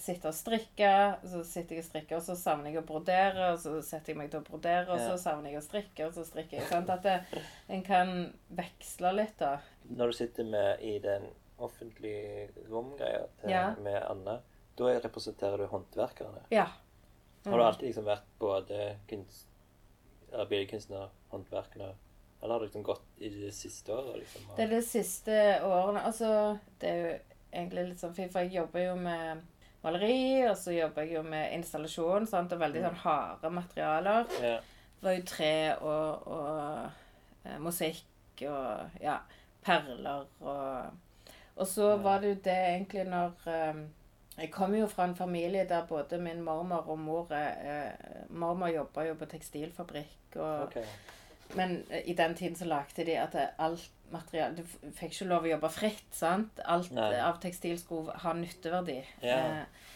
sitte 0.00 0.30
og 0.30 0.36
strikke. 0.38 0.92
Så 1.26 1.42
sitter 1.48 1.78
jeg 1.78 1.84
og 1.84 1.88
strikker, 1.90 2.18
og 2.20 2.26
så 2.28 2.36
savner 2.38 2.70
jeg 2.70 2.82
å 2.82 2.86
brodere. 2.88 3.52
Og 3.52 3.62
så 3.64 3.76
setter 3.82 4.14
jeg 4.14 4.20
meg 4.22 4.32
til 4.32 4.42
å 4.42 4.48
brodere, 4.48 4.86
og 4.94 5.02
så 5.02 5.16
savner 5.20 5.52
jeg 5.52 5.62
å 5.62 5.66
strikke, 5.66 6.08
og 6.08 6.16
så 6.16 6.26
strikker 6.28 6.60
jeg. 6.60 6.68
Sånn 6.70 6.90
At 6.94 7.06
det, 7.06 7.42
en 7.74 7.82
kan 7.86 8.14
veksle 8.54 9.14
litt, 9.18 9.36
da. 9.42 9.56
Når 9.90 10.12
du 10.12 10.18
sitter 10.22 10.46
med 10.48 10.84
i 10.86 10.98
den 11.02 11.26
offentlige 11.58 12.48
romgreia 12.70 13.26
Ja. 13.46 13.74
med 13.82 14.02
Anna, 14.02 14.40
da 14.78 14.94
representerer 15.00 15.58
du 15.58 15.66
håndverkerne. 15.70 16.46
Ja. 16.50 16.66
Har 17.44 17.58
du 17.58 17.64
alltid 17.64 17.90
liksom 17.90 18.06
vært 18.08 18.30
både 18.40 18.96
kunst, 19.06 19.46
billedkunstner, 20.48 21.12
håndverker, 21.30 21.94
eller 22.44 22.54
har 22.54 22.60
det 22.60 22.66
liksom 22.68 22.82
gått 22.84 23.06
i 23.24 23.28
det 23.32 23.54
siste 23.56 23.92
året? 23.96 24.18
liksom? 24.20 24.42
og- 24.50 24.56
Det 24.56 24.64
er 24.66 24.70
de 24.76 24.82
siste 24.82 25.38
årene 25.64 26.02
Altså, 26.04 26.58
det 26.80 26.88
er 26.90 27.00
jo 27.02 27.18
egentlig 27.54 27.88
litt 27.88 27.98
sånn 28.04 28.14
fint, 28.14 28.32
for 28.32 28.40
jeg 28.44 28.52
jobber 28.58 28.84
jo 28.84 28.94
med 28.96 29.42
maleri, 29.84 30.44
og 30.48 30.56
så 30.56 30.72
jobber 30.76 31.02
jeg 31.02 31.14
jo 31.14 31.22
med 31.22 31.52
installasjon, 31.56 32.26
sant, 32.26 32.52
og 32.52 32.60
veldig 32.60 32.82
sånn 32.82 33.00
harde 33.04 33.50
materialer. 33.50 34.26
Ja. 34.42 34.56
Det 35.00 35.02
var 35.08 35.16
jo 35.18 35.24
tre 35.28 35.76
og, 35.80 36.26
og 36.26 36.90
eh, 37.44 37.58
musikk 37.60 38.44
og 38.48 39.00
ja, 39.00 39.18
perler 39.64 40.26
og 40.40 41.00
Og 41.56 41.66
så 41.70 41.96
var 42.02 42.18
det 42.20 42.28
jo 42.32 42.38
det 42.44 42.54
egentlig 42.56 43.04
når 43.06 43.44
eh, 43.46 43.82
Jeg 44.40 44.50
kommer 44.50 44.78
jo 44.78 44.86
fra 44.90 45.04
en 45.04 45.14
familie 45.14 45.64
der 45.68 45.84
både 45.86 46.18
min 46.18 46.40
mormor 46.42 46.88
og 46.90 46.98
mor 46.98 47.30
eh, 47.32 47.92
Mormor 48.30 48.68
jobba 48.72 49.04
jo 49.06 49.14
på 49.14 49.26
tekstilfabrikk 49.26 50.36
og 50.36 50.62
Ok. 50.66 50.80
Men 51.54 51.82
eh, 51.90 52.08
i 52.10 52.16
den 52.18 52.34
tiden 52.34 52.56
så 52.56 52.68
lagde 52.68 53.04
de 53.06 53.18
at 53.20 53.36
alt 53.58 53.90
materiale 54.14 54.56
Du 54.56 54.90
fikk 54.94 55.14
ikke 55.14 55.26
lov 55.30 55.46
å 55.46 55.50
jobbe 55.54 55.70
fritt, 55.74 56.06
sant? 56.14 56.60
Alt 56.70 56.92
Nei. 56.94 57.10
av 57.18 57.40
tekstil 57.42 57.78
skulle 57.80 58.14
ha 58.22 58.34
nytteverdi. 58.36 59.00
Ja. 59.24 59.38
Eh, 59.38 59.90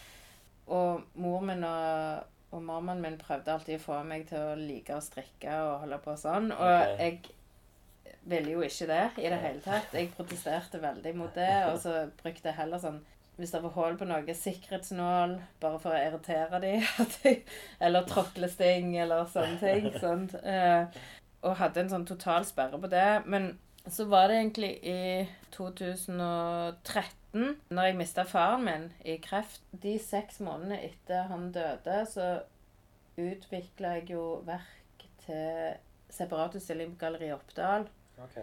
og 0.69 1.05
mor 1.17 1.41
min 1.45 1.63
og, 1.65 2.25
og 2.53 2.63
mammaen 2.65 3.01
min 3.01 3.17
prøvde 3.21 3.53
alltid 3.53 3.79
å 3.79 3.83
få 3.83 4.01
meg 4.05 4.27
til 4.29 4.51
å 4.51 4.57
like 4.59 4.95
å 4.95 5.03
strikke 5.03 5.53
og 5.65 5.85
holde 5.85 6.01
på 6.03 6.17
sånn. 6.19 6.51
Og 6.53 6.73
okay. 6.73 6.97
jeg 6.99 8.19
ville 8.29 8.57
jo 8.57 8.65
ikke 8.65 8.89
det 8.89 9.05
i 9.23 9.29
det 9.31 9.39
hele 9.41 9.63
tatt. 9.65 9.95
Jeg 9.95 10.11
protesterte 10.17 10.81
veldig 10.83 11.15
mot 11.17 11.33
det, 11.37 11.53
og 11.71 11.79
så 11.81 12.03
brukte 12.19 12.51
jeg 12.51 12.59
heller 12.59 12.81
sånn 12.81 13.01
hvis 13.39 13.53
det 13.55 13.61
var 13.63 13.71
hull 13.71 13.93
på 13.95 14.03
noe, 14.03 14.33
sikkerhetsnål, 14.35 15.37
bare 15.63 15.77
for 15.79 15.95
å 15.95 15.99
irritere 15.99 16.59
dem. 16.59 16.83
eller 17.85 18.07
tråklesting, 18.09 18.97
eller 18.99 19.29
sånne 19.31 19.55
ting. 19.61 19.87
sant? 20.03 20.35
Eh, 20.43 20.99
og 21.41 21.57
hadde 21.59 21.83
en 21.83 21.91
sånn 21.91 22.07
total 22.09 22.45
sperre 22.47 22.79
på 22.81 22.89
det. 22.91 23.09
Men 23.25 23.51
så 23.89 24.05
var 24.09 24.29
det 24.29 24.39
egentlig 24.39 24.71
i 24.83 25.25
2013, 25.55 27.59
når 27.69 27.89
jeg 27.89 27.97
mista 27.97 28.25
faren 28.27 28.65
min 28.65 28.87
i 29.05 29.19
kreft 29.21 29.61
De 29.71 29.95
seks 30.01 30.39
månedene 30.43 30.79
etter 30.89 31.29
han 31.29 31.51
døde, 31.55 31.99
så 32.09 32.31
utvikla 33.19 33.99
jeg 33.99 34.11
jo 34.15 34.23
verk 34.47 35.05
til 35.25 35.77
separatutstilling 36.13 36.95
på 36.95 37.05
Galleri 37.05 37.31
Oppdal. 37.35 37.87
Ok. 38.23 38.39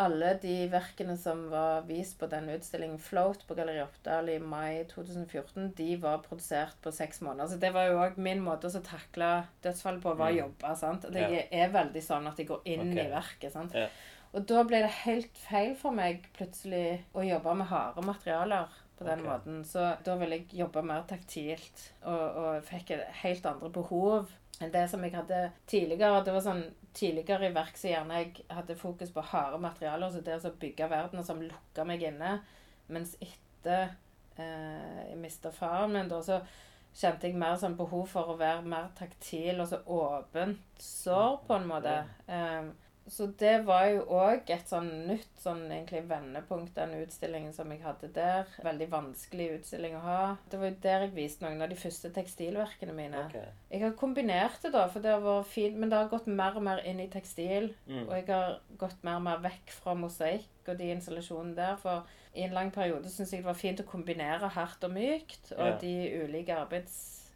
Alle 0.00 0.30
de 0.40 0.54
verkene 0.72 1.16
som 1.20 1.42
var 1.52 1.82
vist 1.88 2.16
på 2.20 2.28
denne 2.30 2.54
utstillingen 2.56 3.00
Float 3.02 3.42
på 3.46 3.56
Galleri 3.58 3.82
Oppdal 3.84 4.30
i 4.32 4.38
mai 4.40 4.84
2014, 4.88 5.72
de 5.76 5.96
var 6.00 6.22
produsert 6.24 6.78
på 6.80 6.92
seks 6.94 7.20
måneder. 7.26 7.50
Så 7.52 7.58
det 7.60 7.72
var 7.74 7.90
jo 7.90 7.98
òg 8.00 8.16
min 8.16 8.40
måte 8.40 8.70
å 8.70 8.82
takle 8.84 9.32
dødsfallet 9.64 10.00
på, 10.02 10.14
var 10.16 10.30
å 10.30 10.32
Mm. 10.32 10.38
jobbe. 10.38 10.76
sant? 10.76 11.04
At 11.04 11.12
Ja. 11.12 11.42
er 11.52 11.68
veldig 11.68 12.02
sånn 12.02 12.26
at 12.28 12.36
jeg 12.38 12.48
går 12.48 12.62
inn 12.64 12.92
okay. 12.92 13.06
i 13.06 13.10
verket. 13.10 13.52
sant? 13.52 13.74
Ja. 13.74 13.88
Og 14.32 14.46
da 14.46 14.62
ble 14.62 14.80
det 14.80 14.90
helt 15.04 15.36
feil 15.36 15.74
for 15.74 15.90
meg 15.90 16.28
plutselig 16.36 17.04
å 17.14 17.26
jobbe 17.26 17.56
med 17.56 17.66
harde 17.66 18.02
materialer 18.06 18.68
på 18.96 19.04
den 19.04 19.20
okay. 19.20 19.30
måten. 19.30 19.64
Så 19.64 20.02
da 20.04 20.16
ville 20.16 20.36
jeg 20.38 20.48
jobbe 20.60 20.82
mer 20.84 21.02
taktilt, 21.08 21.92
og, 22.04 22.36
og 22.36 22.64
fikk 22.64 22.92
helt 23.22 23.46
andre 23.46 23.70
behov 23.70 24.30
enn 24.60 24.70
det 24.72 24.88
som 24.90 25.02
jeg 25.02 25.14
hadde 25.16 25.52
tidligere. 25.66 26.24
Det 26.24 26.32
var 26.32 26.44
sånn 26.44 26.64
Tidligere 26.96 27.48
i 27.50 27.54
verk 27.54 27.76
så 27.78 27.92
gjerne 27.92 28.22
jeg 28.22 28.46
hadde 28.50 28.78
fokus 28.78 29.12
på 29.14 29.22
harde 29.30 29.60
materialer, 29.62 30.10
så 30.10 30.22
det 30.26 30.40
å 30.42 30.56
bygge 30.60 30.88
verden 30.90 31.24
som 31.26 31.42
lukka 31.42 31.84
meg 31.86 32.02
inne. 32.08 32.38
Mens 32.90 33.14
etter 33.22 33.92
eh, 34.36 35.06
jeg 35.06 35.20
mista 35.20 35.52
faren 35.54 35.94
min, 35.94 36.10
da, 36.10 36.18
så 36.26 36.40
kjente 36.90 37.28
jeg 37.28 37.38
mer 37.38 37.54
sånn 37.60 37.78
behov 37.78 38.08
for 38.10 38.32
å 38.32 38.38
være 38.40 38.66
mer 38.66 38.90
taktil 38.98 39.62
og 39.62 39.70
så 39.70 39.78
åpent 39.86 40.82
sår, 40.82 41.38
på 41.46 41.58
en 41.60 41.68
måte. 41.70 41.94
Eh, 42.26 42.72
så 43.10 43.26
det 43.40 43.66
var 43.66 43.88
jo 43.90 44.04
òg 44.14 44.50
et 44.54 44.68
sånn 44.70 44.88
nytt 45.08 45.40
sånn 45.42 45.64
egentlig 45.66 46.04
vendepunkt, 46.08 46.74
den 46.76 46.92
utstillingen 47.00 47.52
som 47.56 47.70
jeg 47.74 47.82
hadde 47.82 48.10
der. 48.14 48.46
Veldig 48.62 48.86
vanskelig 48.92 49.48
utstilling 49.58 49.96
å 49.98 50.02
ha. 50.04 50.20
Det 50.50 50.60
var 50.60 50.70
jo 50.70 50.78
der 50.84 51.04
jeg 51.06 51.14
viste 51.16 51.44
noen 51.44 51.62
av 51.64 51.72
de 51.72 51.78
første 51.80 52.12
tekstilverkene 52.14 52.94
mine. 52.94 53.24
Okay. 53.26 53.50
Jeg 53.72 53.82
har 53.84 53.96
kombinert 53.98 54.62
det, 54.62 54.72
da, 54.76 54.86
for 54.92 55.02
det 55.04 55.10
har 55.14 55.24
vært 55.24 55.50
fint, 55.52 55.76
men 55.76 55.90
det 55.90 55.98
har 55.98 56.12
gått 56.12 56.30
mer 56.30 56.56
og 56.56 56.66
mer 56.70 56.84
inn 56.86 57.02
i 57.02 57.10
tekstil. 57.12 57.72
Mm. 57.90 58.06
Og 58.06 58.14
jeg 58.16 58.26
har 58.30 58.58
gått 58.78 59.02
mer 59.06 59.18
og 59.20 59.26
mer 59.26 59.44
vekk 59.44 59.74
fra 59.80 59.94
mosaikk 59.98 60.70
og 60.70 60.78
de 60.78 60.92
installasjonene 60.94 61.56
der. 61.58 61.76
For 61.82 62.06
i 62.38 62.44
en 62.46 62.54
lang 62.54 62.70
periode 62.70 63.10
syns 63.10 63.32
jeg 63.34 63.42
det 63.42 63.50
var 63.50 63.58
fint 63.58 63.80
å 63.82 63.88
kombinere 63.90 64.52
hardt 64.54 64.84
og 64.86 64.94
mykt 64.94 65.50
og 65.56 65.66
Ja. 65.66 65.76
de 65.82 65.94
ulike 66.22 66.54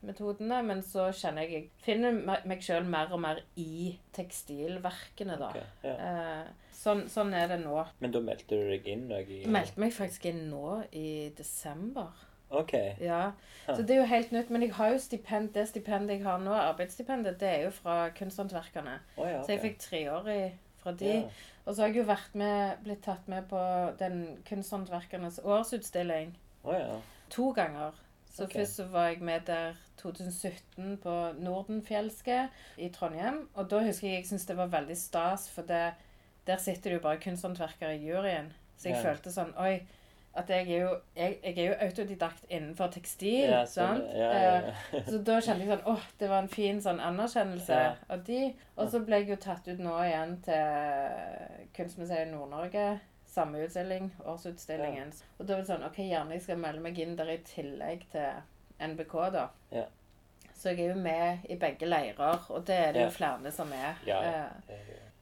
arbeidsmetodene. 0.05 0.62
Men 0.66 0.82
så 0.82 1.09
kjenner 1.12 1.42
jeg 1.42 1.52
jeg 1.55 1.70
finner 1.84 2.12
meg 2.46 2.62
sjøl 2.62 2.84
mer 2.84 3.12
og 3.12 3.20
mer 3.20 3.40
i 3.57 3.96
tekstilverkene, 4.14 5.38
da. 5.38 5.50
Okay, 5.50 5.64
ja. 5.84 5.94
Eh, 5.94 6.70
sånn, 6.74 7.09
sånn 7.09 7.32
er 7.34 7.48
det 7.48 7.61
nå. 7.64 7.84
Men 8.00 8.12
da 8.12 8.20
meldte 8.20 8.57
du 8.57 8.68
deg 8.70 8.86
inn 8.86 9.09
Jeg, 9.11 9.28
i 9.44 9.48
meldte 9.50 9.80
meg 9.80 9.92
faktisk 9.92 10.26
inn 10.26 10.48
nå 10.50 10.82
i 10.92 11.30
desember. 11.36 12.12
OK. 12.55 12.74
Ja, 13.00 13.32
så 13.66 13.82
det 13.82 13.96
er 13.96 14.02
jo 14.02 14.11
helt 14.11 14.30
nytt. 14.32 14.50
Men 14.50 14.62
jeg 14.62 14.74
har 14.76 14.92
jo 14.92 14.98
stipend, 14.98 15.52
det 15.55 15.66
stipendet 15.68 16.18
jeg 16.18 16.26
har 16.26 16.38
nå, 16.38 16.52
arbeidsstipendet, 16.52 17.40
det 17.40 17.48
er 17.48 17.64
jo 17.64 17.72
fra 17.74 18.11
kunsthåndverkerne. 18.14 19.00
Oh, 19.16 19.26
ja, 19.26 19.42
Så 19.42 19.57
jeg 19.57 19.64
fikk 19.64 19.80
treårig 19.82 20.52
fra 20.82 20.92
de. 20.92 21.11
Yeah. 21.24 21.42
Og 21.64 21.74
så 21.74 21.82
har 21.82 21.88
jeg 21.88 22.05
jo 22.05 22.16
med, 22.36 22.76
blitt 22.84 23.02
tatt 23.02 23.26
med 23.28 23.48
på 23.48 23.59
den 23.98 24.38
kunsthåndverkernes 24.44 25.40
årsutstilling 25.42 26.36
Oh, 26.64 26.74
ja. 26.76 27.00
to 27.30 27.50
ganger. 27.52 27.92
Så 28.35 28.45
okay. 28.45 28.61
først 28.61 28.76
så 28.80 28.85
var 28.91 29.07
jeg 29.12 29.20
med 29.22 29.41
der 29.47 29.76
2017 30.03 30.97
på 31.03 31.12
Nordenfjelske 31.39 32.49
i 32.82 32.89
Trondheim. 32.91 33.45
Og 33.55 33.68
da 33.70 33.78
husker 33.87 34.09
jeg 34.09 34.16
jeg 34.16 34.26
syntes 34.26 34.47
det 34.51 34.57
var 34.59 34.72
veldig 34.72 34.97
stas, 34.99 35.47
for 35.55 35.62
det, 35.68 35.93
der 36.47 36.57
sitter 36.59 36.91
det 36.91 36.97
jo 36.99 37.05
bare 37.05 37.20
kunsthåndverkere 37.22 37.95
i 37.97 38.09
juryen. 38.09 38.53
Så 38.76 38.89
jeg 38.89 38.97
Ja. 38.99 39.05
følte 39.12 39.30
sånn 39.32 39.55
Oi, 39.57 39.87
at 40.35 40.51
jeg 40.51 40.66
er 40.66 40.80
jo, 40.80 40.97
jeg, 41.16 41.39
jeg 41.45 41.59
er 41.59 41.68
jo 41.68 41.74
autodidakt 41.87 42.45
innenfor 42.51 42.91
tekstil. 42.91 43.51
Ja, 43.53 43.64
sant? 43.70 44.03
sånn, 44.03 44.18
ja, 44.18 44.30
Eh, 44.35 45.05
så 45.07 45.22
da 45.22 45.39
kjente 45.41 45.62
jeg 45.62 45.70
sånn 45.70 45.87
åh, 45.95 46.03
det 46.18 46.28
var 46.28 46.43
en 46.43 46.49
fin 46.49 46.80
sånn 46.82 47.01
anerkjennelse 47.01 47.80
av 48.11 48.24
de. 48.26 48.55
Og 48.76 48.91
så 48.91 48.99
ble 49.07 49.22
jeg 49.22 49.28
jo 49.28 49.37
tatt 49.37 49.68
ut 49.68 49.78
nå 49.78 49.95
igjen 50.09 50.41
til 50.43 51.68
Kunstmuseet 51.76 52.32
Nord-Norge. 52.32 53.01
Samme 53.35 53.64
utstilling, 53.66 54.12
årsutstillingen. 54.30 55.12
Og 55.39 55.47
da 55.47 55.57
var 55.57 55.62
det 55.64 55.70
sånn 55.72 55.87
OK, 55.89 55.97
gjerne 56.07 56.37
jeg 56.37 56.43
skal 56.45 56.61
melde 56.62 56.82
meg 56.85 56.99
inn 57.03 57.16
der 57.18 57.32
i 57.35 57.39
tillegg 57.49 58.05
til 58.12 58.43
NBK, 58.93 59.14
da. 59.35 59.49
Ja. 59.74 59.87
Så 60.55 60.70
jeg 60.70 60.85
er 60.85 60.93
jo 60.95 61.01
med 61.03 61.49
i 61.51 61.57
begge 61.59 61.89
leirer, 61.89 62.45
og 62.51 62.62
det 62.68 62.76
er 62.78 62.93
det 62.93 63.01
Ja. 63.03 63.07
jo 63.09 63.11
flere 63.16 63.51
som 63.53 63.72
er. 63.72 63.99
Ja, 64.07 64.20
ja. 64.22 64.45
Eh, 64.68 64.74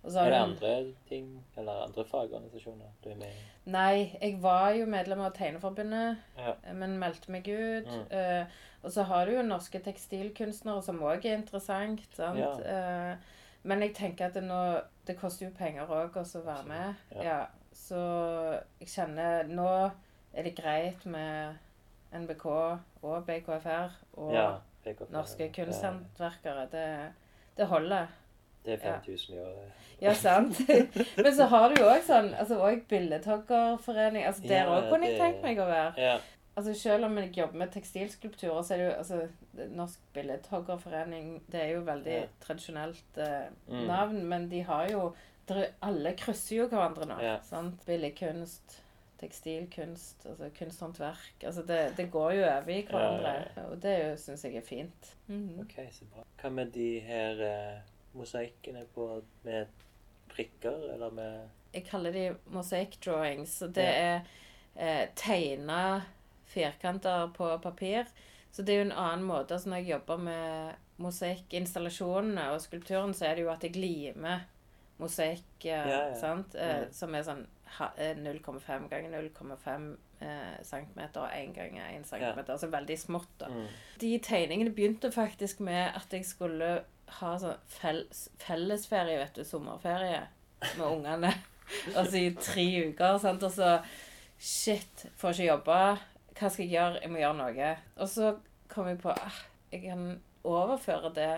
er 0.04 0.10
så 0.10 0.18
Er 0.26 0.30
det 0.30 0.38
andre 0.42 0.92
ting, 1.08 1.44
eller 1.56 1.84
andre 1.86 2.04
fagorganisasjoner 2.04 2.90
du 3.04 3.10
er 3.10 3.16
med 3.16 3.28
i? 3.28 3.42
Nei, 3.70 4.18
jeg 4.20 4.42
var 4.42 4.70
jo 4.74 4.86
medlem 4.86 5.20
av 5.20 5.32
Tegneforbundet, 5.32 6.16
Ja. 6.38 6.54
men 6.72 6.98
meldte 6.98 7.30
meg 7.30 7.48
ut. 7.48 7.86
Mm. 7.86 8.10
Uh, 8.10 8.46
og 8.82 8.90
så 8.90 9.02
har 9.04 9.26
du 9.26 9.32
jo 9.36 9.42
norske 9.42 9.78
tekstilkunstnere, 9.78 10.82
som 10.82 10.98
òg 11.00 11.24
er 11.24 11.36
interessant. 11.36 12.00
sant? 12.14 12.38
Ja. 12.38 13.12
Uh, 13.12 13.16
men 13.62 13.80
jeg 13.80 13.94
tenker 13.94 14.26
at 14.26 14.34
det 14.34 14.42
nå 14.42 14.82
Det 15.06 15.16
koster 15.18 15.46
jo 15.46 15.52
penger 15.58 15.86
òg 15.86 16.12
å 16.14 16.44
være 16.44 16.64
med. 16.66 16.94
Ja. 17.24 17.46
Ja. 17.82 17.96
Så 17.96 18.60
jeg 18.80 18.88
kjenner 18.88 19.44
Nå 19.48 19.68
er 20.34 20.42
det 20.46 20.54
greit 20.56 21.04
med 21.06 21.54
NBK 22.14 22.46
og 23.02 23.26
BKFR 23.26 23.90
og 24.16 24.32
ja. 24.34 24.48
BKFR, 24.84 25.10
norske 25.12 25.46
Ja, 25.46 25.52
kunsthåndverkere. 25.52 26.66
Det, 26.72 27.12
det 27.56 27.66
holder. 27.66 28.06
Det 28.64 28.72
er 28.82 28.86
Ja. 28.88 28.98
5000 28.98 29.34
i 29.34 29.38
året. 29.40 29.72
Ja, 30.02 30.12
sant. 30.14 30.60
Men 31.24 31.34
så 31.34 31.44
har 31.50 31.68
du 31.68 31.80
jo 31.82 31.88
òg 31.88 32.02
sånn 32.06 32.32
altså 32.34 32.58
også 32.60 32.84
Billedhoggerforening. 32.88 34.24
Altså, 34.26 34.42
der 34.48 34.62
Ja, 34.64 34.76
òg 34.80 34.88
kunne 34.90 35.06
jeg 35.10 35.18
tenkt 35.20 35.42
meg 35.42 35.58
å 35.58 35.66
være. 35.66 35.92
Ja. 35.98 36.18
Altså 36.56 36.74
Selv 36.76 37.04
om 37.08 37.16
jeg 37.18 37.32
jobber 37.36 37.56
med 37.62 37.70
tekstilskulpturer, 37.72 38.62
så 38.62 38.74
er 38.74 38.78
det 38.78 38.86
jo 38.86 38.96
altså 38.98 39.68
Norsk 39.72 40.00
Billedhoggerforening 40.14 41.42
Det 41.50 41.60
er 41.62 41.70
jo 41.74 41.80
veldig 41.86 42.12
Ja. 42.12 42.26
tradisjonelt 42.40 43.16
eh, 43.18 43.48
Mm. 43.68 43.86
navn, 43.86 44.24
men 44.28 44.48
de 44.50 44.60
har 44.62 44.88
jo 44.90 45.14
Alle 45.82 46.12
krysser 46.16 46.56
jo 46.56 46.68
hverandre 46.70 47.06
nå. 47.10 47.16
Ja. 47.22 47.38
sant? 47.42 47.82
Billigkunst, 47.86 48.76
tekstilkunst, 49.20 50.26
altså 50.26 50.50
kunsthåndverk. 50.58 51.44
Altså 51.46 51.62
det, 51.66 51.80
det 51.96 52.10
går 52.10 52.32
jo 52.32 52.44
over 52.46 52.68
i 52.70 52.82
hverandre, 52.88 53.32
Ja, 53.56 53.64
og 53.70 53.80
det 53.82 53.96
syns 54.20 54.44
jeg 54.44 54.56
er 54.56 54.66
fint. 54.66 55.14
Mhm. 55.28 55.60
OK, 55.64 55.74
så 55.92 56.04
bra. 56.14 56.24
Hva 56.42 56.50
med 56.50 56.72
de 56.74 56.88
her 57.00 57.42
eh, 57.46 57.80
mosaikkene 58.14 58.84
på 58.94 59.22
med 59.44 59.66
prikker, 60.32 60.92
eller 60.94 61.10
med 61.10 61.48
Jeg 61.74 61.84
kaller 61.86 62.12
de 62.12 62.34
mosaic 62.46 62.98
drawings. 63.04 63.62
Og 63.62 63.74
det 63.74 63.84
Ja. 63.84 64.20
er 64.20 64.20
eh, 64.76 65.08
tegna 65.16 66.02
firkanter 66.46 67.30
på 67.34 67.58
papir. 67.62 68.04
Så 68.52 68.62
det 68.62 68.74
er 68.74 68.78
jo 68.84 68.90
en 68.90 68.92
annen 68.92 69.24
måte. 69.24 69.54
Altså 69.54 69.68
når 69.68 69.76
jeg 69.76 69.88
jobber 69.94 70.16
med 70.16 70.74
mosaikkinstallasjonene 70.98 72.50
og 72.52 72.60
skulpturen, 72.60 73.14
så 73.14 73.26
er 73.26 73.34
det 73.36 73.42
jo 73.46 73.50
at 73.52 73.62
jeg 73.64 73.76
limer 73.76 74.40
mosaikk, 75.02 75.66
eh, 75.66 76.14
sant? 76.20 76.54
Eh, 76.54 76.78
Mm. 76.86 76.92
som 76.94 77.14
er 77.14 77.22
sånn 77.26 77.42
eh, 77.98 78.14
0,5 78.16 78.88
ganger 78.90 79.10
0,5 79.10 79.96
eh, 80.20 80.58
centimeter 80.62 81.20
og 81.24 81.30
1 81.34 81.54
ganger 81.56 81.86
1 81.98 82.04
centimeter. 82.06 82.52
Altså 82.54 82.70
veldig 82.72 82.98
smått, 82.98 83.28
da. 83.40 83.48
mm. 83.48 83.66
De 84.00 84.12
tegningene 84.18 84.74
begynte 84.74 85.10
faktisk 85.12 85.60
med 85.60 85.92
at 85.96 86.12
jeg 86.12 86.24
skulle 86.28 86.72
ha 87.20 87.32
sånn 87.38 87.58
felles, 87.68 88.28
fellesferie, 88.40 89.18
vet 89.18 89.34
du, 89.36 89.44
sommerferie 89.44 90.22
med 90.78 90.86
ungene. 90.86 91.32
altså 91.96 92.16
i 92.20 92.30
tre 92.38 92.64
uker, 92.88 93.18
sant. 93.18 93.42
Og 93.42 93.52
så 93.52 93.78
Shit, 94.42 95.04
får 95.16 95.36
ikke 95.36 95.44
jobbe. 95.46 95.74
Hva 96.34 96.48
skal 96.50 96.64
jeg 96.64 96.72
gjøre? 96.74 97.00
Jeg 97.04 97.10
må 97.12 97.20
gjøre 97.20 97.36
noe. 97.38 97.66
Og 98.02 98.08
så 98.10 98.32
kom 98.72 98.88
jeg 98.90 98.98
på 98.98 99.12
ah, 99.14 99.36
jeg 99.70 99.84
kan 99.84 100.20
overføre 100.44 101.12
det 101.14 101.28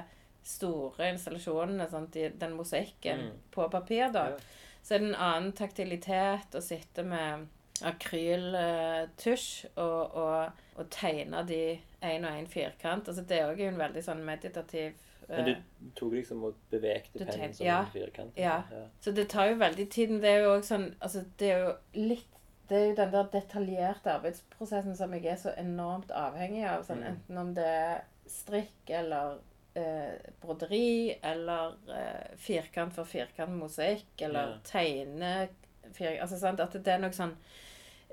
store 0.45 1.09
installasjonene, 1.15 1.87
sant, 1.91 2.17
i 2.17 2.29
den 2.29 2.53
mosaikken, 2.59 3.19
Mm. 3.31 3.39
på 3.51 3.69
papir, 3.73 4.11
da. 4.13 4.27
Ja. 4.31 4.37
Så 4.83 4.95
er 4.95 4.99
det 4.99 5.09
en 5.09 5.15
annen 5.15 5.53
taktilitet 5.57 6.55
å 6.55 6.61
sitte 6.61 7.03
med 7.03 7.47
akryltusj 7.83 9.67
og, 9.77 10.15
og, 10.15 10.51
og 10.77 10.91
tegne 10.93 11.41
de 11.49 11.61
én 12.05 12.27
og 12.27 12.37
én 12.37 12.47
firkant. 12.51 13.09
Altså 13.09 13.25
det 13.25 13.39
er 13.41 13.51
òg 13.53 13.63
en 13.65 13.79
veldig 13.81 14.03
sånn 14.05 14.23
meditativ 14.27 14.93
Men 15.29 15.45
du 15.47 15.51
eh, 15.55 15.63
tok 15.97 16.13
liksom 16.19 16.43
og 16.45 16.55
bevegte 16.71 17.25
pennen 17.25 17.55
som 17.57 17.65
ja. 17.67 17.79
en 17.81 17.93
firkant? 17.95 18.37
Ja. 18.37 18.59
ja. 18.71 18.83
Så 19.01 19.15
det 19.17 19.29
tar 19.33 19.49
jo 19.49 19.57
veldig 19.63 19.87
tid. 19.91 20.11
Men 20.13 20.21
det 20.21 20.31
er 20.35 20.43
jo 20.45 20.51
òg 20.59 20.67
sånn 20.69 20.91
Altså 21.01 21.25
det 21.41 21.51
er 21.55 21.63
jo 21.65 21.73
litt 22.11 22.31
det 22.69 22.77
er 22.79 22.85
jo 22.91 22.95
den 22.97 23.11
der 23.13 23.27
detaljerte 23.33 24.13
arbeidsprosessen 24.15 24.95
som 24.97 25.13
jeg 25.13 25.27
er 25.29 25.37
så 25.37 25.51
enormt 25.61 26.09
avhengig 26.17 26.63
av. 26.65 26.85
Sånn, 26.87 27.03
Mm. 27.03 27.09
Enten 27.11 27.39
om 27.43 27.51
det 27.55 27.65
er 27.69 28.05
strikk 28.27 28.89
eller 28.89 29.35
eh, 29.75 30.31
broderi 30.41 31.15
eller 31.23 31.75
eh, 31.91 32.37
firkant 32.37 32.95
for 32.95 33.05
firkant 33.09 33.55
mosaikk 33.59 34.23
eller 34.29 34.55
Ja. 34.55 34.59
tegne 34.65 35.49
fir, 35.93 36.21
Altså 36.21 36.39
sant, 36.39 36.61
at 36.61 36.73
det 36.73 36.89
er 36.89 36.99
noe 36.99 37.13
sånn 37.13 37.37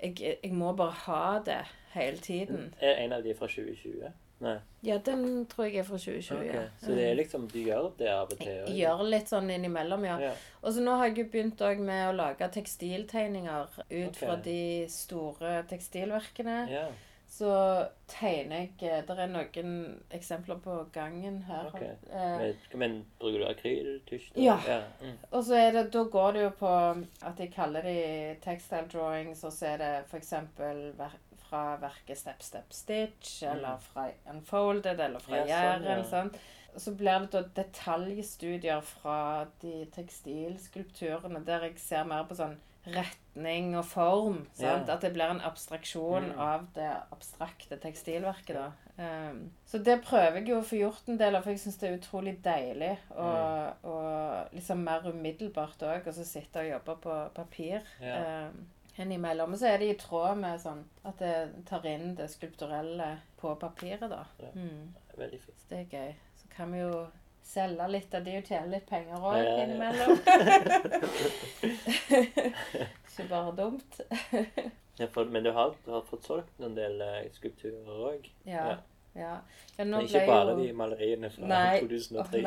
jeg, 0.01 0.17
jeg 0.43 0.53
må 0.53 0.73
bare 0.73 0.97
ha 1.05 1.39
det 1.45 1.61
hele 1.93 2.17
tiden. 2.17 2.73
Er 2.81 3.03
en 3.03 3.13
av 3.13 3.23
de 3.23 3.35
fra 3.37 3.47
2020? 3.47 4.09
Nei. 4.41 4.55
Ja, 4.81 4.97
den 4.97 5.45
tror 5.45 5.67
jeg 5.67 5.83
er 5.83 5.85
fra 5.85 5.99
2020. 6.01 6.39
Ok, 6.39 6.55
ja. 6.55 6.63
Så 6.81 6.95
det 6.97 7.03
er 7.05 7.19
liksom, 7.19 7.45
du 7.51 7.59
gjør 7.59 7.91
det 7.99 8.09
av 8.09 8.31
og 8.31 8.39
til? 8.39 8.49
Jeg 8.49 8.79
gjør 8.79 9.03
litt 9.05 9.29
sånn 9.29 9.51
innimellom, 9.53 10.07
ja. 10.09 10.15
Ja. 10.23 10.31
Og 10.63 10.73
så 10.73 10.81
nå 10.81 10.95
har 10.97 11.11
jeg 11.11 11.19
jo 11.21 11.27
begynt 11.35 11.61
òg 11.61 11.83
med 11.85 12.07
å 12.07 12.15
lage 12.17 12.47
tekstiltegninger 12.55 13.77
ut 13.77 13.91
okay. 13.91 14.17
fra 14.17 14.39
de 14.41 14.63
store 14.89 15.61
tekstilverkene. 15.69 16.57
ja. 16.73 16.89
Så 17.31 17.49
tegner 18.11 18.65
jeg 18.81 19.05
Det 19.07 19.15
er 19.15 19.29
noen 19.31 19.75
eksempler 20.11 20.57
på 20.59 20.73
gangen 20.91 21.37
her. 21.47 21.69
Okay. 21.69 21.93
Eh, 22.11 22.37
Men, 22.41 22.55
men 22.79 22.97
bruker 23.21 23.39
du 23.39 23.45
akryltusj? 23.47 24.31
Ja. 24.35 24.57
ja. 24.67 24.81
Mm. 25.01 25.17
og 25.31 25.43
så 25.47 25.55
er 25.55 25.71
det, 25.71 25.85
da 25.93 26.03
går 26.03 26.31
det 26.35 26.43
jo 26.43 26.49
på 26.59 26.71
at 27.23 27.39
jeg 27.39 27.53
kaller 27.55 27.87
de 27.87 28.35
textile 28.43 28.87
drawings, 28.91 29.43
og 29.43 29.53
så 29.55 29.65
er 29.73 29.77
det 29.77 29.91
f.eks. 30.11 30.33
Ver 30.57 31.15
fra 31.51 31.77
verket 31.81 32.17
Step 32.17 32.43
Step 32.43 32.73
Stitch, 32.73 33.43
eller 33.43 33.77
fra 33.83 34.09
Unfolded, 34.31 34.99
eller 34.99 35.19
fra 35.19 35.41
Mm. 35.41 35.47
Ja, 35.47 36.03
sånn, 36.07 36.29
ja. 36.33 36.79
så 36.79 36.93
blir 36.95 37.19
det 37.25 37.31
da 37.31 37.41
detaljstudier 37.63 38.81
fra 38.81 39.47
de 39.61 39.85
tekstilskulpturene, 39.95 41.45
der 41.45 41.67
jeg 41.67 41.79
ser 41.79 42.03
mer 42.07 42.23
på 42.29 42.35
sånn 42.39 42.55
retning 42.85 43.75
og 43.77 43.85
form. 43.85 44.47
sant? 44.53 44.87
Ja. 44.87 44.93
At 44.95 45.01
det 45.01 45.13
blir 45.13 45.29
en 45.29 45.41
abstraksjon 45.41 46.31
Mm. 46.31 46.39
av 46.39 46.67
det 46.75 46.89
abstrakte 47.11 47.77
tekstilverket. 47.79 48.55
da. 48.55 48.71
Um, 48.97 49.51
så 49.65 49.77
det 49.83 50.01
prøver 50.03 50.33
jeg 50.39 50.47
jo 50.49 50.59
å 50.59 50.63
få 50.63 50.77
gjort 50.79 51.07
en 51.09 51.17
del 51.17 51.35
av, 51.35 51.43
for 51.43 51.49
jeg 51.51 51.59
syns 51.59 51.77
det 51.79 51.89
er 51.89 51.97
utrolig 51.97 52.41
deilig. 52.43 52.97
Og, 53.09 53.73
Mm. 53.83 53.89
og 53.91 54.47
liksom 54.53 54.77
mer 54.83 55.01
umiddelbart 55.05 55.77
òg, 55.81 56.07
og 56.07 56.13
så 56.13 56.25
sitte 56.25 56.57
og 56.59 56.69
jobbe 56.69 57.01
på 57.01 57.29
papir. 57.33 57.81
Ja. 58.01 58.47
Um, 58.49 58.67
innimellom. 58.99 59.53
Og 59.53 59.57
så 59.59 59.67
er 59.67 59.77
det 59.77 59.89
i 59.89 59.97
tråd 60.07 60.37
med 60.37 60.59
sånn 60.59 60.83
at 61.05 61.17
det 61.19 61.65
tar 61.65 61.85
inn 61.85 62.15
det 62.15 62.29
skulpturelle 62.29 63.17
på 63.39 63.55
papiret, 63.59 64.09
da. 64.09 64.25
Ja. 64.39 64.51
Mm. 64.55 64.93
Veldig 65.17 65.39
fint. 65.41 65.57
Så 65.59 65.69
det 65.69 65.79
er 65.93 65.97
gøy. 65.97 66.13
Så 66.37 66.49
kan 66.55 66.71
vi 66.71 66.79
jo 66.79 67.07
selge 67.43 67.87
litt 67.91 68.13
av 68.15 68.23
de 68.25 68.37
og 68.37 68.47
tjene 68.47 68.71
litt 68.75 68.85
penger 68.89 69.17
òg 69.19 69.37
Ja, 69.41 69.55
innimellom. 69.63 70.17
Ikke 73.11 73.27
bare 73.29 73.55
dumt. 73.57 74.01
Ja, 74.99 75.07
for, 75.07 75.25
men 75.25 75.43
du 75.43 75.51
har, 75.51 75.73
du 75.85 75.91
har 75.91 76.01
fått 76.05 76.25
solgt 76.27 76.59
en 76.61 76.75
del 76.77 76.99
eh, 77.01 77.23
skulpturer 77.33 77.87
òg? 78.11 78.27
Ja. 78.45 78.65
Ja. 78.67 78.75
ja. 79.17 79.31
ja 79.77 79.85
nå 79.87 80.01
ikke 80.05 80.25
bare 80.27 80.51
jo 80.51 80.59
de 80.59 80.73
maleriene 80.77 81.31
fra 81.33 81.47
Nei. 81.49 81.79
2003. 81.87 82.43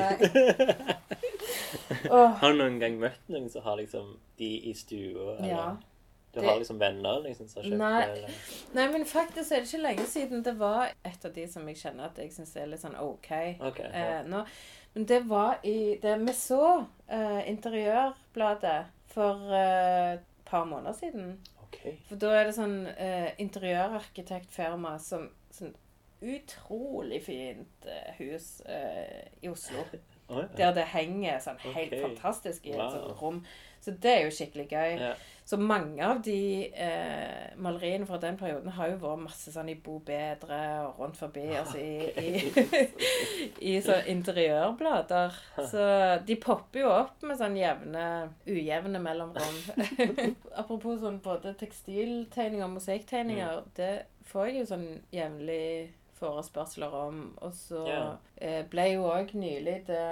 Åh, 2.11 2.13
oh. 2.13 2.37
har 2.39 2.53
du 2.53 2.61
noen 2.61 2.79
gang 2.79 3.01
møtt 3.01 3.33
noen 3.33 3.49
som 3.51 3.65
har 3.65 3.81
liksom 3.81 4.13
de 4.39 4.51
i 4.71 4.75
stua? 4.77 5.35
Ja. 5.49 5.65
Du 6.35 6.41
Det- 6.41 6.47
har 6.47 6.59
liksom 6.59 6.79
venner 6.79 7.21
liksom, 7.25 7.49
som 7.49 7.63
har 7.63 7.69
kjøpt 7.71 7.79
Nei. 7.79 8.07
det? 8.07 8.13
Eller? 8.13 8.31
Nei, 8.75 8.87
men 8.93 9.05
faktisk 9.07 9.53
er 9.53 9.65
det 9.65 9.73
ikke 9.73 9.83
lenge 9.83 10.07
siden 10.11 10.43
det 10.45 10.55
var 10.59 10.95
et 11.05 11.25
av 11.25 11.33
de 11.33 11.49
som 11.49 11.69
jeg 11.69 11.77
kjenner 11.83 12.05
at 12.11 12.19
jeg 12.19 12.33
syns 12.35 12.57
er 12.57 12.67
litt 12.71 12.83
sånn 12.83 12.97
OK 12.99 13.31
Ok. 13.61 13.79
Ja. 13.79 13.91
eh, 14.21 14.25
nå. 14.27 14.45
Men 14.95 15.09
det 15.11 15.25
var 15.27 15.59
i 15.67 15.99
det 16.03 16.19
Vi 16.23 16.33
så 16.39 16.85
uh, 16.85 17.41
Interiørbladet 17.51 18.85
for 19.11 19.51
et 19.55 20.23
et 20.45 20.51
par 20.51 20.65
måneder 20.65 20.93
siden. 20.93 21.41
Okay. 21.67 21.97
For 22.09 22.17
da 22.21 22.31
er 22.37 22.45
det 22.45 22.55
sånn 22.55 22.77
uh, 22.87 23.31
interiørarkitektfirma 23.43 24.99
som 25.03 25.31
sånn 25.55 25.75
utrolig 26.25 27.19
fint 27.27 27.87
eh, 27.91 28.15
hus 28.17 28.61
eh, 28.61 29.29
i 29.43 29.49
Oslo. 29.49 29.85
Oh, 30.29 30.39
ja. 30.41 30.47
Der 30.57 30.71
det 30.73 30.85
henger 30.89 31.37
sånn 31.45 31.59
helt 31.61 31.93
okay. 31.93 32.01
fantastisk 32.01 32.65
i 32.65 32.71
et 32.73 32.79
Wow. 32.81 32.95
sånt 32.95 33.19
rom. 33.21 33.41
Så 33.85 33.93
det 34.01 34.13
er 34.17 34.27
jo 34.27 34.35
skikkelig 34.35 34.69
gøy. 34.71 34.93
Ja. 35.03 35.15
Så 35.45 35.59
mange 35.61 36.01
av 36.01 36.23
de 36.25 36.73
eh, 36.73 37.51
maleriene 37.61 38.07
fra 38.09 38.17
den 38.17 38.39
perioden 38.41 38.73
har 38.73 38.89
jo 38.89 39.01
vært 39.03 39.25
masse 39.27 39.51
sånn 39.53 39.69
i 39.69 39.75
Bo 39.77 39.99
Bedre 40.01 40.61
og 40.87 41.03
rundt 41.03 41.19
forbi. 41.21 41.43
Altså 41.61 41.83
i, 41.83 42.07
i, 42.17 42.95
i 43.73 43.75
sånn 43.85 44.09
interiørblader. 44.15 45.37
Så 45.69 45.89
de 46.25 46.39
popper 46.41 46.81
jo 46.81 46.93
opp 46.95 47.27
med 47.29 47.37
sånn 47.43 47.59
jevne, 47.61 48.07
ujevne 48.49 49.03
mellomrom. 49.05 49.59
Apropos 50.63 51.03
sånn 51.05 51.21
både 51.25 51.53
tekstiltegninger 51.61 52.65
og 52.65 52.79
mosaikktegninger. 52.79 53.61
Det 53.77 53.93
får 54.31 54.49
jeg 54.49 54.63
jo 54.63 54.71
sånn 54.73 54.89
jevnlig 55.13 55.67
forespørsler 56.23 56.97
om. 57.03 57.21
Og 57.45 57.53
så 57.59 57.85
yeah. 57.85 58.17
eh, 58.41 58.63
ble 58.73 58.89
jo 58.95 59.05
òg 59.13 59.37
nylig 59.37 59.83
det 59.93 60.09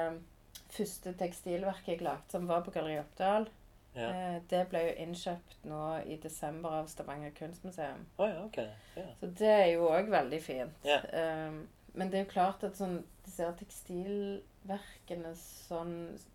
første 0.72 1.16
tekstilverket 1.16 1.96
jeg 1.96 2.04
lagde, 2.04 2.28
som 2.32 2.44
var 2.52 2.60
på 2.68 2.76
Galleri 2.76 3.00
Oppdal. 3.00 3.48
Ja. 3.94 4.08
Eh, 4.08 4.40
Det 4.48 4.62
ble 4.70 4.80
jo 4.86 4.92
innkjøpt 5.04 5.64
nå 5.68 5.82
i 6.08 6.16
desember 6.22 6.80
av 6.80 6.88
Stavanger 6.88 7.30
kunstmuseum. 7.36 8.06
Oh, 8.16 8.28
ja, 8.28 8.44
okay. 8.44 8.70
Ja. 8.96 9.06
Så 9.20 9.30
det 9.38 9.52
er 9.52 9.66
jo 9.74 9.88
òg 9.92 10.10
veldig 10.12 10.42
fint. 10.42 10.86
Ja. 10.88 11.00
Um, 11.12 11.66
men 11.94 12.08
det 12.10 12.18
er 12.18 12.24
jo 12.24 12.32
klart 12.32 12.64
at 12.64 12.78
sånn 12.78 13.02
disse 13.26 13.46
tekstilverkene, 13.60 15.34
sånn 15.36 15.92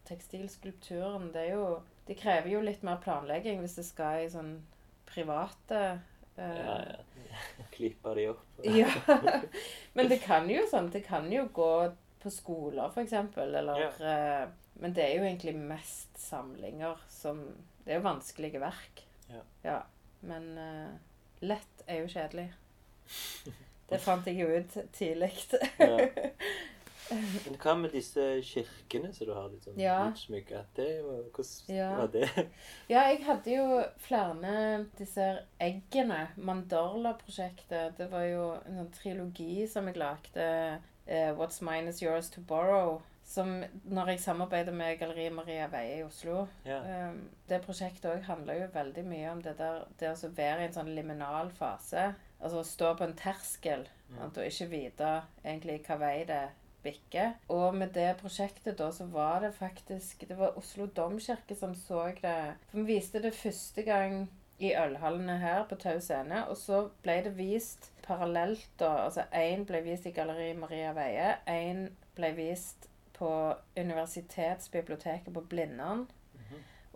Tekstilskulpturen, 0.07 1.31
det 1.33 1.47
er 1.47 1.55
jo 1.55 1.69
Det 2.07 2.15
krever 2.19 2.53
jo 2.53 2.61
litt 2.63 2.83
mer 2.87 3.01
planlegging 3.03 3.59
hvis 3.63 3.75
det 3.79 3.87
skal 3.87 4.21
i 4.23 4.29
sånn 4.31 4.53
private 5.09 5.81
uh, 6.37 6.45
ja, 6.45 6.77
ja. 6.85 7.41
Klipper 7.75 8.15
de 8.15 8.27
opp. 8.31 8.45
ja. 8.79 8.87
Men 9.97 10.11
det 10.11 10.21
kan 10.23 10.47
jo 10.51 10.63
sånn 10.69 10.91
Det 10.93 11.03
kan 11.07 11.27
jo 11.33 11.47
gå 11.53 11.71
på 12.21 12.31
skoler, 12.33 12.89
for 12.93 13.03
eksempel, 13.03 13.51
eller 13.55 13.83
eh, 14.01 14.47
Men 14.79 14.93
det 14.93 15.03
er 15.03 15.15
jo 15.17 15.23
egentlig 15.25 15.55
mest 15.57 16.17
samlinger 16.21 16.99
som 17.09 17.39
Det 17.85 17.93
er 17.93 17.99
jo 18.01 18.05
vanskelige 18.09 18.59
verk. 18.61 19.03
Ja. 19.63 19.79
Men 20.21 20.57
uh, 20.57 20.91
lett 21.41 21.83
er 21.87 22.01
jo 22.03 22.07
kjedelig. 22.11 22.49
Det 23.89 24.01
fant 24.03 24.25
jeg 24.27 24.41
jo 24.41 24.47
ut 24.59 24.73
tidlig. 24.93 25.31
Ja. 25.79 25.97
Men 27.07 27.55
hva 27.63 27.73
med 27.79 27.93
disse 27.95 28.23
kirkene 28.43 29.13
som 29.15 29.29
du 29.29 29.31
har 29.31 29.45
litt 29.47 29.63
sånn 29.63 29.77
Ja. 29.79 29.93
jo- 30.99 31.29
Hvordan 31.31 31.77
Ja. 31.77 31.91
var 32.01 32.07
det? 32.11 32.27
Ja, 32.91 33.05
jeg 33.07 33.21
hadde 33.23 33.53
jo 33.53 33.77
flere 34.03 34.33
disse 34.99 35.29
eggene. 35.63 36.27
Mandorla-prosjektet. 36.35 37.95
Det 37.97 38.09
var 38.11 38.23
jo 38.27 38.49
en 38.65 38.81
sånn 38.81 38.91
trilogi 38.97 39.67
som 39.71 39.87
jeg 39.87 39.95
lagde. 40.01 40.49
Uh, 41.07 41.31
What's 41.39 41.61
Mine 41.63 41.87
Is 41.93 42.01
Yours 42.03 42.29
To 42.35 42.41
Borrow. 42.41 43.01
Som 43.27 43.57
når 43.83 44.13
jeg 44.13 44.21
samarbeider 44.23 44.75
med 44.75 44.99
Galleri 45.01 45.27
Maria 45.35 45.65
Veie 45.71 45.97
i 45.99 46.05
Oslo. 46.05 46.45
Ja. 46.65 46.79
Um, 47.09 47.25
det 47.49 47.59
prosjektet 47.65 48.07
òg 48.13 48.23
handler 48.29 48.61
jo 48.61 48.69
veldig 48.73 49.03
mye 49.07 49.33
om 49.33 49.41
det 49.43 49.57
der 49.59 49.83
det 49.99 50.13
å 50.15 50.31
være 50.37 50.63
i 50.63 50.69
en 50.69 50.77
sånn 50.77 50.93
liminal 50.95 51.51
fase. 51.57 52.13
Altså 52.39 52.61
å 52.61 52.69
stå 52.69 52.93
på 52.95 53.03
en 53.03 53.17
terskel 53.19 53.83
sant, 54.15 54.37
og 54.37 54.45
ikke 54.45 54.69
vite 54.71 55.11
egentlig 55.43 55.81
hva 55.87 55.99
vei 55.99 56.15
det 56.29 56.45
bikker. 56.85 57.35
Og 57.51 57.75
med 57.75 57.93
det 57.97 58.09
prosjektet 58.21 58.77
da 58.79 58.91
så 58.95 59.09
var 59.11 59.41
det 59.43 59.53
faktisk 59.57 60.27
Det 60.29 60.37
var 60.37 60.57
Oslo 60.57 60.85
domkirke 60.85 61.55
som 61.55 61.75
så 61.75 62.07
det. 62.21 62.55
For 62.69 62.79
vi 62.79 62.95
viste 62.95 63.21
det 63.23 63.35
første 63.35 63.83
gang 63.83 64.27
i 64.59 64.73
ølhallene 64.73 65.37
her 65.37 65.65
på 65.69 65.75
Tau 65.75 65.99
scene, 66.01 66.45
og 66.49 66.57
så 66.57 66.87
ble 67.03 67.19
det 67.27 67.35
vist 67.37 67.91
parallelt 68.07 68.69
da. 68.79 68.93
Altså 69.05 69.27
én 69.33 69.65
ble 69.69 69.83
vist 69.85 70.07
i 70.09 70.13
Galleri 70.15 70.53
Maria 70.57 70.93
Veie, 70.97 71.35
én 71.45 71.89
ble 72.17 72.31
vist 72.37 72.87
på 73.17 73.55
Universitetsbiblioteket 73.77 75.33
på 75.33 75.41
Blindern. 75.41 76.07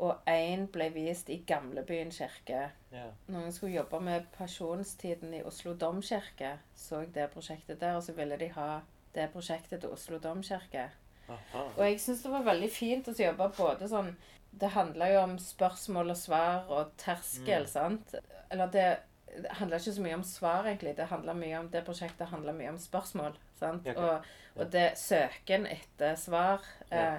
Og 0.02 0.18
én 0.26 0.64
ble 0.74 0.88
vist 0.96 1.28
i 1.30 1.44
Gamlebyen 1.48 2.10
kirke. 2.12 2.72
Yeah. 2.94 3.12
Når 3.28 3.44
jeg 3.44 3.54
skulle 3.54 3.76
jobbe 3.76 4.00
med 4.02 4.24
Pasjonstiden 4.34 5.34
i 5.38 5.44
Oslo 5.46 5.76
domkirke, 5.78 6.56
så 6.76 7.04
jeg 7.04 7.12
det 7.14 7.28
prosjektet 7.30 7.82
der, 7.82 7.96
og 8.00 8.04
så 8.04 8.16
ville 8.18 8.38
de 8.40 8.48
ha 8.56 8.80
det 9.14 9.28
prosjektet 9.34 9.84
til 9.84 9.92
Oslo 9.94 10.18
domkirke. 10.18 10.88
Aha. 11.30 11.66
Og 11.78 11.84
jeg 11.86 12.00
syns 12.02 12.24
det 12.24 12.32
var 12.32 12.48
veldig 12.50 12.72
fint 12.74 13.08
å 13.08 13.14
jobbe 13.16 13.52
både 13.58 13.88
sånn 13.88 14.16
Det 14.52 14.68
handla 14.74 15.08
jo 15.08 15.20
om 15.22 15.38
spørsmål 15.40 16.10
og 16.12 16.18
svar 16.18 16.66
og 16.68 16.90
terskel, 16.98 17.62
Mm. 17.64 17.68
sant? 17.68 18.16
Eller 18.52 18.68
det, 18.68 18.98
det 19.38 19.52
handla 19.60 19.76
ikke 19.80 19.94
så 19.94 20.02
mye 20.02 20.16
om 20.16 20.24
svar, 20.24 20.66
egentlig. 20.68 20.98
Det 20.98 21.06
handla 21.12 21.34
mye 21.34 21.60
om 21.60 21.70
Det 21.72 21.86
prosjektet 21.86 22.28
handla 22.28 22.52
mye 22.54 22.70
om 22.70 22.78
spørsmål. 22.80 23.38
sant? 23.60 23.88
Okay. 23.88 23.96
Og, 23.96 24.20
og 24.56 24.72
det 24.72 24.92
søken 25.00 25.66
etter 25.70 26.16
svar. 26.16 26.60
Eh, 26.92 27.18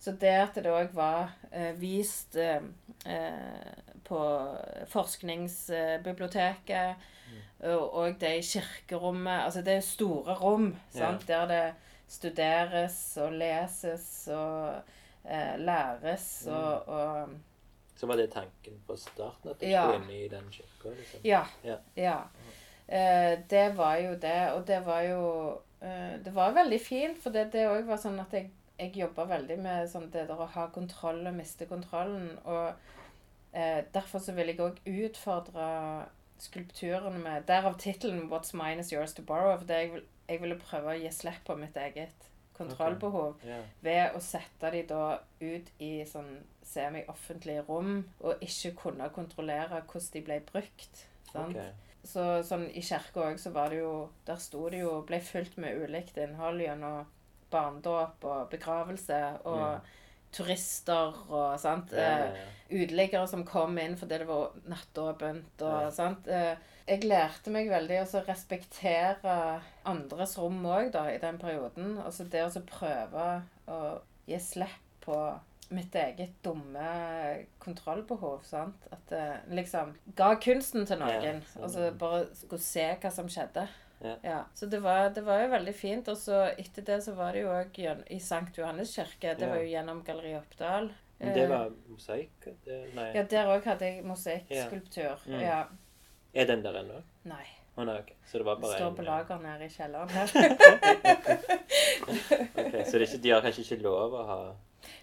så 0.00 0.12
det 0.16 0.30
at 0.32 0.54
det 0.56 0.70
òg 0.72 0.94
var 0.96 1.28
eh, 1.52 1.74
vist 1.76 2.36
eh, 2.40 2.62
eh, 3.06 3.72
på 4.04 4.48
Forskningsbiblioteket 4.88 6.96
og, 7.60 7.94
og 7.94 8.20
det 8.20 8.38
i 8.38 8.42
kirkerommet 8.42 9.40
Altså 9.44 9.62
det 9.62 9.74
er 9.76 9.80
store 9.84 10.34
rom 10.34 10.76
sant? 10.90 11.28
der 11.28 11.46
det 11.46 11.74
studeres 12.08 13.16
og 13.20 13.32
leses 13.32 14.28
og 14.32 14.74
eh, 15.28 15.58
læres 15.58 16.46
og, 16.48 16.88
og 16.88 17.28
Så 18.00 18.08
var 18.08 18.16
det 18.16 18.30
tanken 18.32 18.78
på 18.86 18.96
starten, 18.96 19.50
at 19.50 19.60
du 19.60 19.66
Ja. 19.68 19.82
skulle 19.84 20.04
inn 20.04 20.10
i 20.24 20.28
den 20.32 20.46
kirka? 20.50 20.92
Liksom. 20.96 21.20
Ja. 21.24 21.42
Ja. 21.62 21.76
ja. 21.96 22.14
Uh, 22.90 23.34
det 23.50 23.66
var 23.76 23.96
jo 24.02 24.14
det, 24.22 24.38
og 24.54 24.62
det 24.66 24.78
var 24.86 25.02
jo 25.06 25.20
uh, 25.82 26.14
Det 26.24 26.32
var 26.34 26.54
veldig 26.56 26.80
fint, 26.80 27.20
for 27.22 27.30
det 27.30 27.50
det 27.52 27.66
òg 27.68 27.84
var 27.86 28.00
sånn 28.02 28.18
at 28.20 28.32
jeg, 28.32 28.48
jeg 28.80 28.96
jobba 29.02 29.24
veldig 29.30 29.58
med 29.62 29.90
sånn 29.92 30.08
det 30.10 30.24
der 30.30 30.40
å 30.40 30.48
ha 30.54 30.64
kontroll 30.74 31.20
og 31.28 31.34
miste 31.36 31.66
kontrollen. 31.70 32.32
Og 32.44 32.72
uh, 33.54 33.80
derfor 33.94 34.18
så 34.18 34.32
vil 34.32 34.46
jeg 34.54 34.58
òg 34.64 34.80
utfordre 34.86 35.68
skulpturene 36.40 37.18
med 37.20 37.42
Derav 37.46 37.76
tittelen 37.78 38.28
'What's 38.30 38.54
mine 38.56 38.80
is 38.80 38.92
yours 38.92 39.12
to 39.14 39.22
borrow'. 39.22 39.58
For 39.58 39.66
det 39.66 39.76
jeg, 39.76 39.92
vil, 39.92 40.02
jeg 40.28 40.40
ville 40.40 40.58
prøve 40.58 40.94
å 40.94 40.98
gi 40.98 41.10
slipp 41.12 41.44
på 41.46 41.54
mitt 41.56 41.76
eget 41.76 42.28
kontrollbehov 42.56 43.34
Ja. 43.44 43.60
ved 43.82 44.16
å 44.16 44.20
sette 44.20 44.70
de 44.72 44.82
da 44.88 45.18
ut 45.40 45.70
i 45.78 46.04
sånn 46.04 46.40
semi-offentlige 46.70 47.64
rom, 47.68 48.04
og 48.20 48.42
ikke 48.46 48.74
kunne 48.84 49.08
kontrollere 49.14 49.82
hvordan 49.82 50.12
de 50.14 50.22
ble 50.26 50.40
brukt. 50.52 51.06
Sant? 51.32 51.56
Okay. 51.56 51.70
Så 52.04 52.22
sånn 52.48 52.68
i 52.72 52.80
kirka 52.80 53.26
òg, 53.28 53.38
så 53.38 53.50
var 53.52 53.68
det 53.70 53.82
jo 53.82 54.08
Der 54.26 54.38
sto 54.40 54.62
det 54.72 54.78
jo 54.80 55.02
Ble 55.06 55.18
fylt 55.20 55.58
med 55.60 55.76
ulikt 55.82 56.16
innhold 56.16 56.62
gjennom 56.64 57.04
barndåp 57.52 58.24
og 58.24 58.46
begravelse 58.50 59.18
og 59.44 59.58
Ja. 59.60 59.80
turister 60.32 61.12
og 61.28 61.58
sant. 61.60 61.92
Ja, 61.92 61.98
ja, 62.00 62.24
Eh. 62.32 62.48
Uteliggere 62.70 63.26
som 63.28 63.44
kom 63.44 63.76
inn 63.78 63.96
fordi 63.96 64.18
det 64.18 64.26
var 64.28 64.52
nattåpent 64.70 65.60
og 65.62 65.92
sant. 65.92 66.26
Eh, 66.28 66.56
Jeg 66.88 67.04
lærte 67.04 67.50
meg 67.50 67.68
veldig 67.68 68.00
å 68.02 68.24
respektere 68.26 69.60
andres 69.86 70.36
rom 70.38 70.64
òg, 70.66 70.90
da, 70.92 71.04
i 71.12 71.18
den 71.18 71.38
perioden. 71.38 71.98
Altså 72.02 72.24
det 72.28 72.40
å 72.46 72.62
prøve 72.66 73.42
å 73.68 74.00
gi 74.26 74.38
slipp 74.38 75.04
på 75.04 75.38
mitt 75.70 75.94
eget 75.94 76.32
dumme 76.42 77.46
kontrollbehov. 77.62 78.42
sant? 78.44 78.86
At 78.92 79.12
eh, 79.12 79.36
liksom 79.54 79.92
ga 80.18 80.32
kunsten 80.42 80.86
til 80.86 80.98
noen, 80.98 81.22
Ja, 81.22 81.34
og 81.62 81.70
så 81.70 81.90
bare 81.98 82.26
skulle 82.34 82.62
se 82.62 82.88
hva 83.00 83.10
som 83.14 83.28
skjedde. 83.30 83.68
Ja. 84.24 84.44
Så 84.56 84.66
det 84.70 84.80
var, 84.82 85.10
det 85.12 85.22
var 85.26 85.42
jo 85.42 85.50
veldig 85.52 85.74
fint. 85.76 86.08
Og 86.08 86.16
så 86.16 86.40
etter 86.58 86.82
det 86.86 87.02
så 87.04 87.12
var 87.14 87.32
det 87.36 87.42
jo 87.44 87.52
òg 87.52 87.78
i 88.10 88.18
Sankt 88.18 88.56
Johannes 88.58 88.94
kirke. 88.96 89.34
Det 89.36 89.46
Ja. 89.46 89.48
var 89.52 89.60
jo 89.60 89.68
gjennom 89.70 90.02
Galleri 90.04 90.34
Oppdal. 90.38 90.90
Men 91.20 91.34
det 91.34 91.42
Eh, 91.44 91.48
var 91.50 91.70
mosaikk? 91.88 92.46
Nei. 92.94 93.10
Ja, 93.14 93.22
der 93.22 93.46
òg 93.52 93.64
hadde 93.64 93.84
jeg 93.84 94.04
mosaikkskulptur. 94.04 95.02
Ja. 95.02 95.16
Mm. 95.26 95.40
Ja. 95.40 95.64
Er 96.34 96.46
den 96.46 96.62
der 96.62 96.72
ennå? 96.80 97.02
Nei. 97.24 97.44
Å 97.76 97.84
nei, 97.84 97.98
ok. 98.00 98.10
Så 98.26 98.38
det 98.38 98.46
var 98.46 98.54
Det 98.56 98.62
bare 98.62 98.78
står 98.78 98.86
en, 98.88 98.96
på 98.96 99.04
ja. 99.04 99.10
lager 99.10 99.38
nede 99.44 99.64
i 99.64 99.68
kjelleren 99.68 100.08
her. 100.08 100.28
Ok, 102.56 102.86
Så 102.86 102.98
det 102.98 103.22
de 103.22 103.30
har 103.30 103.40
kanskje 103.44 103.62
ikke 103.64 103.82
lov 103.84 104.14
å 104.14 104.24
ha 104.26 104.38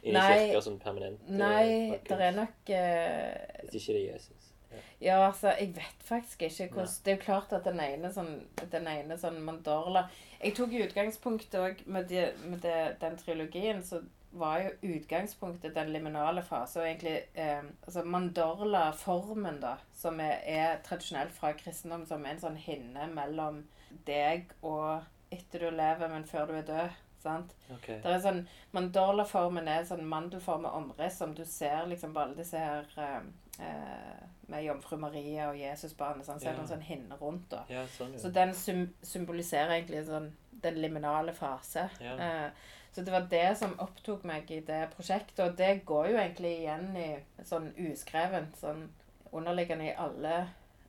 inni 0.01 0.17
Nei. 0.17 0.27
kirka 0.47 0.63
sånn 0.65 0.79
permanent 0.81 1.23
eh, 1.27 1.39
Nei, 1.39 1.99
det 2.07 2.19
er 2.19 2.35
nok 2.35 2.71
uh, 2.73 3.63
Hvis 3.63 3.79
ikke 3.81 3.95
det 3.95 4.01
er 4.01 4.05
Jesus. 4.13 4.51
Ja. 4.67 4.81
Ja, 4.99 5.17
altså, 5.27 5.53
jeg 5.55 5.75
vet 5.77 6.03
faktisk 6.03 6.41
ikke 6.43 6.67
hvordan 6.73 6.95
Det 7.05 7.13
er 7.13 7.17
jo 7.17 7.23
klart 7.23 7.53
at 7.55 7.65
den 7.67 7.79
ene 7.81 8.11
sånn, 8.13 8.33
den 8.73 8.89
ene 8.91 9.17
sånn 9.19 9.39
mandorla 9.45 10.07
Jeg 10.41 10.57
tok 10.57 10.75
i 10.75 10.83
utgangspunktet 10.85 11.59
òg 11.61 11.83
med, 11.85 12.09
de, 12.11 12.27
med 12.45 12.61
de, 12.65 12.75
den 13.01 13.17
trilogien, 13.21 13.83
så 13.85 14.03
var 14.37 14.59
jo 14.61 14.93
utgangspunktet 14.95 15.75
den 15.75 15.89
liminale 15.93 16.43
fase, 16.45 16.81
og 16.81 16.85
egentlig 16.85 17.15
eh, 17.33 17.63
altså 17.87 18.03
mandorla-formen, 18.05 19.59
da, 19.63 19.77
som 19.97 20.19
er, 20.21 20.43
er 20.43 20.81
tradisjonelt 20.85 21.33
fra 21.33 21.53
kristendom, 21.57 22.05
som 22.05 22.25
er 22.25 22.35
en 22.35 22.43
sånn 22.43 22.59
hinne 22.61 23.07
mellom 23.15 23.63
deg 24.05 24.51
og 24.61 25.07
etter 25.33 25.65
du 25.65 25.71
lever, 25.75 26.11
men 26.11 26.27
før 26.27 26.51
du 26.51 26.57
er 26.59 26.67
død. 26.67 27.03
Sant? 27.27 27.53
Okay. 27.75 27.99
Det 28.03 28.13
er 28.13 28.23
sånn, 28.23 28.41
Mandorla-formen 28.75 29.67
er 29.71 29.85
sånn 29.87 30.07
mandelformet 30.07 30.73
omriss 30.79 31.19
som 31.21 31.35
du 31.35 31.43
ser 31.47 31.85
liksom 31.91 32.15
på 32.15 32.23
alle 32.23 32.37
disse 32.39 32.61
her 32.61 32.87
eh, 33.03 33.19
eh, 33.67 34.25
Med 34.47 34.63
jomfru 34.63 34.97
Maria 35.01 35.49
og 35.51 35.59
Jesusbarnet. 35.59 36.25
Sånn, 36.27 36.39
så 36.39 36.49
er 36.49 36.55
det 36.55 36.63
en 36.63 36.71
sånn 36.71 36.87
hinne 36.87 37.19
rundt. 37.19 37.49
da. 37.51 37.65
Ja, 37.71 37.83
sånn, 37.97 38.15
Så 38.19 38.31
den 38.31 38.53
sym 38.55 38.85
symboliserer 39.03 39.75
egentlig 39.75 40.05
sånn, 40.07 40.31
den 40.63 40.79
liminale 40.81 41.33
fase. 41.35 41.89
Ja. 42.01 42.15
Eh, 42.15 42.75
så 42.95 43.03
det 43.05 43.11
var 43.13 43.27
det 43.29 43.57
som 43.59 43.75
opptok 43.83 44.23
meg 44.25 44.49
i 44.51 44.61
det 44.65 44.87
prosjektet. 44.95 45.43
Og 45.43 45.57
det 45.59 45.83
går 45.85 46.07
jo 46.13 46.21
egentlig 46.21 46.53
igjen 46.63 46.95
i 46.97 47.09
sånn 47.45 47.67
uskrevent, 47.89 48.55
sånn 48.57 48.87
underliggende 49.35 49.91
i 49.91 49.97
alle 49.99 50.37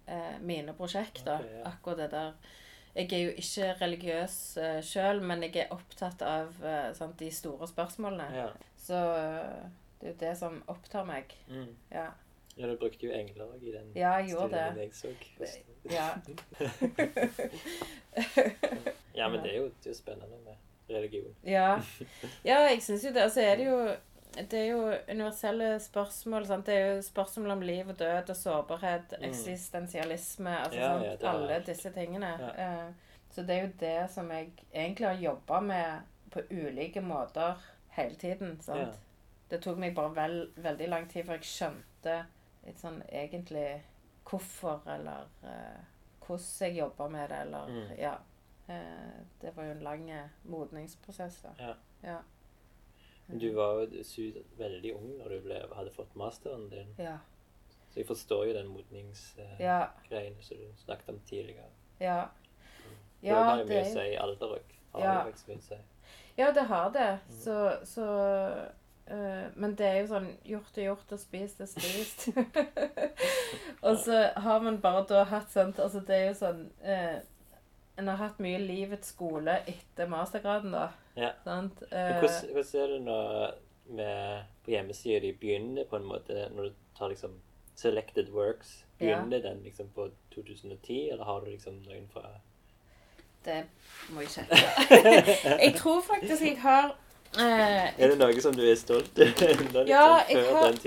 eh, 0.06 0.38
mine 0.40 0.72
prosjekter. 0.78 1.42
Okay, 1.42 1.58
ja. 1.58 1.66
Akkurat 1.68 1.98
det 1.98 2.08
der. 2.14 2.32
Jeg 2.94 3.12
er 3.12 3.18
jo 3.22 3.30
ikke 3.36 3.74
religiøs 3.80 4.58
uh, 4.60 4.84
sjøl, 4.84 5.22
men 5.22 5.42
jeg 5.46 5.56
er 5.64 5.68
opptatt 5.74 6.22
av 6.26 6.46
uh, 6.62 6.94
sant, 6.96 7.20
de 7.20 7.30
store 7.34 7.68
spørsmålene. 7.68 8.24
ja. 8.34 8.46
Så 8.78 8.94
uh, 8.94 9.70
det 10.00 10.06
er 10.06 10.10
jo 10.12 10.16
det 10.20 10.38
som 10.38 10.62
opptar 10.70 11.04
meg. 11.04 11.24
Mm. 11.48 11.76
Ja. 11.90 12.06
ja, 12.56 12.66
du 12.70 12.76
brukte 12.78 13.06
jo 13.06 13.12
engler 13.12 13.44
i 13.60 13.72
den 13.74 13.92
Ja, 13.96 14.12
jeg 14.22 14.30
studien 14.30 14.76
det. 14.76 14.82
jeg 14.82 14.94
så. 14.94 15.08
Ja. 15.90 16.08
Ja, 19.18 19.28
men 19.28 19.42
det 19.42 19.52
er 19.52 19.56
jo, 19.56 19.64
det 19.64 19.86
er 19.86 19.90
jo 19.90 19.94
spennende 19.94 20.36
med 20.44 20.54
religion. 20.96 21.34
Ja, 21.44 21.80
ja 22.44 22.58
jeg 22.68 22.82
syns 22.82 23.04
jo 23.04 23.10
det. 23.10 23.20
Altså 23.26 23.40
er 23.40 23.56
det 23.56 23.66
jo 23.66 23.94
det 24.50 24.58
er 24.58 24.66
jo 24.70 24.92
universelle 25.10 25.80
spørsmål. 25.80 26.46
Sant? 26.46 26.66
Det 26.66 26.74
er 26.74 26.94
jo 26.96 27.02
spørsmål 27.02 27.50
om 27.50 27.60
liv 27.60 27.88
og 27.88 27.98
død 27.98 28.30
og 28.30 28.36
sårbarhet, 28.36 29.14
Mm. 29.18 29.24
eksistensialisme 29.30 30.58
altså 30.58 30.78
Ja, 30.80 31.02
ja, 31.02 31.16
Alle 31.32 31.62
disse 31.66 31.90
tingene. 31.92 32.26
Ja. 32.58 32.86
Uh, 32.88 32.92
så 33.30 33.42
det 33.42 33.50
er 33.56 33.62
jo 33.66 33.72
det 33.80 34.10
som 34.10 34.30
jeg 34.30 34.52
egentlig 34.74 35.06
har 35.06 35.14
jobba 35.14 35.60
med 35.60 36.00
på 36.30 36.40
ulike 36.50 37.00
måter 37.00 37.54
hele 37.90 38.14
tiden. 38.14 38.60
Sant? 38.62 38.98
Det 39.50 39.62
tok 39.62 39.78
meg 39.78 39.94
bare 39.94 40.14
vel, 40.14 40.50
veldig 40.56 40.88
lang 40.88 41.08
tid 41.10 41.24
før 41.24 41.32
jeg 41.38 41.42
skjønte 41.48 42.24
litt 42.66 42.80
sånn 42.80 43.02
egentlig 43.08 43.80
hvorfor, 44.28 44.82
eller 44.86 45.24
uh, 45.44 45.78
hvordan 46.26 46.60
jeg 46.60 46.76
jobba 46.76 47.08
med 47.08 47.28
det, 47.30 47.38
eller 47.40 47.66
Mm. 47.68 47.98
Ja. 47.98 48.14
Uh, 48.68 49.22
det 49.40 49.56
var 49.56 49.64
jo 49.64 49.70
en 49.70 49.80
lang 49.82 50.10
modningsprosess, 50.44 51.40
da. 51.42 51.74
Ja. 52.02 52.18
Du 53.28 53.50
var 53.54 53.82
jo 53.82 53.88
veldig 54.58 54.94
ung 54.96 55.18
når 55.18 55.28
du 55.28 55.40
ble, 55.44 55.58
hadde 55.76 55.90
fått 55.92 56.14
masteren 56.16 56.68
din. 56.72 56.94
Ja. 56.98 57.18
Så 57.90 58.00
jeg 58.00 58.06
forstår 58.08 58.46
jo 58.48 58.54
den 58.56 58.68
modningsgreiene 58.72 59.60
Ja. 59.60 59.88
som 60.40 60.56
du 60.56 60.72
snakket 60.84 61.08
om 61.08 61.20
tidligere. 61.28 61.68
Ja, 62.00 62.28
Ja, 63.22 63.28
ja, 63.30 63.34
det 63.38 63.44
har 63.44 63.58
jo 63.58 63.64
mye 63.66 63.80
å 63.82 63.92
si 63.92 64.16
alder 64.16 64.52
òg. 64.58 64.74
Har 64.92 65.00
Ja. 65.02 65.14
jo 65.24 65.30
faktisk 65.30 65.48
mye 65.48 65.56
å 65.58 65.62
si. 65.62 65.78
ja 66.38 66.50
det 66.52 66.62
har 66.62 66.90
det. 66.90 67.18
Så, 67.30 67.78
så 67.84 68.04
eh, 69.06 69.50
Men 69.56 69.74
det 69.74 69.86
er 69.86 70.00
jo 70.00 70.06
sånn 70.06 70.28
gjort 70.44 70.78
er 70.78 70.84
gjort, 70.84 71.12
og 71.12 71.18
spist 71.18 71.60
er 71.60 71.66
spist. 71.66 72.28
og 73.82 73.96
så 73.98 74.22
har 74.36 74.60
man 74.60 74.80
bare 74.80 75.04
da 75.08 75.24
hatt 75.24 75.50
sånt 75.50 75.78
Altså, 75.78 76.00
det 76.06 76.16
er 76.16 76.26
jo 76.28 76.34
sånn 76.34 76.70
eh, 76.82 77.18
En 77.98 78.08
har 78.08 78.16
hatt 78.20 78.38
mye 78.38 78.58
livets 78.62 79.08
skole 79.14 79.56
etter 79.66 80.06
mastergraden, 80.10 80.72
da. 80.72 80.88
Ja. 81.18 81.32
Sant? 81.44 81.80
Men 81.90 82.12
Eh, 82.12 82.20
hvordan, 82.20 82.52
hvordan 82.54 82.82
er 82.82 82.92
det 82.92 83.00
når 83.02 83.54
med, 83.88 84.44
på 84.64 84.70
hjemmesida 84.70 85.20
de 85.24 85.32
begynner 85.40 85.84
på 85.88 85.96
en 85.96 86.04
måte 86.04 86.48
Når 86.54 86.62
du 86.68 86.74
tar 86.98 87.08
liksom 87.08 87.38
Selected 87.74 88.28
Works, 88.34 88.84
Ja. 89.00 89.06
begynner 89.20 89.42
den 89.42 89.62
liksom 89.62 89.88
på 89.94 90.10
2010, 90.34 91.10
eller 91.12 91.24
har 91.24 91.40
du 91.40 91.50
liksom 91.50 91.74
noen 91.86 92.08
fra 92.12 92.24
det 93.44 93.64
må 94.10 94.20
jeg 94.20 94.28
sjekke. 94.28 94.56
jeg 95.64 95.74
tror 95.78 96.00
faktisk 96.02 96.42
jeg 96.42 96.58
har 96.60 96.90
eh, 97.36 97.92
Er 97.98 98.08
det 98.12 98.18
noe 98.18 98.40
som 98.40 98.54
du 98.56 98.62
er 98.64 98.76
stolt 98.78 99.18
av? 99.22 99.42
Litt 99.42 99.88
Ja, 99.90 100.20
jeg 100.28 100.44
har-? 100.48 100.78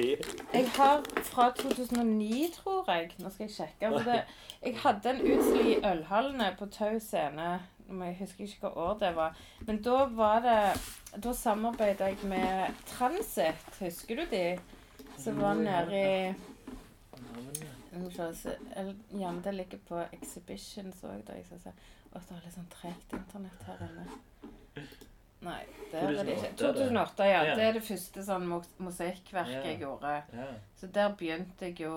Jeg 0.54 0.70
har 0.78 1.04
fra 1.28 1.50
2009, 1.58 2.48
tror 2.58 2.90
jeg. 2.90 3.12
Nå 3.22 3.30
skal 3.30 3.48
jeg 3.48 3.56
sjekke. 3.56 3.92
Det, 4.06 4.18
jeg 4.66 4.78
hadde 4.84 5.14
en 5.14 5.22
utstilling 5.22 5.70
i 5.76 5.80
Ølhallene 5.92 6.50
på 6.60 6.66
Tau 6.74 6.98
scene. 7.00 7.52
Jeg 7.92 8.18
husker 8.22 8.46
ikke 8.46 8.70
hva 8.70 8.86
år 8.88 9.00
det 9.02 9.16
var. 9.18 9.38
Men 9.68 9.82
da 9.84 10.06
var 10.16 10.40
det 10.46 10.60
Da 11.24 11.34
samarbeidet 11.36 12.08
jeg 12.14 12.30
med 12.32 12.78
Transit. 12.88 13.66
Husker 13.82 14.22
du 14.22 14.26
de? 14.32 14.46
Som 15.20 15.42
var 15.42 15.54
nede 15.60 16.00
i 16.00 16.34
Ja, 19.20 19.32
det 19.44 19.54
ligger 19.54 19.78
på 19.88 20.00
Exhibitions 20.14 21.04
òg, 21.04 21.26
da. 21.28 21.36
Jeg 21.36 21.46
skal 21.50 21.60
se. 21.66 21.74
Å, 22.12 22.20
det 22.20 22.36
er 22.38 22.44
litt 22.46 22.56
sånn 22.56 22.72
tregt 22.72 23.16
internett 23.20 23.68
her 23.68 23.88
inne. 23.88 24.08
Nei, 25.42 25.62
det 25.92 26.02
er 26.02 26.12
det 26.24 26.36
ikke. 26.36 26.52
2008, 26.58 27.26
ja. 27.26 27.56
Det 27.56 27.64
er 27.66 27.74
det 27.74 27.82
første 27.86 28.24
sånn 28.26 28.46
mosaikkverket 28.52 29.66
jeg 29.66 29.80
gjorde. 29.82 30.14
Så 30.78 30.90
der 30.94 31.16
begynte 31.18 31.72
jeg 31.72 31.82
jo 31.88 31.96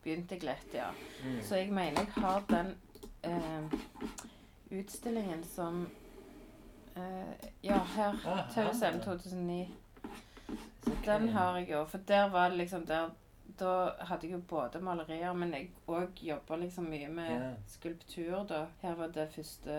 Begynte 0.00 0.32
jeg 0.32 0.46
lett, 0.48 0.70
ja. 0.72 0.86
Mm. 1.20 1.42
Så 1.44 1.58
jeg 1.60 1.72
mener 1.76 2.00
jeg 2.00 2.22
har 2.24 2.44
den 2.48 2.70
eh, 3.28 3.74
utstillingen 4.80 5.42
som 5.44 5.82
eh, 6.96 7.50
Ja, 7.60 7.82
her. 7.96 8.16
Ah, 8.24 8.38
ah. 8.38 9.00
2009. 9.04 9.68
Så 10.84 10.94
den 11.04 11.28
har 11.28 11.58
jeg 11.58 11.68
jo. 11.70 11.84
For 11.84 11.98
der 12.08 12.30
var 12.32 12.48
det 12.48 12.62
liksom 12.62 12.86
der 12.86 13.10
Da 13.60 13.90
hadde 14.08 14.26
jeg 14.26 14.32
jo 14.32 14.42
både 14.48 14.80
malerier, 14.80 15.32
men 15.36 15.52
jeg 15.52 15.68
òg 15.86 16.22
jobba 16.24 16.56
liksom 16.56 16.86
mye 16.88 17.08
med 17.12 17.56
skulptur, 17.68 18.46
da. 18.48 18.64
Her 18.80 18.94
var 18.96 19.12
det 19.12 19.28
første 19.34 19.74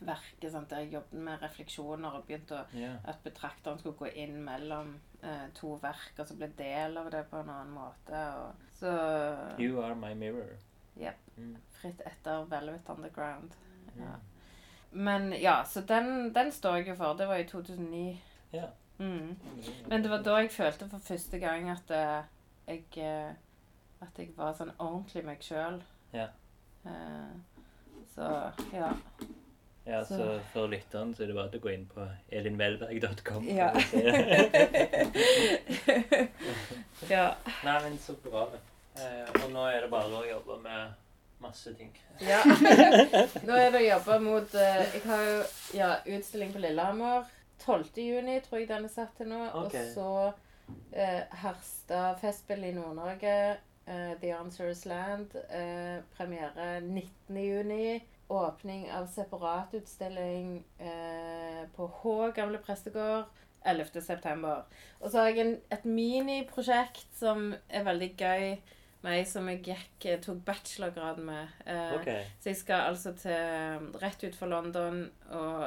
verket 0.00 0.52
sant, 0.52 0.70
der 0.70 0.84
jeg 0.84 0.92
jobbet 0.96 1.24
med 1.26 1.42
refleksjoner 1.42 2.18
og 2.18 2.26
begynte 2.26 2.58
å 2.58 2.64
yeah. 2.76 2.96
at 3.04 3.22
betrakteren 3.24 3.78
skulle 3.78 3.98
gå 3.98 4.10
inn 4.24 4.36
mellom 4.44 4.94
eh, 5.22 5.48
to 5.56 5.74
verk, 5.82 6.12
og 6.18 6.28
så 6.28 6.36
ble 6.38 6.50
del 6.58 6.98
av 7.00 7.10
det 7.12 7.24
på 7.30 7.40
en 7.40 7.50
annen 7.54 7.74
måte. 7.74 8.20
Og 8.40 8.78
så 8.78 8.94
You 9.58 9.82
are 9.82 9.96
my 9.98 10.14
mirror. 10.18 10.56
Jepp. 11.00 11.20
Mm. 11.36 11.56
Fritt 11.80 12.00
etter 12.06 12.46
Velvet 12.50 12.88
Underground. 12.88 13.56
Ja. 13.96 14.14
Mm. 14.14 14.30
Men 14.94 15.32
ja, 15.32 15.64
så 15.66 15.80
den, 15.80 16.34
den 16.34 16.52
står 16.52 16.76
jeg 16.76 16.88
jo 16.88 16.94
for. 16.94 17.16
Det 17.18 17.26
var 17.28 17.42
i 17.42 17.46
2009. 17.48 18.20
Ja. 18.54 18.68
Mm. 18.98 19.34
Men 19.88 20.02
det 20.02 20.10
var 20.10 20.22
da 20.22 20.36
jeg 20.38 20.52
følte 20.54 20.86
for 20.88 21.02
første 21.02 21.38
gang 21.42 21.66
at 21.70 21.90
uh, 21.90 22.22
jeg 22.66 22.84
eh, 22.96 23.34
At 24.00 24.18
jeg 24.18 24.34
var 24.36 24.52
sånn 24.54 24.70
ordentlig 24.78 25.24
meg 25.24 25.42
sjøl. 25.42 25.78
Ja. 26.12 26.26
så 28.14 28.26
ja. 28.74 28.90
Ja, 29.86 30.04
Så- 30.04 30.16
så 30.16 30.40
for 30.52 30.66
lytteren 30.72 31.14
så 31.14 31.22
er 31.22 31.26
det 31.26 31.34
bare 31.36 31.58
å 31.58 31.60
gå 31.60 31.72
inn 31.74 31.86
på 31.86 32.06
elinvelberg.com. 32.32 33.44
Ja. 33.58 33.72
ja. 37.08 37.34
Nei, 37.64 37.82
men 37.82 37.98
så 37.98 38.12
bra. 38.24 38.46
Eh, 38.96 39.28
og 39.44 39.50
nå 39.52 39.64
er 39.68 39.80
det 39.84 39.90
bare 39.92 40.20
å 40.20 40.24
jobbe 40.28 40.56
med 40.62 40.92
masse 41.42 41.72
ting. 41.76 41.90
Ja. 42.22 42.40
Nå 43.46 43.56
er 43.58 43.70
det 43.74 43.80
å 43.80 43.86
jobbe 43.88 44.18
mot 44.22 44.54
eh, 44.54 44.84
Jeg 44.94 45.02
har 45.08 45.24
jo 45.26 45.40
ja, 45.76 45.88
utstilling 46.16 46.52
på 46.54 46.62
Lillehammer. 46.62 47.26
12. 47.64 47.90
juni 47.96 48.38
tror 48.44 48.60
jeg 48.62 48.68
den 48.70 48.86
er 48.86 48.92
satt 48.92 49.12
til 49.18 49.28
nå. 49.32 49.40
Okay. 49.64 49.88
Og 49.88 49.94
så 49.94 50.08
eh, 50.94 51.22
Harstad 51.42 52.20
Festspill 52.22 52.64
i 52.70 52.72
Nord-Norge. 52.76 53.34
eh, 53.86 54.12
The 54.22 54.30
Answers 54.38 54.84
Land. 54.88 55.34
eh, 55.50 55.98
premiere 56.16 56.80
19. 56.80 57.36
juni. 57.44 58.00
Åpning 58.28 58.86
av 58.92 59.06
separatutstilling 59.12 60.64
eh, 60.78 61.64
på 61.76 61.86
H 62.00 62.30
gamle 62.36 62.58
prestegård. 62.58 63.24
11. 63.64 64.00
september. 64.00 64.64
Og 65.00 65.10
så 65.10 65.18
har 65.22 65.30
jeg 65.30 65.40
en, 65.40 65.54
et 65.72 65.84
miniprosjekt 65.88 67.06
som 67.16 67.54
er 67.68 67.86
veldig 67.86 68.10
gøy. 68.20 68.48
Meg 69.04 69.26
som 69.28 69.48
jeg 69.52 69.60
gikk, 69.66 70.06
eh, 70.08 70.20
tok 70.20 70.40
bachelorgrad 70.46 71.20
med. 71.24 71.48
Eh, 71.66 71.94
okay. 71.98 72.28
så 72.40 72.52
jeg 72.52 72.60
skal 72.60 72.90
altså 72.90 73.12
til 73.20 73.88
rett 74.00 74.24
ut 74.24 74.36
for 74.36 74.52
London 74.52 75.02
og 75.30 75.64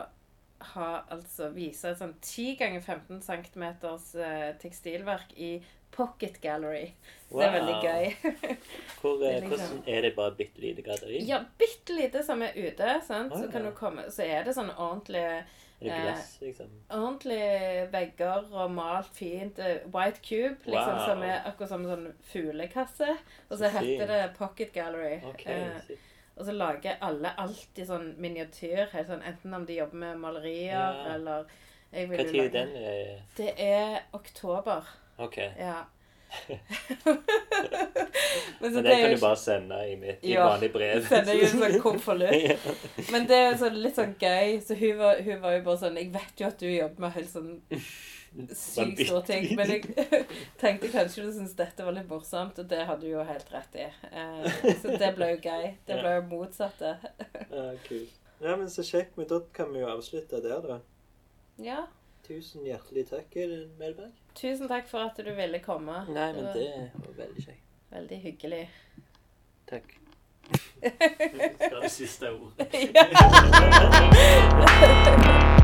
ha, 0.73 0.87
altså 1.13 1.51
vise 1.53 1.91
et 1.91 1.99
sånn 1.99 2.15
10 2.17 2.55
ganger 2.57 2.81
15 2.81 3.21
cm 3.21 3.65
eh, 3.67 4.53
tekstilverk 4.61 5.35
i 5.37 5.51
Pocket 5.91 6.41
Gallery. 6.41 6.91
Wow. 7.29 7.39
det 7.41 7.47
er 7.47 7.53
veldig 7.59 7.77
gøy. 7.83 8.33
Hvor, 9.01 9.23
eh, 9.23 9.35
er 9.35 9.41
liksom- 9.41 9.47
hvordan 9.49 9.83
er 9.87 10.01
det 10.01 10.15
bare 10.15 10.31
bitte 10.35 10.61
lite 10.61 10.81
galleri? 10.81 11.21
ja, 11.27 11.39
bitte 11.57 11.93
lite 11.95 12.23
som 12.23 12.41
er 12.41 12.51
ute, 12.55 13.01
sant? 13.07 13.33
Å, 13.33 13.37
Så 13.43 13.51
kan 13.51 13.63
ja. 13.63 13.69
du 13.69 13.75
komme 13.75 14.05
Så 14.11 14.23
er 14.23 14.43
det 14.43 14.53
sånn 14.55 14.69
ordentlig 14.75 15.43
det 15.79 15.89
glass, 15.93 16.37
liksom? 16.41 16.69
Ordentlige 16.89 17.87
vegger 17.91 18.47
og 18.53 18.71
malt 18.71 19.09
fint. 19.13 19.59
eh, 19.59 19.77
White 19.93 20.21
Cube, 20.25 20.57
liksom, 20.65 20.95
Wow. 20.97 21.05
som 21.05 21.21
er 21.23 21.41
akkurat 21.45 21.69
som 21.69 21.85
en 21.85 21.91
sånn 21.91 22.13
fuglekasse. 22.31 23.09
Og 23.51 23.57
så 23.57 23.69
Så 23.69 23.69
heter 23.79 24.07
det 24.07 24.33
Pocket 24.37 24.73
Gallery. 24.73 25.21
Okay, 25.33 25.53
Eh. 25.53 25.97
Og 26.37 26.45
så 26.45 26.51
lager 26.53 26.97
alle 27.01 27.31
alltid 27.37 27.87
sånn 27.87 28.15
miniatyr, 28.17 28.89
helt 28.91 29.07
sånn, 29.07 29.23
enten 29.25 29.53
om 29.55 29.65
de 29.65 29.73
jobber 29.73 29.95
med 29.97 30.17
malerier 30.17 30.71
Ja. 30.71 31.13
eller 31.15 31.45
Når 31.93 32.35
er 32.35 32.49
den? 32.49 32.75
eh, 32.75 33.21
Det 33.35 33.53
er 33.57 34.01
oktober. 34.13 34.83
Ok. 35.17 35.37
Ja. 35.59 35.85
Men 38.59 38.71
så 38.71 38.75
Men 38.75 38.83
det 38.83 38.89
den 38.89 39.01
kan 39.01 39.11
du 39.11 39.21
bare 39.21 39.35
sende 39.35 39.89
i 39.89 39.95
mitt 39.97 40.25
i 40.25 40.33
Ja, 40.33 40.49
vanlig 40.49 40.73
brev. 40.73 41.05
sende 41.09 41.33
i 41.33 41.45
en 41.45 41.53
sånn 41.61 41.79
konvolutt. 41.81 42.35
Ja. 42.49 42.57
Men 43.11 43.27
det 43.29 43.39
er 43.45 43.57
sånn, 43.61 43.79
litt 43.81 43.95
sånn 43.97 44.13
gøy. 44.19 44.59
Så 44.65 44.77
hun 44.77 44.99
var, 44.99 45.21
hun 45.23 45.41
var 45.41 45.57
jo 45.57 45.63
bare 45.69 45.81
sånn 45.85 45.97
Jeg 45.99 46.11
vet 46.13 46.43
jo 46.43 46.49
at 46.51 46.59
du 46.61 46.67
jobber 46.69 47.07
med 47.07 47.17
helt 47.17 47.31
sånn 47.31 47.51
sykt 48.53 48.99
store 49.07 49.23
ting, 49.25 49.45
men 49.57 49.71
jeg 49.71 49.81
tenkte 50.61 50.91
kanskje 50.93 51.23
du 51.25 51.31
syntes 51.33 51.55
dette 51.57 51.85
var 51.87 51.95
litt 51.95 52.09
morsomt, 52.11 52.59
og 52.59 52.67
det 52.69 52.83
hadde 52.85 53.07
du 53.07 53.13
jo 53.15 53.23
helt 53.25 53.49
rett 53.49 53.77
i. 53.79 53.87
Eh, 54.11 54.75
så 54.83 54.93
det 54.99 55.09
ble 55.15 55.31
jo 55.31 55.39
gøy. 55.41 55.65
Det 55.87 55.97
ble 56.03 56.11
jo 56.19 56.25
motsatte. 56.35 56.91
Ja, 57.49 57.71
kult. 57.87 58.19
Ja, 58.43 58.53
men 58.53 58.69
så 58.69 58.85
kjekt. 58.85 59.15
Men 59.17 59.31
da 59.31 59.39
kan 59.55 59.71
vi 59.73 59.81
jo 59.81 59.89
avslutte 59.89 60.43
der, 60.43 60.61
da. 60.67 60.77
Ja. 61.63 61.87
Tusen 62.27 62.67
hjertelig 62.67 63.07
takk, 63.09 63.33
Melberg. 63.79 64.13
Tusen 64.37 64.67
takk 64.69 64.87
for 64.87 64.99
at 64.99 65.17
du 65.17 65.31
ville 65.33 65.59
komme. 65.65 66.05
Nei, 66.13 66.33
men 66.33 66.45
det 66.53 66.91
var 66.93 67.13
veldig 67.23 67.45
kjekt. 67.45 67.63
Veldig 67.89 68.19
hyggelig. 68.21 68.69
Takk. 69.69 69.99
Skal 70.77 71.73
ha 71.73 71.81
det 71.81 71.91
siste 71.91 72.31
ordet. 72.31 72.67
ja. 75.37 75.53